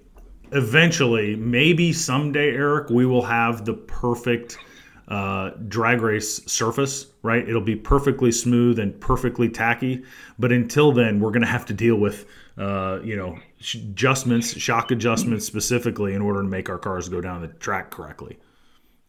eventually, 0.51 1.35
maybe 1.35 1.93
someday, 1.93 2.51
Eric, 2.55 2.89
we 2.89 3.05
will 3.05 3.23
have 3.23 3.65
the 3.65 3.73
perfect– 3.73 4.57
uh, 5.11 5.51
drag 5.67 5.99
race 5.99 6.41
surface, 6.45 7.07
right? 7.21 7.47
It'll 7.47 7.59
be 7.59 7.75
perfectly 7.75 8.31
smooth 8.31 8.79
and 8.79 8.97
perfectly 9.01 9.49
tacky. 9.49 10.05
But 10.39 10.53
until 10.53 10.93
then, 10.93 11.19
we're 11.19 11.31
going 11.31 11.41
to 11.41 11.49
have 11.49 11.65
to 11.65 11.73
deal 11.73 11.97
with, 11.97 12.25
uh, 12.57 12.99
you 13.03 13.17
know, 13.17 13.37
adjustments, 13.75 14.57
shock 14.57 14.89
adjustments 14.89 15.45
specifically 15.45 16.13
in 16.13 16.21
order 16.21 16.41
to 16.41 16.47
make 16.47 16.69
our 16.69 16.77
cars 16.77 17.09
go 17.09 17.19
down 17.19 17.41
the 17.41 17.49
track 17.49 17.91
correctly. 17.91 18.39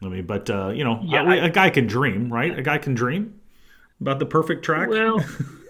I 0.03 0.09
mean, 0.09 0.27
but 0.27 0.51
uh, 0.51 0.71
you 0.71 0.83
know, 0.83 1.01
yeah, 1.05 1.45
a 1.45 1.49
guy 1.49 1.71
can 1.71 1.87
dream, 1.87 2.33
right? 2.33 2.59
A 2.59 2.63
guy 2.63 2.79
can 2.79 2.95
dream 2.95 3.41
about 4.01 4.19
the 4.19 4.27
perfect 4.27 4.65
track. 4.65 4.89
Well, 4.89 5.25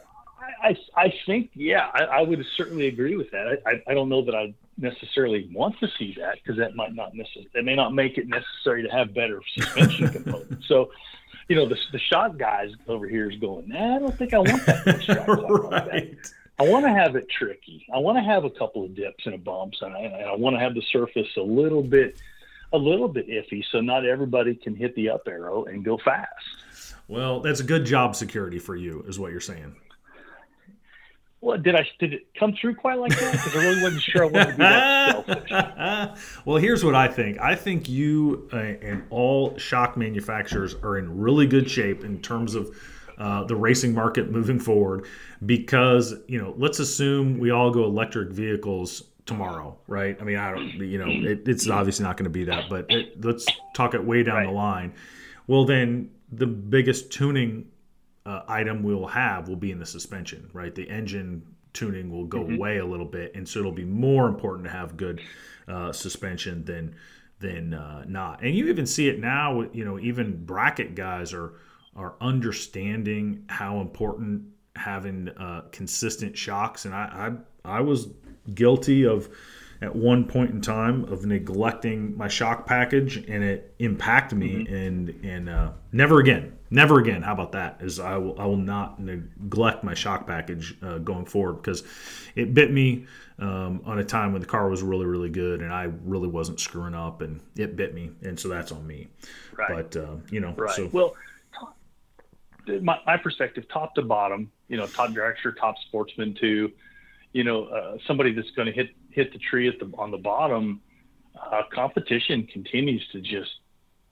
I, 0.63 0.75
I 0.97 1.13
think, 1.27 1.51
yeah, 1.53 1.91
I, 1.93 2.05
I 2.05 2.21
would 2.23 2.43
certainly 2.57 2.87
agree 2.87 3.17
with 3.17 3.31
that. 3.33 3.61
I, 3.67 3.71
I, 3.71 3.83
I 3.89 3.95
don't 3.95 4.09
know 4.09 4.25
that 4.25 4.35
I 4.35 4.55
necessarily 4.79 5.49
want 5.53 5.79
to 5.81 5.89
see 5.99 6.15
that 6.19 6.37
because 6.37 6.59
that 6.59 6.75
might 6.75 6.95
not 6.95 7.15
necessarily, 7.15 7.51
that 7.55 7.65
may 7.65 7.75
not 7.75 7.95
make 7.95 8.19
it 8.19 8.29
necessary 8.29 8.83
to 8.83 8.89
have 8.89 9.15
better 9.15 9.41
suspension 9.55 10.09
components. 10.13 10.67
So, 10.67 10.91
you 11.49 11.57
know, 11.57 11.69
the, 11.69 11.77
the 11.93 11.99
shot 11.99 12.39
guys 12.39 12.71
over 12.89 13.07
here 13.09 13.31
is 13.31 13.39
going, 13.39 13.69
nah, 13.69 13.97
I 13.97 13.99
don't 13.99 14.17
think 14.17 14.35
I 14.35 14.39
want 14.39 14.65
that. 14.67 15.89
right. 15.91 16.17
I 16.59 16.69
want 16.69 16.85
to 16.85 16.91
have 16.91 17.17
it 17.17 17.29
tricky. 17.29 17.87
I 17.93 17.99
want 17.99 18.19
to 18.19 18.23
have 18.23 18.45
a 18.45 18.51
couple 18.51 18.85
of 18.85 18.95
dips 18.95 19.27
and 19.27 19.35
a 19.35 19.39
bumps, 19.39 19.79
and 19.83 19.95
I, 19.95 20.01
and 20.01 20.15
I 20.29 20.37
want 20.37 20.55
to 20.55 20.61
have 20.61 20.75
the 20.75 20.83
surface 20.93 21.29
a 21.37 21.43
little 21.43 21.83
bit, 21.83 22.21
a 22.73 22.79
little 22.79 23.09
bit 23.09 23.29
iffy, 23.29 23.65
so 23.73 23.81
not 23.81 24.07
everybody 24.07 24.55
can 24.55 24.77
hit 24.77 24.95
the 24.95 25.11
up 25.11 25.27
arrow 25.27 25.65
and 25.65 25.85
go 25.85 25.99
fast. 25.99 26.29
Well, 27.09 27.41
that's 27.41 27.61
a 27.61 27.65
good 27.65 27.85
job 27.85 28.15
security 28.15 28.59
for 28.59 28.77
you, 28.77 29.05
is 29.09 29.19
what 29.19 29.33
you're 29.33 29.41
saying. 29.41 29.75
Well, 31.43 31.59
did 31.59 31.75
I 31.75 31.85
did 31.99 32.15
it 32.15 32.29
come 32.39 32.55
through 32.55 32.77
quite 32.77 33.01
like 33.01 33.19
that? 33.19 33.33
Because 33.33 33.57
I 33.57 33.59
really 33.59 33.83
wasn't 33.83 34.03
sure 34.03 34.23
I 34.23 34.27
wanted 34.29 34.45
to 34.45 34.53
be 34.53 34.59
that 34.59 35.27
selfish. 35.27 36.37
well, 36.45 36.57
here's 36.57 36.85
what 36.85 36.95
I 36.95 37.09
think. 37.09 37.41
I 37.41 37.57
think 37.57 37.89
you 37.89 38.49
uh, 38.53 38.59
and 38.59 39.03
all 39.11 39.59
shock 39.59 39.97
manufacturers 39.97 40.77
are 40.85 40.99
in 40.99 41.19
really 41.19 41.49
good 41.49 41.69
shape 41.69 42.05
in 42.05 42.23
terms 42.23 42.55
of 42.55 42.71
uh, 43.19 43.43
the 43.43 43.57
racing 43.57 43.93
market 43.93 44.31
moving 44.31 44.61
forward. 44.61 45.05
Because 45.45 46.15
you 46.29 46.41
know, 46.41 46.55
let's 46.59 46.79
assume 46.79 47.41
we 47.41 47.51
all 47.51 47.73
go 47.73 47.85
electric 47.85 48.31
vehicles 48.31 49.03
tomorrow, 49.27 49.77
right? 49.89 50.17
I 50.21 50.25
mean, 50.25 50.37
I 50.37 50.53
don't, 50.53 50.69
you 50.79 50.99
know, 50.99 51.09
it, 51.09 51.49
it's 51.49 51.69
obviously 51.69 52.05
not 52.05 52.17
going 52.17 52.25
to 52.25 52.31
be 52.31 52.45
that, 52.45 52.71
but 52.71 52.87
it, 52.89 53.21
let's 53.25 53.47
talk 53.75 53.95
it 53.95 54.05
way 54.05 54.23
down 54.23 54.37
right. 54.37 54.47
the 54.47 54.53
line. 54.53 54.95
Well, 55.49 55.65
then 55.65 56.11
the 56.31 56.47
biggest 56.47 57.11
tuning 57.11 57.67
uh, 58.27 58.43
item 58.49 58.83
we'll 58.83 59.07
have 59.07 59.49
will 59.49 59.57
be 59.57 59.71
in 59.71 59.79
the 59.79 59.87
suspension, 59.87 60.49
right? 60.53 60.75
The 60.75 60.89
engine 60.89 61.43
tuning 61.73 62.11
will 62.11 62.27
go 62.27 62.41
mm-hmm. 62.41 62.55
away 62.55 62.79
a 62.79 62.87
little 62.87 63.07
bit, 63.07 63.35
and 63.35 63.49
so 63.49 63.61
it'll 63.61 63.73
be 63.73 63.85
more 63.85 64.29
important 64.29 64.65
to 64.65 64.71
have 64.71 64.97
good 64.97 65.21
uh, 65.69 65.93
suspension 65.93 66.65
than 66.65 66.95
than 67.41 67.75
uh, 67.75 68.05
not. 68.07 68.43
And 68.43 68.55
you 68.55 68.69
even 68.69 68.87
see 68.87 69.09
it 69.09 69.19
now. 69.19 69.63
You 69.73 69.85
know, 69.85 69.99
even 69.99 70.45
bracket 70.45 70.95
guys 70.95 71.33
are 71.33 71.55
are 71.97 72.15
understanding 72.21 73.45
how 73.49 73.81
important 73.81 74.45
having 74.77 75.29
uh, 75.31 75.63
consistent 75.71 76.37
shocks. 76.37 76.85
And 76.85 76.95
I, 76.95 77.35
I 77.65 77.79
I 77.79 77.81
was 77.81 78.09
guilty 78.55 79.05
of 79.07 79.29
at 79.83 79.97
one 79.97 80.25
point 80.25 80.53
in 80.53 80.61
time 80.61 81.05
of 81.13 81.27
neglecting 81.27 82.17
my 82.17 82.29
shock 82.29 82.67
package, 82.67 83.17
and 83.17 83.43
it 83.43 83.75
impacted 83.81 84.39
me. 84.39 84.65
Mm-hmm. 84.65 84.75
And 84.75 85.09
and 85.25 85.49
uh, 85.49 85.73
never 85.91 86.21
again, 86.21 86.57
never 86.71 87.01
again. 87.01 87.23
How 87.23 87.35
about 87.35 87.53
that? 87.53 87.79
Is 87.81 87.99
I 87.99 88.17
will 88.17 88.41
I 88.41 88.47
will 88.47 88.57
not 88.57 89.01
neglect 89.01 89.83
my 89.83 89.95
shock 89.95 90.27
package 90.27 90.77
uh, 90.83 90.99
going 90.99 91.27
forward 91.27 91.55
because 91.55 91.83
it 92.37 92.55
bit 92.55 92.71
me 92.71 93.07
um, 93.41 93.83
on 93.85 93.99
a 93.99 94.05
time 94.05 94.33
when 94.33 94.41
the 94.41 94.47
car 94.47 94.69
was 94.69 94.83
really 94.83 95.05
really 95.05 95.31
good, 95.31 95.61
and 95.61 95.73
I 95.73 95.91
really 96.05 96.29
wasn't 96.29 96.61
screwing 96.61 96.95
up, 96.95 97.21
and 97.21 97.41
it 97.57 97.75
bit 97.75 97.93
me, 97.93 98.13
and 98.23 98.39
so 98.39 98.49
that's 98.49 98.71
on 98.71 98.87
me. 98.87 99.09
Right. 99.59 99.91
But 99.91 100.01
uh, 100.01 100.15
you 100.31 100.41
know, 100.41 100.55
right. 100.57 100.75
So, 100.75 100.89
well. 100.93 101.15
My, 102.81 102.97
my 103.05 103.17
perspective, 103.17 103.65
top 103.69 103.97
to 103.97 104.03
bottom, 104.03 104.53
you 104.69 104.77
know, 104.77 104.87
top 104.87 105.11
dragster, 105.11 105.57
top 105.59 105.75
sportsman 105.89 106.33
to 106.35 106.71
you 107.33 107.45
know, 107.45 107.65
uh, 107.65 107.97
somebody 108.07 108.33
that's 108.33 108.51
going 108.51 108.67
to 108.67 108.73
hit 108.73 108.91
hit 109.13 109.33
the 109.33 109.39
tree 109.39 109.69
at 109.69 109.79
the 109.79 109.91
on 109.97 110.11
the 110.11 110.19
bottom, 110.19 110.81
uh, 111.41 111.63
competition 111.73 112.47
continues 112.47 113.07
to 113.13 113.21
just 113.21 113.51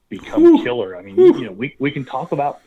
become 0.08 0.44
Ooh. 0.44 0.62
killer. 0.62 0.96
I 0.96 1.02
mean, 1.02 1.18
Ooh. 1.18 1.38
you 1.38 1.46
know, 1.46 1.52
we 1.52 1.76
we 1.78 1.90
can 1.90 2.04
talk 2.04 2.32
about, 2.32 2.60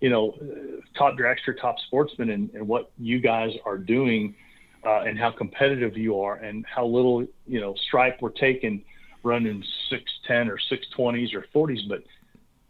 you 0.00 0.10
know, 0.10 0.34
uh, 0.40 0.80
top 0.98 1.16
dragster, 1.16 1.58
top 1.58 1.78
sportsman, 1.80 2.30
and, 2.30 2.50
and 2.54 2.66
what 2.66 2.90
you 2.98 3.20
guys 3.20 3.52
are 3.64 3.78
doing, 3.78 4.34
uh, 4.84 5.00
and 5.00 5.18
how 5.18 5.30
competitive 5.30 5.96
you 5.96 6.20
are, 6.20 6.36
and 6.36 6.64
how 6.66 6.86
little 6.86 7.26
you 7.46 7.60
know 7.60 7.74
stripe 7.74 8.20
we're 8.20 8.30
taking, 8.30 8.84
running 9.22 9.64
six 9.90 10.04
ten 10.26 10.48
or 10.48 10.58
six 10.58 10.86
twenties 10.88 11.34
or 11.34 11.46
forties. 11.52 11.82
But 11.82 12.02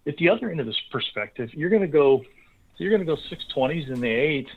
at 0.06 0.16
the 0.16 0.28
other 0.28 0.50
end 0.50 0.60
of 0.60 0.66
this 0.66 0.80
perspective, 0.90 1.52
you're 1.54 1.70
going 1.70 1.82
to 1.82 1.88
go, 1.88 2.24
you're 2.78 2.90
going 2.90 3.04
to 3.04 3.06
go 3.06 3.20
six 3.28 3.44
twenties 3.52 3.88
in 3.88 4.00
the 4.00 4.10
eight 4.10 4.48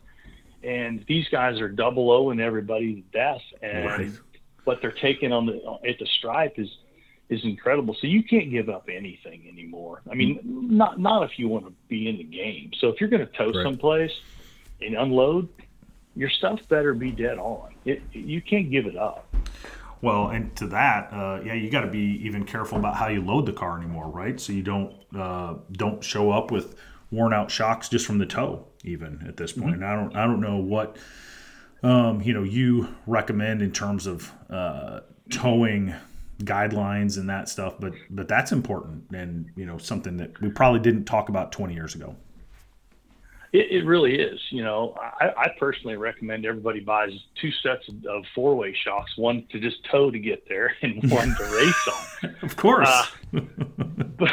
and 0.64 1.04
these 1.08 1.28
guys 1.30 1.60
are 1.60 1.70
double 1.70 2.12
O 2.12 2.32
and 2.32 2.42
everybody 2.42 2.96
to 2.96 3.02
death, 3.18 3.42
and 3.62 3.86
right. 3.86 4.12
What 4.64 4.82
they're 4.82 4.92
taking 4.92 5.32
on 5.32 5.46
the 5.46 5.80
at 5.88 6.00
the 6.00 6.06
stripe 6.06 6.58
is 6.58 6.70
is 7.30 7.44
incredible. 7.44 7.96
So 8.00 8.08
you 8.08 8.24
can't 8.24 8.50
give 8.50 8.70
up 8.70 8.90
anything 8.92 9.48
anymore. 9.52 10.02
I 10.10 10.16
mean, 10.16 10.40
not 10.44 11.00
not 11.00 11.24
if 11.24 11.38
you 11.38 11.48
want 11.48 11.66
to 11.66 11.74
be 11.88 12.08
in 12.08 12.18
the 12.18 12.24
game. 12.24 12.72
So 12.80 12.88
if 12.90 13.00
you're 13.00 13.10
going 13.10 13.26
to 13.26 13.34
tow 13.34 13.52
right. 13.52 13.64
someplace 13.64 14.12
and 14.82 14.96
unload, 14.96 15.48
your 16.16 16.30
stuff 16.30 16.60
better 16.70 16.94
be 16.94 17.12
dead 17.12 17.38
on. 17.38 17.74
It, 17.86 18.02
you 18.12 18.42
can't 18.42 18.72
give 18.72 18.86
it 18.86 18.98
up. 18.98 19.26
Well, 20.02 20.30
and 20.30 20.56
to 20.56 20.68
that, 20.68 21.12
uh, 21.12 21.42
yeah, 21.44 21.54
you 21.54 21.70
got 21.70 21.82
to 21.82 21.92
be 21.92 22.22
even 22.24 22.46
careful 22.46 22.78
about 22.78 22.96
how 22.96 23.10
you 23.10 23.22
load 23.22 23.46
the 23.46 23.54
car 23.54 23.78
anymore, 23.78 24.08
right? 24.08 24.40
So 24.40 24.54
you 24.54 24.64
don't 24.64 24.94
uh, 25.16 25.56
don't 25.72 26.04
show 26.04 26.32
up 26.32 26.52
with 26.52 26.76
worn 27.12 27.34
out 27.34 27.52
shocks 27.52 27.90
just 27.90 28.06
from 28.06 28.18
the 28.18 28.26
tow 28.26 28.66
even 28.84 29.24
at 29.28 29.38
this 29.38 29.52
point. 29.52 29.76
Mm-hmm. 29.76 29.84
I 29.84 29.96
don't 29.96 30.16
I 30.16 30.26
don't 30.26 30.42
know 30.42 30.58
what 30.58 30.98
um, 31.84 32.22
you 32.22 32.34
know 32.34 32.44
you 32.44 32.88
recommend 33.08 33.62
in 33.62 33.72
terms 33.72 34.08
of 34.08 34.32
uh, 34.50 35.02
towing 35.30 35.94
guidelines 36.44 37.18
and 37.18 37.30
that 37.30 37.50
stuff, 37.50 37.76
but 37.80 37.94
but 38.10 38.28
that's 38.28 38.52
important 38.52 39.04
and 39.12 39.50
you 39.56 39.66
know 39.66 39.78
something 39.78 40.18
that 40.18 40.40
we 40.42 40.50
probably 40.50 40.80
didn't 40.80 41.06
talk 41.06 41.30
about 41.30 41.52
20 41.52 41.74
years 41.74 41.96
ago. 41.96 42.16
It, 43.52 43.72
it 43.72 43.86
really 43.86 44.16
is. 44.20 44.40
You 44.52 44.64
know, 44.64 44.96
I, 45.20 45.30
I, 45.36 45.48
personally 45.60 45.98
recommend 45.98 46.46
everybody 46.46 46.82
buys 46.82 47.12
two 47.42 47.52
sets 47.52 47.90
of 48.08 48.24
four-way 48.36 48.76
shocks, 48.76 49.18
one 49.18 49.44
to 49.52 49.60
just 49.60 49.84
tow 49.86 50.12
to 50.12 50.20
get 50.20 50.48
there, 50.48 50.76
and 50.82 51.10
one 51.12 51.36
to 51.36 51.44
race 51.46 51.88
on. 51.88 52.36
of 52.44 52.56
course. 52.56 52.88
Uh, 52.88 53.06
but 54.18 54.32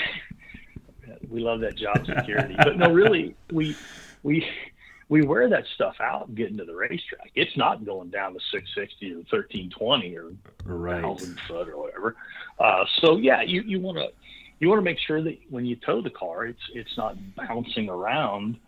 we 1.30 1.40
love 1.40 1.60
that 1.60 1.76
job 1.76 2.04
security. 2.04 2.54
but 2.58 2.76
no, 2.76 2.92
really, 2.92 3.34
we 3.50 3.74
we 4.22 4.46
we 5.08 5.22
wear 5.22 5.48
that 5.48 5.64
stuff 5.74 5.94
out 6.00 6.34
getting 6.34 6.56
to 6.56 6.64
the 6.64 6.74
racetrack. 6.74 7.30
It's 7.34 7.56
not 7.56 7.84
going 7.84 8.10
down 8.10 8.32
to 8.34 8.40
660 8.50 9.12
or 9.12 9.16
1320 9.18 10.16
or 10.16 10.32
right. 10.64 11.02
1000 11.02 11.38
foot 11.46 11.68
or 11.68 11.78
whatever. 11.78 12.16
Uh, 12.58 12.84
so 13.00 13.16
yeah, 13.16 13.42
you, 13.42 13.62
you 13.62 13.80
want 13.80 13.98
to, 13.98 14.08
you 14.58 14.68
want 14.68 14.78
to 14.78 14.84
make 14.84 14.98
sure 14.98 15.22
that 15.22 15.38
when 15.48 15.64
you 15.64 15.76
tow 15.76 16.02
the 16.02 16.10
car, 16.10 16.46
it's, 16.46 16.62
it's 16.74 16.96
not 16.96 17.16
bouncing 17.36 17.88
around. 17.88 18.58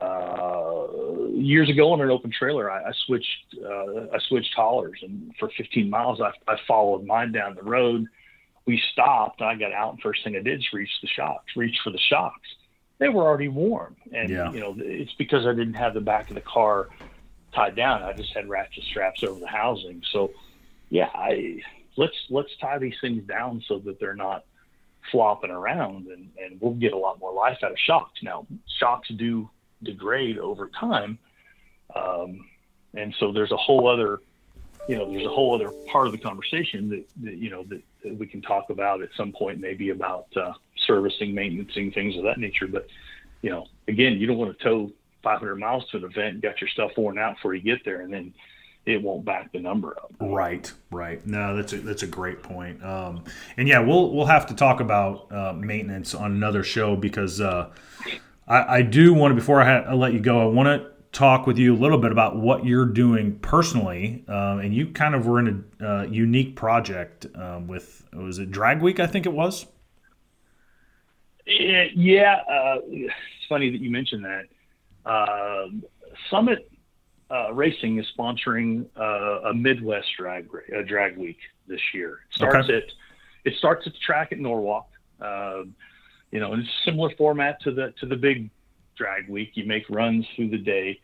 Uh, 0.00 0.86
years 1.30 1.68
ago 1.68 1.92
on 1.92 2.00
an 2.00 2.10
open 2.10 2.30
trailer, 2.30 2.70
I, 2.70 2.90
I 2.90 2.92
switched, 3.06 3.56
uh, 3.64 4.14
I 4.14 4.18
switched 4.28 4.54
haulers 4.54 4.98
and 5.02 5.34
for 5.40 5.50
15 5.56 5.88
miles, 5.88 6.20
I, 6.20 6.32
I 6.46 6.56
followed 6.68 7.04
mine 7.04 7.32
down 7.32 7.54
the 7.54 7.62
road. 7.62 8.06
We 8.66 8.80
stopped. 8.92 9.40
I 9.40 9.54
got 9.54 9.72
out 9.72 9.94
and 9.94 10.02
first 10.02 10.22
thing 10.22 10.36
I 10.36 10.40
did 10.40 10.58
is 10.58 10.66
reach 10.74 10.90
the 11.00 11.08
shocks, 11.08 11.46
reach 11.56 11.78
for 11.82 11.90
the 11.90 11.98
shocks 11.98 12.48
they 12.98 13.08
were 13.08 13.22
already 13.22 13.48
warm. 13.48 13.96
And, 14.12 14.28
yeah. 14.28 14.52
you 14.52 14.60
know, 14.60 14.74
it's 14.78 15.14
because 15.14 15.46
I 15.46 15.52
didn't 15.52 15.74
have 15.74 15.94
the 15.94 16.00
back 16.00 16.28
of 16.28 16.34
the 16.34 16.40
car 16.40 16.88
tied 17.54 17.76
down. 17.76 18.02
I 18.02 18.12
just 18.12 18.32
had 18.34 18.48
ratchet 18.48 18.84
straps 18.84 19.22
over 19.22 19.40
the 19.40 19.46
housing. 19.46 20.02
So, 20.12 20.32
yeah, 20.90 21.10
I 21.14 21.60
let's 21.96 22.16
let's 22.30 22.56
tie 22.60 22.78
these 22.78 22.96
things 23.00 23.24
down 23.24 23.62
so 23.66 23.78
that 23.80 24.00
they're 24.00 24.14
not 24.14 24.44
flopping 25.10 25.50
around, 25.50 26.06
and 26.06 26.30
and 26.42 26.60
we'll 26.60 26.74
get 26.74 26.92
a 26.92 26.96
lot 26.96 27.18
more 27.18 27.32
life 27.32 27.58
out 27.62 27.72
of 27.72 27.78
shocks. 27.78 28.22
Now, 28.22 28.46
shocks 28.78 29.08
do 29.08 29.50
degrade 29.82 30.38
over 30.38 30.68
time, 30.68 31.18
um, 31.94 32.46
and 32.94 33.14
so 33.18 33.32
there's 33.32 33.52
a 33.52 33.56
whole 33.56 33.88
other, 33.88 34.20
you 34.88 34.96
know, 34.96 35.10
there's 35.10 35.26
a 35.26 35.30
whole 35.30 35.54
other 35.54 35.70
part 35.90 36.06
of 36.06 36.12
the 36.12 36.18
conversation 36.18 36.88
that, 36.88 37.04
that 37.22 37.36
you 37.36 37.50
know 37.50 37.64
that, 37.64 37.82
that 38.04 38.16
we 38.16 38.26
can 38.26 38.40
talk 38.40 38.70
about 38.70 39.02
at 39.02 39.10
some 39.16 39.32
point, 39.32 39.60
maybe 39.60 39.90
about 39.90 40.26
uh, 40.36 40.52
servicing, 40.88 41.34
maintaining 41.34 41.92
things 41.92 42.16
of 42.16 42.24
that 42.24 42.38
nature. 42.38 42.66
But 42.66 42.88
you 43.42 43.50
know, 43.50 43.66
again, 43.86 44.14
you 44.14 44.26
don't 44.26 44.38
want 44.38 44.58
to 44.58 44.64
tow 44.64 44.90
500 45.22 45.54
miles 45.56 45.88
to 45.90 45.98
an 45.98 46.04
event, 46.04 46.34
and 46.34 46.42
got 46.42 46.60
your 46.60 46.68
stuff 46.70 46.90
worn 46.96 47.18
out 47.18 47.36
before 47.36 47.54
you 47.54 47.62
get 47.62 47.84
there, 47.84 48.00
and 48.00 48.12
then 48.12 48.34
it 48.86 49.02
won't 49.02 49.24
back 49.24 49.52
the 49.52 49.60
number 49.60 49.90
up. 49.90 50.12
Right, 50.20 50.72
right. 50.90 51.24
No, 51.26 51.54
that's 51.54 51.72
a, 51.72 51.78
that's 51.78 52.02
a 52.02 52.06
great 52.06 52.42
point. 52.42 52.82
Um, 52.82 53.24
and 53.56 53.68
yeah, 53.68 53.80
we'll 53.80 54.12
we'll 54.12 54.26
have 54.26 54.46
to 54.46 54.54
talk 54.54 54.80
about 54.80 55.30
uh, 55.30 55.52
maintenance 55.52 56.14
on 56.14 56.32
another 56.32 56.62
show 56.62 56.96
because 56.96 57.40
uh, 57.40 57.70
I, 58.46 58.78
I, 58.78 58.82
do 58.82 59.12
want 59.12 59.32
to 59.32 59.34
before 59.34 59.60
I, 59.60 59.64
ha- 59.64 59.90
I, 59.90 59.94
let 59.94 60.14
you 60.14 60.20
go, 60.20 60.40
I 60.40 60.46
want 60.46 60.68
to 60.68 60.90
talk 61.12 61.46
with 61.46 61.58
you 61.58 61.74
a 61.74 61.78
little 61.78 61.98
bit 61.98 62.12
about 62.12 62.36
what 62.36 62.64
you're 62.64 62.86
doing 62.86 63.38
personally. 63.40 64.24
Um, 64.28 64.60
and 64.60 64.74
you 64.74 64.88
kind 64.88 65.14
of 65.14 65.26
were 65.26 65.38
in 65.38 65.64
a 65.80 65.86
uh, 65.86 66.02
unique 66.04 66.56
project 66.56 67.26
um, 67.34 67.66
with 67.66 68.06
was 68.12 68.38
it 68.38 68.50
Drag 68.50 68.80
Week? 68.80 69.00
I 69.00 69.06
think 69.06 69.26
it 69.26 69.32
was. 69.32 69.66
Yeah, 71.48 72.40
uh, 72.48 72.76
it's 72.86 73.14
funny 73.48 73.70
that 73.70 73.80
you 73.80 73.90
mentioned 73.90 74.24
that. 74.24 74.46
Uh, 75.10 75.68
Summit 76.30 76.70
uh, 77.30 77.52
Racing 77.52 77.98
is 77.98 78.06
sponsoring 78.18 78.86
uh, 78.98 79.48
a 79.48 79.54
Midwest 79.54 80.08
drag 80.18 80.48
uh, 80.76 80.82
drag 80.82 81.16
week 81.16 81.38
this 81.66 81.80
year. 81.94 82.20
It 82.30 82.36
starts 82.36 82.68
okay. 82.68 82.76
at 82.76 82.82
it 83.44 83.54
starts 83.56 83.86
at 83.86 83.94
the 83.94 83.98
track 83.98 84.32
at 84.32 84.38
Norwalk. 84.38 84.88
Um, 85.20 85.74
you 86.30 86.40
know, 86.40 86.52
and 86.52 86.62
it's 86.62 86.70
a 86.70 86.84
similar 86.84 87.10
format 87.16 87.60
to 87.62 87.72
the 87.72 87.94
to 88.00 88.06
the 88.06 88.16
big 88.16 88.50
drag 88.96 89.28
week. 89.28 89.52
You 89.54 89.64
make 89.64 89.88
runs 89.88 90.26
through 90.36 90.50
the 90.50 90.58
day. 90.58 91.00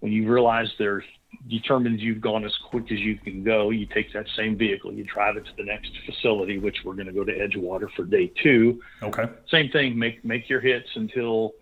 When 0.00 0.12
you 0.12 0.30
realize 0.30 0.68
there's 0.78 1.04
determines 1.48 2.00
you've 2.00 2.20
gone 2.20 2.44
as 2.44 2.54
quick 2.70 2.90
as 2.90 2.98
you 2.98 3.16
can 3.16 3.44
go, 3.44 3.70
you 3.70 3.86
take 3.86 4.12
that 4.12 4.26
same 4.36 4.56
vehicle, 4.56 4.92
you 4.92 5.04
drive 5.04 5.36
it 5.36 5.44
to 5.44 5.52
the 5.56 5.64
next 5.64 5.90
facility, 6.06 6.58
which 6.58 6.78
we're 6.84 6.94
going 6.94 7.06
to 7.06 7.12
go 7.12 7.24
to 7.24 7.32
Edgewater 7.32 7.90
for 7.94 8.04
day 8.04 8.32
two. 8.42 8.80
Okay. 9.02 9.24
Same 9.50 9.70
thing. 9.70 9.98
Make 9.98 10.24
make 10.24 10.48
your 10.48 10.60
hits 10.60 10.88
until 10.94 11.52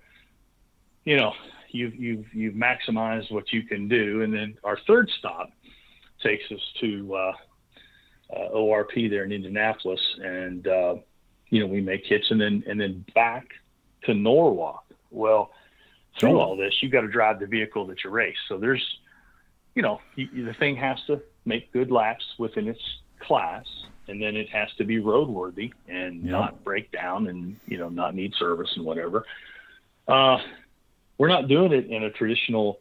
you 1.05 1.17
know 1.17 1.33
you've 1.71 1.95
you've 1.95 2.35
you've 2.35 2.55
maximized 2.55 3.31
what 3.31 3.53
you 3.53 3.63
can 3.63 3.89
do, 3.89 4.23
and 4.23 4.33
then 4.33 4.57
our 4.65 4.79
third 4.87 5.11
stop 5.19 5.51
takes 6.23 6.45
us 6.53 6.61
to 6.81 7.15
uh, 7.15 7.33
uh, 8.35 8.49
ORP 8.55 9.11
there 9.11 9.25
in 9.25 9.33
Indianapolis, 9.33 10.01
and 10.23 10.67
uh, 10.67 10.95
you 11.51 11.61
know 11.61 11.67
we 11.67 11.81
make 11.81 12.05
hits, 12.07 12.31
and 12.31 12.41
then 12.41 12.63
and 12.67 12.81
then 12.81 13.05
back 13.15 13.47
to 14.05 14.15
Norwalk. 14.15 14.85
Well, 15.11 15.51
through 16.19 16.39
all 16.39 16.57
this, 16.57 16.75
you've 16.81 16.93
got 16.93 17.03
to 17.03 17.09
drive 17.09 17.41
the 17.41 17.47
vehicle 17.47 17.87
that 17.87 18.05
you 18.05 18.11
race. 18.11 18.37
So 18.49 18.59
there's 18.59 18.83
you 19.75 19.83
know, 19.83 20.01
the 20.17 20.55
thing 20.59 20.77
has 20.77 20.99
to 21.07 21.21
make 21.45 21.73
good 21.73 21.91
laps 21.91 22.25
within 22.39 22.69
its 22.69 22.81
class, 23.21 23.65
and 24.09 24.21
then 24.21 24.37
it 24.37 24.49
has 24.51 24.69
to 24.79 24.85
be 24.85 24.99
roadworthy 24.99 25.73
and 25.89 26.23
not 26.25 26.63
break 26.65 26.91
down 26.93 27.29
and 27.29 27.57
you 27.67 27.79
know 27.79 27.89
not 27.89 28.15
need 28.15 28.35
service 28.35 28.71
and 28.77 28.85
whatever. 28.85 29.25
Uh, 30.07 30.39
we're 31.19 31.29
not 31.29 31.49
doing 31.49 31.73
it 31.73 31.87
in 31.87 32.03
a 32.05 32.11
traditional, 32.11 32.81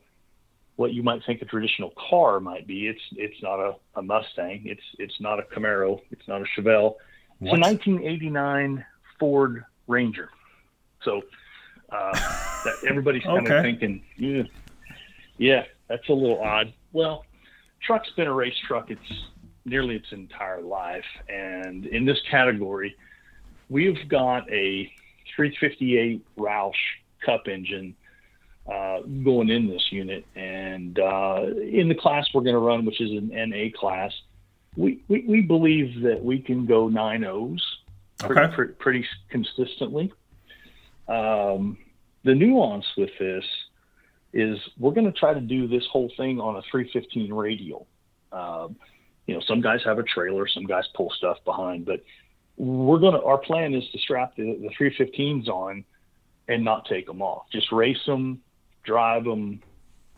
what 0.75 0.93
you 0.93 1.03
might 1.03 1.23
think 1.25 1.41
a 1.41 1.45
traditional 1.45 1.93
car 2.09 2.39
might 2.39 2.67
be. 2.67 2.87
It's 2.87 3.01
it's 3.13 3.41
not 3.41 3.59
a, 3.59 3.75
a 3.95 4.01
Mustang. 4.01 4.63
It's 4.65 4.83
it's 4.97 5.19
not 5.21 5.39
a 5.39 5.43
Camaro. 5.43 6.01
It's 6.11 6.27
not 6.27 6.41
a 6.41 6.45
Chevelle. 6.45 6.95
It's 7.39 7.53
a 7.53 7.59
1989 7.59 8.85
Ford 9.19 9.63
Ranger. 9.87 10.29
So 11.03 11.23
uh, 11.91 12.11
that 12.65 12.75
everybody's 12.87 13.23
kind 13.23 13.45
okay. 13.45 13.57
of 13.57 13.63
thinking, 13.63 14.03
yeah, 14.17 14.43
yeah, 15.37 15.63
that's 15.87 16.07
a 16.09 16.13
little 16.13 16.39
odd. 16.39 16.73
Well, 16.93 17.25
truck's 17.85 18.09
been 18.15 18.27
a 18.27 18.33
race 18.33 18.55
truck 18.67 18.91
its 18.91 19.01
nearly 19.65 19.95
its 19.95 20.11
entire 20.11 20.61
life, 20.61 21.05
and 21.29 21.85
in 21.85 22.05
this 22.05 22.19
category, 22.29 22.95
we've 23.69 24.07
got 24.09 24.49
a 24.51 24.91
358 25.35 26.25
Roush 26.37 26.73
Cup 27.25 27.47
engine 27.47 27.95
uh, 28.71 29.01
going 29.23 29.49
in 29.49 29.67
this 29.69 29.83
unit, 29.91 30.25
and 30.35 30.97
uh, 30.99 31.43
in 31.61 31.87
the 31.89 31.95
class 31.95 32.27
we're 32.33 32.41
going 32.41 32.55
to 32.55 32.59
run, 32.59 32.85
which 32.85 32.99
is 33.01 33.11
an 33.11 33.29
NA 33.33 33.67
class, 33.75 34.11
we, 34.75 35.03
we, 35.07 35.23
we 35.27 35.41
believe 35.41 36.01
that 36.01 36.23
we 36.23 36.39
can 36.39 36.65
go 36.65 36.87
nine 36.87 37.23
O's 37.23 37.61
pretty, 38.19 38.41
Okay. 38.41 38.55
pretty, 38.55 38.73
pretty 38.73 39.05
consistently. 39.29 40.11
Um, 41.07 41.77
the 42.23 42.33
nuance 42.35 42.85
with 42.97 43.09
this 43.19 43.43
is 44.33 44.57
we're 44.77 44.91
going 44.93 45.11
to 45.11 45.17
try 45.17 45.33
to 45.33 45.41
do 45.41 45.67
this 45.67 45.85
whole 45.91 46.11
thing 46.17 46.39
on 46.39 46.55
a 46.55 46.61
315 46.71 47.33
radial. 47.33 47.87
Um, 48.31 48.75
you 49.27 49.35
know, 49.35 49.41
some 49.47 49.61
guys 49.61 49.81
have 49.85 49.99
a 49.99 50.03
trailer, 50.03 50.47
some 50.47 50.65
guys 50.65 50.85
pull 50.95 51.11
stuff 51.17 51.37
behind, 51.45 51.85
but 51.85 52.01
we're 52.57 52.99
going 52.99 53.13
to, 53.13 53.23
our 53.23 53.37
plan 53.37 53.73
is 53.73 53.83
to 53.91 53.99
strap 53.99 54.35
the, 54.35 54.43
the 54.61 54.69
315s 54.79 55.47
on 55.47 55.83
and 56.47 56.63
not 56.63 56.85
take 56.85 57.05
them 57.07 57.21
off. 57.21 57.43
Just 57.51 57.71
race 57.71 58.03
them, 58.05 58.41
drive 58.83 59.23
them, 59.23 59.61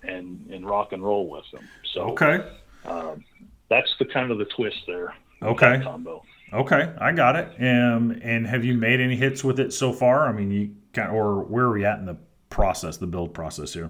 and, 0.04 0.48
and 0.52 0.66
rock 0.66 0.92
and 0.94 1.04
roll 1.04 1.30
with 1.30 1.46
them. 1.52 1.68
So 1.94 2.12
Okay. 2.12 2.46
um, 2.86 3.24
that's 3.70 3.94
the 4.00 4.06
kind 4.06 4.32
of 4.32 4.38
the 4.38 4.46
twist 4.46 4.78
there. 4.88 5.14
Okay. 5.42 5.80
Combo. 5.84 6.24
Okay, 6.54 6.94
I 7.00 7.12
got 7.14 7.36
it. 7.36 7.48
Um, 7.60 8.20
and 8.22 8.46
have 8.46 8.64
you 8.64 8.76
made 8.76 9.00
any 9.00 9.16
hits 9.16 9.44
with 9.44 9.60
it 9.60 9.74
so 9.74 9.92
far? 9.92 10.28
I 10.28 10.32
mean, 10.32 10.52
you 10.52 10.76
kind 10.94 11.10
of, 11.10 11.16
or 11.16 11.42
where 11.44 11.66
are 11.66 11.72
we 11.72 11.84
at 11.84 11.98
in 11.98 12.06
the 12.06 12.18
process, 12.50 12.98
the 12.98 13.08
build 13.08 13.34
process 13.34 13.74
here? 13.74 13.90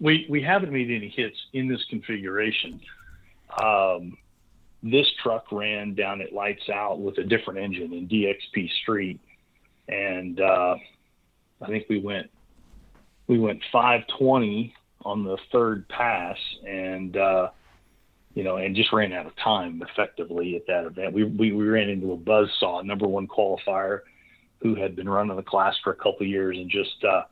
We 0.00 0.26
we 0.28 0.42
haven't 0.42 0.72
made 0.72 0.90
any 0.90 1.08
hits 1.08 1.36
in 1.52 1.68
this 1.68 1.84
configuration. 1.90 2.80
Um, 3.62 4.16
this 4.82 5.06
truck 5.22 5.50
ran 5.50 5.94
down 5.94 6.20
at 6.20 6.32
lights 6.32 6.68
out 6.72 7.00
with 7.00 7.18
a 7.18 7.24
different 7.24 7.58
engine 7.58 7.92
in 7.92 8.08
DXP 8.08 8.70
Street, 8.82 9.20
and 9.88 10.40
uh, 10.40 10.76
I 11.60 11.66
think 11.66 11.86
we 11.88 11.98
went 11.98 12.30
we 13.26 13.38
went 13.38 13.60
520 13.72 14.74
on 15.04 15.24
the 15.24 15.36
third 15.52 15.88
pass, 15.88 16.36
and 16.66 17.16
uh, 17.16 17.50
you 18.34 18.44
know, 18.44 18.56
and 18.56 18.76
just 18.76 18.92
ran 18.92 19.12
out 19.12 19.26
of 19.26 19.32
time 19.36 19.82
effectively 19.90 20.56
at 20.56 20.66
that 20.66 20.84
event. 20.84 21.12
We 21.12 21.24
we, 21.24 21.52
we 21.52 21.66
ran 21.66 21.88
into 21.88 22.12
a 22.12 22.16
buzz 22.16 22.48
saw, 22.60 22.82
number 22.82 23.06
one 23.06 23.26
qualifier, 23.26 24.00
who 24.60 24.74
had 24.74 24.94
been 24.94 25.08
running 25.08 25.36
the 25.36 25.42
class 25.42 25.74
for 25.82 25.92
a 25.92 25.96
couple 25.96 26.26
years, 26.26 26.56
and 26.56 26.70
just 26.70 27.04
uh, 27.04 27.22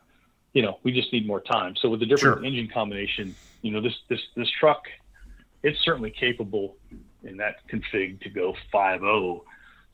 you 0.56 0.62
know, 0.62 0.78
we 0.84 0.90
just 0.90 1.12
need 1.12 1.26
more 1.26 1.42
time. 1.42 1.74
So 1.82 1.90
with 1.90 2.00
the 2.00 2.06
different 2.06 2.38
Sure. 2.38 2.44
engine 2.46 2.66
combination, 2.72 3.36
you 3.60 3.72
know, 3.72 3.82
this 3.82 3.92
this 4.08 4.20
this 4.36 4.48
truck, 4.58 4.84
it's 5.62 5.78
certainly 5.84 6.10
capable 6.10 6.78
in 7.24 7.36
that 7.36 7.56
config 7.70 8.22
to 8.22 8.30
go 8.30 8.54
5.0. 8.72 9.42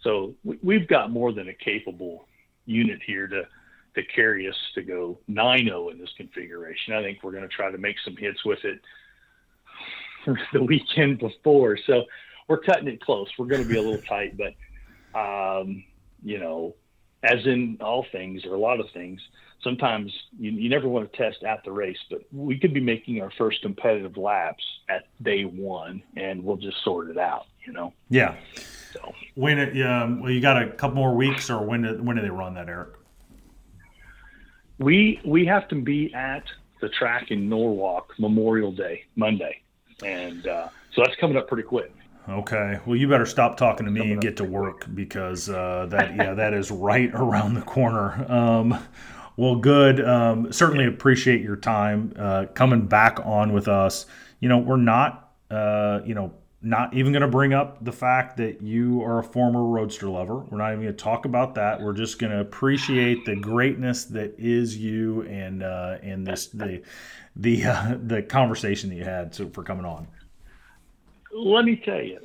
So 0.02 0.36
we, 0.44 0.60
we've 0.62 0.86
got 0.86 1.10
more 1.10 1.32
than 1.32 1.48
a 1.48 1.54
capable 1.54 2.28
unit 2.64 3.00
here 3.04 3.26
to 3.26 3.42
to 3.96 4.02
carry 4.14 4.48
us 4.48 4.54
to 4.76 4.82
go 4.82 5.18
9.0 5.28 5.90
in 5.90 5.98
this 5.98 6.12
configuration. 6.16 6.94
I 6.94 7.02
think 7.02 7.24
we're 7.24 7.32
going 7.32 7.42
to 7.42 7.48
try 7.48 7.72
to 7.72 7.78
make 7.78 7.96
some 8.04 8.16
hits 8.16 8.44
with 8.44 8.60
it 8.64 8.78
the 10.52 10.62
weekend 10.62 11.18
before. 11.18 11.76
So 11.88 12.04
we're 12.46 12.60
cutting 12.60 12.86
it 12.86 13.00
close. 13.00 13.26
We're 13.36 13.46
going 13.46 13.62
to 13.62 13.68
be 13.68 13.78
a 13.78 13.82
little 13.82 14.02
tight, 14.08 14.38
but 14.38 14.54
um, 15.18 15.82
you 16.22 16.38
know, 16.38 16.76
as 17.24 17.44
in 17.46 17.78
all 17.80 18.06
things 18.12 18.44
or 18.46 18.54
a 18.54 18.60
lot 18.60 18.78
of 18.78 18.86
things, 18.94 19.20
sometimes 19.62 20.12
you, 20.38 20.50
you 20.52 20.68
never 20.68 20.88
want 20.88 21.10
to 21.10 21.16
test 21.16 21.42
at 21.44 21.64
the 21.64 21.72
race, 21.72 21.98
but 22.10 22.22
we 22.32 22.58
could 22.58 22.74
be 22.74 22.80
making 22.80 23.20
our 23.22 23.30
first 23.38 23.62
competitive 23.62 24.16
laps 24.16 24.62
at 24.88 25.06
day 25.22 25.44
one 25.44 26.02
and 26.16 26.42
we'll 26.42 26.56
just 26.56 26.82
sort 26.84 27.10
it 27.10 27.18
out, 27.18 27.46
you 27.66 27.72
know? 27.72 27.92
Yeah. 28.08 28.36
So 28.92 29.12
When 29.34 29.58
it, 29.58 29.80
um, 29.86 30.20
well, 30.20 30.30
you 30.30 30.40
got 30.40 30.62
a 30.62 30.70
couple 30.70 30.96
more 30.96 31.14
weeks, 31.14 31.48
or 31.48 31.64
when 31.64 31.82
do, 31.82 32.02
when 32.02 32.16
do 32.16 32.22
they 32.22 32.30
run 32.30 32.54
that, 32.54 32.68
Eric? 32.68 32.94
we, 34.78 35.20
we 35.24 35.46
have 35.46 35.68
to 35.68 35.76
be 35.76 36.12
at 36.14 36.42
the 36.80 36.88
track 36.88 37.30
in 37.30 37.48
Norwalk 37.48 38.12
Memorial 38.18 38.72
Day, 38.72 39.04
Monday. 39.16 39.62
And, 40.04 40.46
uh, 40.46 40.68
so 40.94 41.02
that's 41.02 41.16
coming 41.16 41.36
up 41.36 41.48
pretty 41.48 41.62
quick. 41.62 41.92
Okay. 42.28 42.78
Well, 42.86 42.96
you 42.96 43.08
better 43.08 43.26
stop 43.26 43.56
talking 43.56 43.86
to 43.86 43.92
me 43.92 44.12
and 44.12 44.20
get 44.20 44.36
to 44.36 44.44
work 44.44 44.86
because 44.94 45.48
uh, 45.48 45.86
that 45.90 46.14
yeah 46.14 46.34
that 46.34 46.54
is 46.54 46.70
right 46.70 47.10
around 47.14 47.54
the 47.54 47.62
corner. 47.62 48.30
Um, 48.30 48.78
well, 49.36 49.56
good. 49.56 50.04
Um, 50.04 50.52
certainly 50.52 50.86
appreciate 50.86 51.40
your 51.40 51.56
time 51.56 52.12
uh, 52.18 52.46
coming 52.54 52.86
back 52.86 53.18
on 53.24 53.52
with 53.52 53.68
us. 53.68 54.06
You 54.40 54.48
know, 54.48 54.58
we're 54.58 54.76
not 54.76 55.32
uh, 55.50 56.00
you 56.04 56.14
know 56.14 56.34
not 56.62 56.94
even 56.94 57.12
going 57.12 57.22
to 57.22 57.28
bring 57.28 57.52
up 57.52 57.84
the 57.84 57.92
fact 57.92 58.36
that 58.36 58.62
you 58.62 59.02
are 59.02 59.18
a 59.18 59.24
former 59.24 59.64
roadster 59.64 60.08
lover. 60.08 60.36
We're 60.36 60.58
not 60.58 60.72
even 60.72 60.84
going 60.84 60.96
to 60.96 61.02
talk 61.02 61.24
about 61.24 61.56
that. 61.56 61.80
We're 61.80 61.92
just 61.92 62.20
going 62.20 62.30
to 62.30 62.40
appreciate 62.40 63.24
the 63.24 63.34
greatness 63.34 64.04
that 64.06 64.38
is 64.38 64.76
you 64.76 65.22
and 65.22 65.62
uh, 65.62 65.96
and 66.02 66.26
this 66.26 66.46
the 66.46 66.82
the 67.34 67.64
uh, 67.64 67.96
the 68.00 68.22
conversation 68.22 68.90
that 68.90 68.96
you 68.96 69.04
had 69.04 69.34
so, 69.34 69.48
for 69.48 69.64
coming 69.64 69.84
on. 69.84 70.06
let 71.32 71.64
me 71.64 71.76
tell 71.76 72.00
you, 72.00 72.18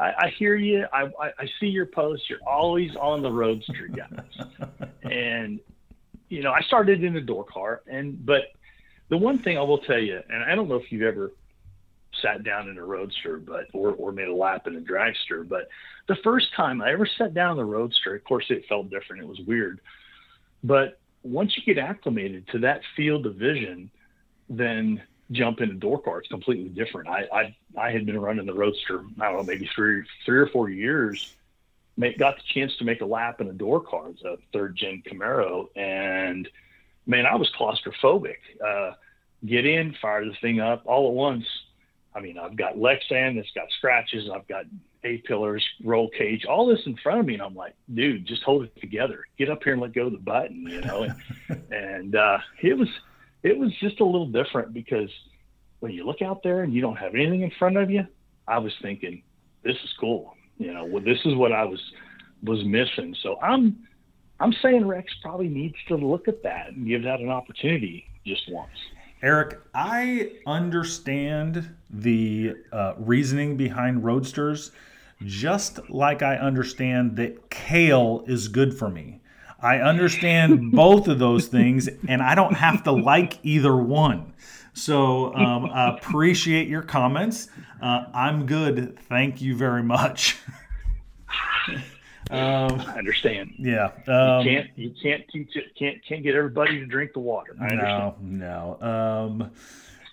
I, 0.00 0.26
I 0.26 0.28
hear 0.36 0.56
you. 0.56 0.86
I, 0.92 1.02
I, 1.02 1.30
I 1.38 1.48
see 1.60 1.66
your 1.66 1.86
posts. 1.86 2.28
You're 2.28 2.40
always 2.46 2.96
on 2.96 3.22
the 3.22 3.30
roadster, 3.30 3.88
guys. 3.88 4.48
and 5.02 5.60
you 6.30 6.42
know, 6.42 6.52
I 6.52 6.62
started 6.62 7.04
in 7.04 7.14
a 7.16 7.20
door 7.20 7.44
car, 7.44 7.82
and 7.86 8.24
but 8.24 8.44
the 9.08 9.18
one 9.18 9.38
thing 9.38 9.58
I 9.58 9.62
will 9.62 9.78
tell 9.78 9.98
you, 9.98 10.22
and 10.30 10.42
I 10.42 10.54
don't 10.54 10.68
know 10.68 10.76
if 10.76 10.90
you've 10.90 11.02
ever 11.02 11.32
sat 12.22 12.42
down 12.42 12.68
in 12.68 12.78
a 12.78 12.84
roadster, 12.84 13.36
but 13.36 13.66
or 13.74 13.90
or 13.92 14.12
made 14.12 14.28
a 14.28 14.34
lap 14.34 14.66
in 14.66 14.76
a 14.76 14.80
dragster, 14.80 15.46
but 15.46 15.68
the 16.06 16.16
first 16.16 16.54
time 16.54 16.80
I 16.80 16.92
ever 16.92 17.06
sat 17.06 17.34
down 17.34 17.52
in 17.52 17.56
the 17.58 17.64
roadster, 17.64 18.14
of 18.14 18.24
course, 18.24 18.46
it 18.48 18.64
felt 18.66 18.88
different. 18.88 19.22
It 19.22 19.28
was 19.28 19.40
weird, 19.40 19.80
but 20.64 20.98
once 21.22 21.56
you 21.56 21.62
get 21.62 21.82
acclimated 21.82 22.48
to 22.48 22.60
that 22.60 22.80
field 22.96 23.26
of 23.26 23.34
vision, 23.34 23.90
then 24.48 25.02
jump 25.32 25.60
in 25.60 25.70
a 25.70 25.74
door 25.74 26.00
car. 26.00 26.20
It's 26.20 26.28
completely 26.28 26.68
different. 26.68 27.08
I, 27.08 27.28
I, 27.32 27.56
I 27.78 27.90
had 27.90 28.06
been 28.06 28.18
running 28.18 28.46
the 28.46 28.54
Roadster, 28.54 29.04
I 29.20 29.26
don't 29.26 29.36
know, 29.36 29.42
maybe 29.42 29.68
three, 29.74 30.02
three 30.24 30.38
or 30.38 30.46
four 30.46 30.70
years. 30.70 31.34
Make, 32.00 32.18
got 32.18 32.36
the 32.36 32.42
chance 32.54 32.74
to 32.78 32.84
make 32.84 33.02
a 33.02 33.06
lap 33.06 33.42
in 33.42 33.48
a 33.48 33.52
door 33.52 33.78
car, 33.78 34.08
it's 34.08 34.22
a 34.22 34.38
third 34.54 34.74
gen 34.74 35.02
Camaro, 35.06 35.66
and 35.76 36.48
man, 37.06 37.26
I 37.26 37.36
was 37.36 37.50
claustrophobic. 37.58 38.36
Uh, 38.66 38.92
get 39.44 39.66
in, 39.66 39.94
fire 40.00 40.24
the 40.24 40.32
thing 40.40 40.60
up 40.60 40.82
all 40.86 41.08
at 41.08 41.14
once. 41.14 41.44
I 42.14 42.20
mean, 42.20 42.38
I've 42.38 42.56
got 42.56 42.76
Lexan 42.76 43.36
that's 43.36 43.50
got 43.54 43.70
scratches. 43.76 44.30
I've 44.34 44.48
got 44.48 44.64
A 45.04 45.18
pillars, 45.18 45.62
roll 45.84 46.08
cage, 46.08 46.46
all 46.46 46.66
this 46.66 46.80
in 46.86 46.96
front 46.96 47.20
of 47.20 47.26
me, 47.26 47.34
and 47.34 47.42
I'm 47.42 47.54
like, 47.54 47.74
dude, 47.92 48.26
just 48.26 48.44
hold 48.44 48.64
it 48.64 48.80
together. 48.80 49.24
Get 49.36 49.50
up 49.50 49.62
here 49.62 49.74
and 49.74 49.82
let 49.82 49.92
go 49.92 50.06
of 50.06 50.12
the 50.12 50.18
button, 50.18 50.66
you 50.66 50.80
know. 50.80 51.02
And, 51.02 51.62
and 51.70 52.16
uh, 52.16 52.38
it 52.62 52.78
was 52.78 52.88
it 53.42 53.58
was 53.58 53.72
just 53.78 54.00
a 54.00 54.04
little 54.04 54.26
different 54.26 54.72
because 54.72 55.10
when 55.80 55.92
you 55.92 56.06
look 56.06 56.22
out 56.22 56.42
there 56.42 56.62
and 56.62 56.72
you 56.72 56.80
don't 56.80 56.96
have 56.96 57.14
anything 57.14 57.42
in 57.42 57.52
front 57.58 57.76
of 57.76 57.90
you, 57.90 58.06
I 58.48 58.58
was 58.58 58.72
thinking, 58.80 59.22
this 59.62 59.76
is 59.76 59.92
cool. 60.00 60.34
You 60.60 60.74
know, 60.74 60.84
well, 60.84 61.02
this 61.02 61.18
is 61.24 61.34
what 61.34 61.52
I 61.52 61.64
was 61.64 61.80
was 62.42 62.62
missing. 62.64 63.16
So 63.22 63.40
I'm 63.40 63.78
I'm 64.38 64.52
saying 64.62 64.86
Rex 64.86 65.12
probably 65.22 65.48
needs 65.48 65.76
to 65.88 65.96
look 65.96 66.28
at 66.28 66.42
that 66.42 66.68
and 66.68 66.86
give 66.86 67.02
that 67.04 67.20
an 67.20 67.30
opportunity 67.30 68.04
just 68.26 68.42
once. 68.50 68.70
Eric, 69.22 69.58
I 69.74 70.32
understand 70.46 71.74
the 71.88 72.56
uh, 72.72 72.94
reasoning 72.98 73.56
behind 73.56 74.04
roadsters, 74.04 74.70
just 75.24 75.90
like 75.90 76.22
I 76.22 76.36
understand 76.36 77.16
that 77.16 77.48
kale 77.50 78.22
is 78.26 78.48
good 78.48 78.78
for 78.78 78.90
me. 78.90 79.20
I 79.62 79.78
understand 79.78 80.72
both 80.72 81.08
of 81.08 81.18
those 81.18 81.48
things, 81.48 81.88
and 82.06 82.22
I 82.22 82.34
don't 82.34 82.54
have 82.54 82.84
to 82.84 82.92
like 82.92 83.38
either 83.42 83.76
one. 83.76 84.34
So 84.80 85.34
um, 85.34 85.66
I 85.66 85.94
appreciate 85.94 86.66
your 86.68 86.82
comments. 86.82 87.48
Uh, 87.82 88.06
I'm 88.14 88.46
good. 88.46 88.98
Thank 89.08 89.42
you 89.42 89.54
very 89.54 89.82
much. 89.82 90.38
um, 92.30 92.80
I 92.80 92.94
understand. 92.96 93.52
yeah. 93.58 93.90
Um, 94.08 94.44
can't 94.44 94.70
you 94.76 94.94
can't 95.02 95.22
teach 95.30 95.54
it 95.54 95.74
can't 95.78 95.98
can't 96.06 96.22
get 96.22 96.34
everybody 96.34 96.78
to 96.78 96.86
drink 96.86 97.12
the 97.12 97.20
water. 97.20 97.54
I 97.60 97.64
understand. 97.64 98.14
No, 98.38 98.76
no. 98.80 98.88
Um, 98.88 99.50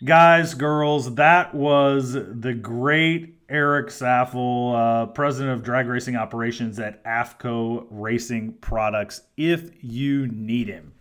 guys, 0.03 0.53
girls, 0.53 1.15
that 1.15 1.55
was 1.55 2.13
the 2.13 2.53
great 2.53 3.35
Eric 3.49 3.87
Saffell, 3.87 4.75
uh, 4.75 5.05
president 5.07 5.53
of 5.53 5.63
drag 5.63 5.87
racing 5.87 6.17
operations 6.17 6.77
at 6.79 7.01
AFCO 7.05 7.87
Racing 7.89 8.53
Products. 8.59 9.21
If 9.37 9.71
you 9.81 10.27
need 10.27 10.67
him. 10.67 10.91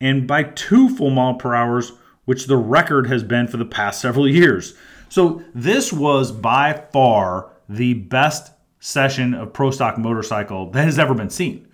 and 0.00 0.26
by 0.26 0.42
two 0.42 0.88
full 0.88 1.10
mile 1.10 1.34
per 1.34 1.54
hours, 1.54 1.92
which 2.24 2.46
the 2.46 2.56
record 2.56 3.06
has 3.06 3.22
been 3.22 3.46
for 3.46 3.56
the 3.56 3.64
past 3.64 4.00
several 4.00 4.28
years. 4.28 4.74
So 5.08 5.42
this 5.54 5.92
was 5.92 6.32
by 6.32 6.72
far 6.92 7.50
the 7.68 7.94
best 7.94 8.52
session 8.80 9.34
of 9.34 9.52
Pro 9.52 9.70
Stock 9.70 9.98
Motorcycle 9.98 10.70
that 10.70 10.84
has 10.84 10.98
ever 10.98 11.14
been 11.14 11.30
seen, 11.30 11.68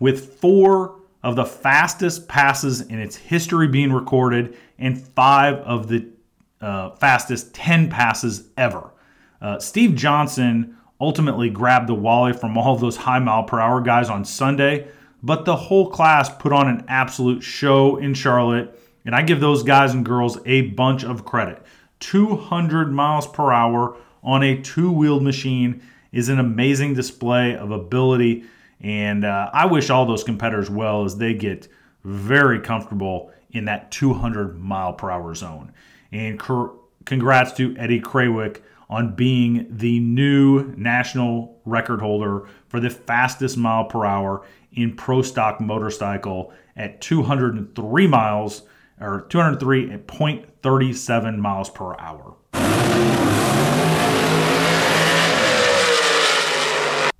with 0.00 0.40
four 0.40 1.00
of 1.22 1.36
the 1.36 1.44
fastest 1.44 2.28
passes 2.28 2.82
in 2.82 2.98
its 2.98 3.16
history 3.16 3.68
being 3.68 3.92
recorded 3.92 4.56
and 4.78 5.00
five 5.00 5.56
of 5.56 5.88
the 5.88 6.06
uh, 6.60 6.90
fastest 6.96 7.54
10 7.54 7.90
passes 7.90 8.48
ever. 8.56 8.90
Uh, 9.40 9.58
Steve 9.58 9.94
Johnson 9.94 10.76
ultimately 11.00 11.50
grabbed 11.50 11.88
the 11.88 11.94
Wally 11.94 12.32
from 12.32 12.56
all 12.56 12.74
of 12.74 12.80
those 12.80 12.96
high 12.96 13.18
mile 13.18 13.44
per 13.44 13.60
hour 13.60 13.80
guys 13.80 14.08
on 14.08 14.24
Sunday, 14.24 14.88
but 15.22 15.44
the 15.44 15.56
whole 15.56 15.90
class 15.90 16.28
put 16.28 16.52
on 16.52 16.68
an 16.68 16.84
absolute 16.88 17.42
show 17.42 17.96
in 17.96 18.14
Charlotte, 18.14 18.78
and 19.04 19.14
I 19.14 19.22
give 19.22 19.40
those 19.40 19.62
guys 19.62 19.92
and 19.92 20.04
girls 20.04 20.38
a 20.46 20.62
bunch 20.62 21.04
of 21.04 21.24
credit. 21.24 21.62
200 22.00 22.92
miles 22.92 23.26
per 23.26 23.52
hour 23.52 23.96
on 24.22 24.42
a 24.42 24.60
two 24.60 24.90
wheeled 24.90 25.22
machine 25.22 25.82
is 26.12 26.28
an 26.28 26.38
amazing 26.38 26.94
display 26.94 27.56
of 27.56 27.70
ability. 27.70 28.44
And 28.80 29.24
uh, 29.24 29.50
I 29.52 29.66
wish 29.66 29.90
all 29.90 30.06
those 30.06 30.24
competitors 30.24 30.68
well 30.70 31.04
as 31.04 31.16
they 31.16 31.34
get 31.34 31.68
very 32.04 32.60
comfortable 32.60 33.32
in 33.50 33.64
that 33.66 33.90
200 33.90 34.58
mile 34.58 34.92
per 34.92 35.10
hour 35.10 35.34
zone. 35.34 35.72
And 36.12 36.40
congrats 37.04 37.52
to 37.54 37.76
Eddie 37.76 38.00
Krawiec 38.00 38.60
on 38.88 39.14
being 39.14 39.66
the 39.70 39.98
new 40.00 40.72
national 40.76 41.60
record 41.64 42.00
holder 42.00 42.46
for 42.68 42.80
the 42.80 42.90
fastest 42.90 43.56
mile 43.56 43.84
per 43.84 44.04
hour 44.04 44.46
in 44.72 44.94
pro 44.94 45.22
stock 45.22 45.60
motorcycle 45.60 46.52
at 46.76 47.00
203 47.00 48.06
miles 48.06 48.62
or 49.00 49.26
203.37 49.28 51.38
miles 51.38 51.70
per 51.70 51.94
hour. 51.98 52.36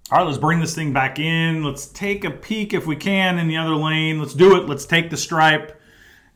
All 0.08 0.18
right, 0.18 0.26
let's 0.26 0.38
bring 0.38 0.60
this 0.60 0.74
thing 0.74 0.92
back 0.92 1.18
in. 1.18 1.64
Let's 1.64 1.86
take 1.86 2.24
a 2.24 2.30
peek 2.30 2.72
if 2.72 2.86
we 2.86 2.94
can 2.94 3.38
in 3.38 3.48
the 3.48 3.56
other 3.56 3.74
lane. 3.74 4.20
Let's 4.20 4.34
do 4.34 4.56
it. 4.56 4.68
Let's 4.68 4.86
take 4.86 5.10
the 5.10 5.16
stripe. 5.16 5.80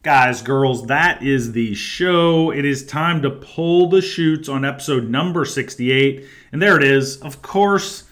Guys, 0.03 0.43
girls, 0.43 0.87
that 0.87 1.23
is 1.23 1.53
the 1.53 1.75
show. 1.75 2.51
It 2.51 2.65
is 2.65 2.85
time 2.85 3.23
to 3.23 3.31
pull 3.31 3.89
the 3.89 4.03
chutes 4.03 4.49
on 4.49 4.65
episode 4.65 5.09
number 5.09 5.45
68. 5.45 6.27
And 6.51 6.61
there 6.61 6.77
it 6.77 6.83
is. 6.83 7.19
Of 7.19 7.43
course, 7.43 8.05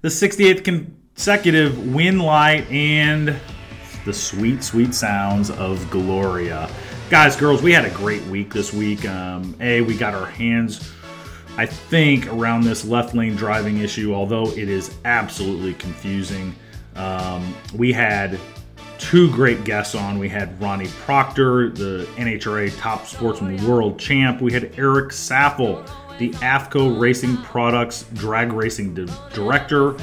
the 0.00 0.08
68th 0.08 0.64
consecutive 0.64 1.94
win 1.94 2.18
light 2.18 2.70
and 2.70 3.38
the 4.04 4.12
sweet, 4.12 4.62
sweet 4.62 4.94
sounds 4.94 5.50
of 5.50 5.88
Gloria. 5.90 6.70
Guys, 7.10 7.36
girls, 7.36 7.62
we 7.62 7.72
had 7.72 7.84
a 7.84 7.90
great 7.90 8.24
week 8.24 8.52
this 8.52 8.72
week. 8.72 9.06
Um, 9.06 9.54
a, 9.60 9.80
we 9.82 9.96
got 9.96 10.14
our 10.14 10.26
hands 10.26 10.92
I 11.56 11.66
think, 11.66 12.26
around 12.28 12.62
this 12.64 12.84
left 12.84 13.14
lane 13.14 13.36
driving 13.36 13.78
issue, 13.78 14.14
although 14.14 14.46
it 14.52 14.68
is 14.68 14.94
absolutely 15.04 15.74
confusing. 15.74 16.54
Um, 16.96 17.54
we 17.74 17.92
had 17.92 18.38
two 18.98 19.30
great 19.32 19.64
guests 19.64 19.94
on. 19.94 20.18
We 20.18 20.30
had 20.30 20.60
Ronnie 20.62 20.88
Proctor, 21.04 21.68
the 21.70 22.08
NHRA 22.16 22.74
top 22.78 23.06
sportsman 23.06 23.62
world 23.66 23.98
champ. 23.98 24.40
We 24.40 24.52
had 24.52 24.72
Eric 24.78 25.10
Saffell, 25.10 25.86
the 26.18 26.30
AFCO 26.30 26.98
Racing 26.98 27.36
Products 27.38 28.06
drag 28.14 28.52
racing 28.52 28.94
di- 28.94 29.12
director. 29.34 29.96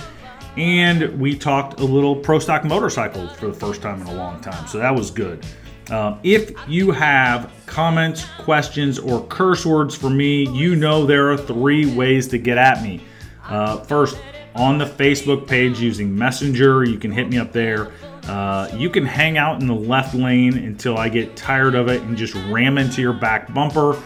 And 0.60 1.18
we 1.22 1.38
talked 1.38 1.80
a 1.80 1.86
little 1.86 2.14
pro 2.14 2.38
stock 2.38 2.66
motorcycle 2.66 3.30
for 3.30 3.48
the 3.48 3.54
first 3.54 3.82
time 3.82 4.02
in 4.02 4.08
a 4.08 4.14
long 4.14 4.42
time. 4.42 4.68
So 4.68 4.78
that 4.78 4.94
was 4.94 5.10
good. 5.10 5.46
Um, 5.90 6.20
if 6.22 6.52
you 6.68 6.92
have 6.92 7.50
comments, 7.66 8.26
questions, 8.40 9.00
or 9.00 9.26
curse 9.28 9.66
words 9.66 9.96
for 9.96 10.10
me, 10.10 10.50
you 10.50 10.76
know 10.76 11.06
there 11.06 11.32
are 11.32 11.38
three 11.38 11.96
ways 11.96 12.28
to 12.28 12.38
get 12.38 12.58
at 12.58 12.84
me. 12.84 13.02
Uh, 13.46 13.78
first, 13.86 14.20
on 14.54 14.78
the 14.78 14.86
Facebook 14.86 15.48
page 15.48 15.80
using 15.80 16.14
Messenger, 16.14 16.84
you 16.84 17.00
can 17.00 17.12
hit 17.12 17.30
me 17.30 17.38
up 17.38 17.54
there. 17.54 17.94
Uh, 18.24 18.70
you 18.74 18.90
can 18.90 19.06
hang 19.06 19.38
out 19.38 19.62
in 19.62 19.68
the 19.68 19.74
left 19.74 20.14
lane 20.14 20.58
until 20.58 20.98
I 20.98 21.08
get 21.08 21.38
tired 21.38 21.74
of 21.74 21.88
it 21.88 22.02
and 22.02 22.18
just 22.18 22.36
ram 22.52 22.78
into 22.78 23.02
your 23.02 23.14
back 23.14 23.54
bumper. 23.54 23.98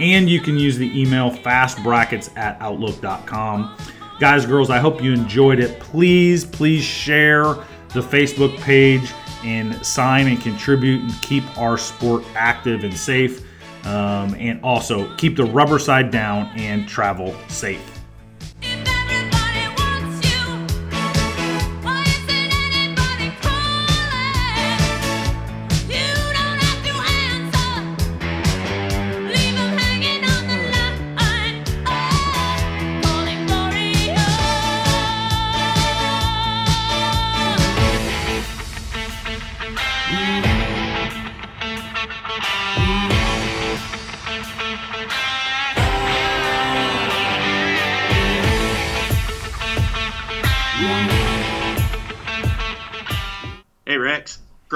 And 0.00 0.28
you 0.28 0.40
can 0.40 0.58
use 0.58 0.76
the 0.76 1.00
email 1.00 1.30
fastbrackets 1.30 2.36
at 2.36 2.60
outlook.com. 2.60 3.76
Guys, 4.20 4.44
girls, 4.44 4.68
I 4.68 4.80
hope 4.80 5.02
you 5.02 5.14
enjoyed 5.14 5.60
it. 5.60 5.80
Please, 5.80 6.44
please 6.44 6.84
share 6.84 7.54
the 7.94 8.02
Facebook 8.02 8.54
page 8.58 9.14
and 9.42 9.84
sign 9.84 10.26
and 10.28 10.38
contribute 10.38 11.00
and 11.00 11.22
keep 11.22 11.42
our 11.56 11.78
sport 11.78 12.22
active 12.34 12.84
and 12.84 12.94
safe. 12.94 13.42
Um, 13.86 14.34
and 14.34 14.62
also 14.62 15.16
keep 15.16 15.36
the 15.36 15.44
rubber 15.44 15.78
side 15.78 16.10
down 16.10 16.48
and 16.54 16.86
travel 16.86 17.34
safe. 17.48 17.89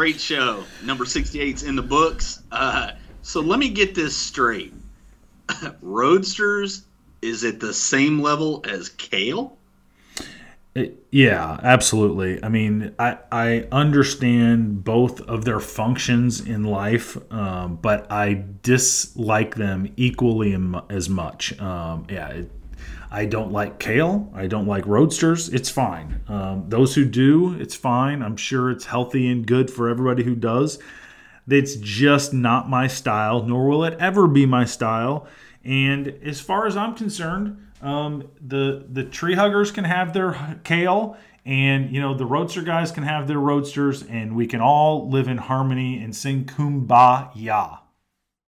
Great 0.04 0.20
show. 0.20 0.62
Number 0.82 1.06
68's 1.06 1.62
in 1.62 1.76
the 1.76 1.82
books. 1.82 2.42
Uh, 2.52 2.90
so 3.22 3.40
let 3.40 3.58
me 3.58 3.70
get 3.70 3.94
this 3.94 4.14
straight. 4.14 4.74
Roadsters 5.80 6.84
is 7.22 7.42
at 7.42 7.58
the 7.58 7.72
same 7.72 8.20
level 8.20 8.62
as 8.68 8.90
Kale? 8.90 9.56
Yeah, 11.10 11.58
absolutely. 11.62 12.44
I 12.44 12.50
mean, 12.50 12.94
I, 12.98 13.16
I 13.32 13.66
understand 13.72 14.84
both 14.84 15.22
of 15.22 15.46
their 15.46 15.60
functions 15.60 16.38
in 16.38 16.64
life, 16.64 17.16
um, 17.32 17.76
but 17.76 18.12
I 18.12 18.44
dislike 18.60 19.54
them 19.54 19.90
equally 19.96 20.54
as 20.90 21.08
much. 21.08 21.58
Um, 21.58 22.06
yeah, 22.10 22.28
it, 22.28 22.50
I 23.14 23.26
don't 23.26 23.52
like 23.52 23.78
kale. 23.78 24.28
I 24.34 24.48
don't 24.48 24.66
like 24.66 24.84
roadsters. 24.86 25.48
It's 25.48 25.70
fine. 25.70 26.20
Um, 26.26 26.64
those 26.68 26.96
who 26.96 27.04
do, 27.04 27.54
it's 27.60 27.76
fine. 27.76 28.24
I'm 28.24 28.36
sure 28.36 28.72
it's 28.72 28.86
healthy 28.86 29.30
and 29.30 29.46
good 29.46 29.70
for 29.70 29.88
everybody 29.88 30.24
who 30.24 30.34
does. 30.34 30.80
It's 31.48 31.76
just 31.76 32.34
not 32.34 32.68
my 32.68 32.88
style, 32.88 33.44
nor 33.44 33.68
will 33.68 33.84
it 33.84 33.96
ever 34.00 34.26
be 34.26 34.46
my 34.46 34.64
style. 34.64 35.28
And 35.62 36.08
as 36.24 36.40
far 36.40 36.66
as 36.66 36.76
I'm 36.76 36.96
concerned, 36.96 37.64
um, 37.82 38.28
the 38.40 38.84
the 38.90 39.04
tree 39.04 39.34
huggers 39.34 39.70
can 39.70 39.84
have 39.84 40.12
their 40.12 40.58
kale, 40.64 41.16
and 41.44 41.92
you 41.94 42.00
know 42.00 42.14
the 42.14 42.26
roadster 42.26 42.62
guys 42.62 42.90
can 42.90 43.04
have 43.04 43.28
their 43.28 43.38
roadsters, 43.38 44.02
and 44.02 44.34
we 44.34 44.48
can 44.48 44.60
all 44.60 45.08
live 45.08 45.28
in 45.28 45.36
harmony 45.36 46.02
and 46.02 46.16
sing 46.16 46.46
kumbaya. 46.46 47.78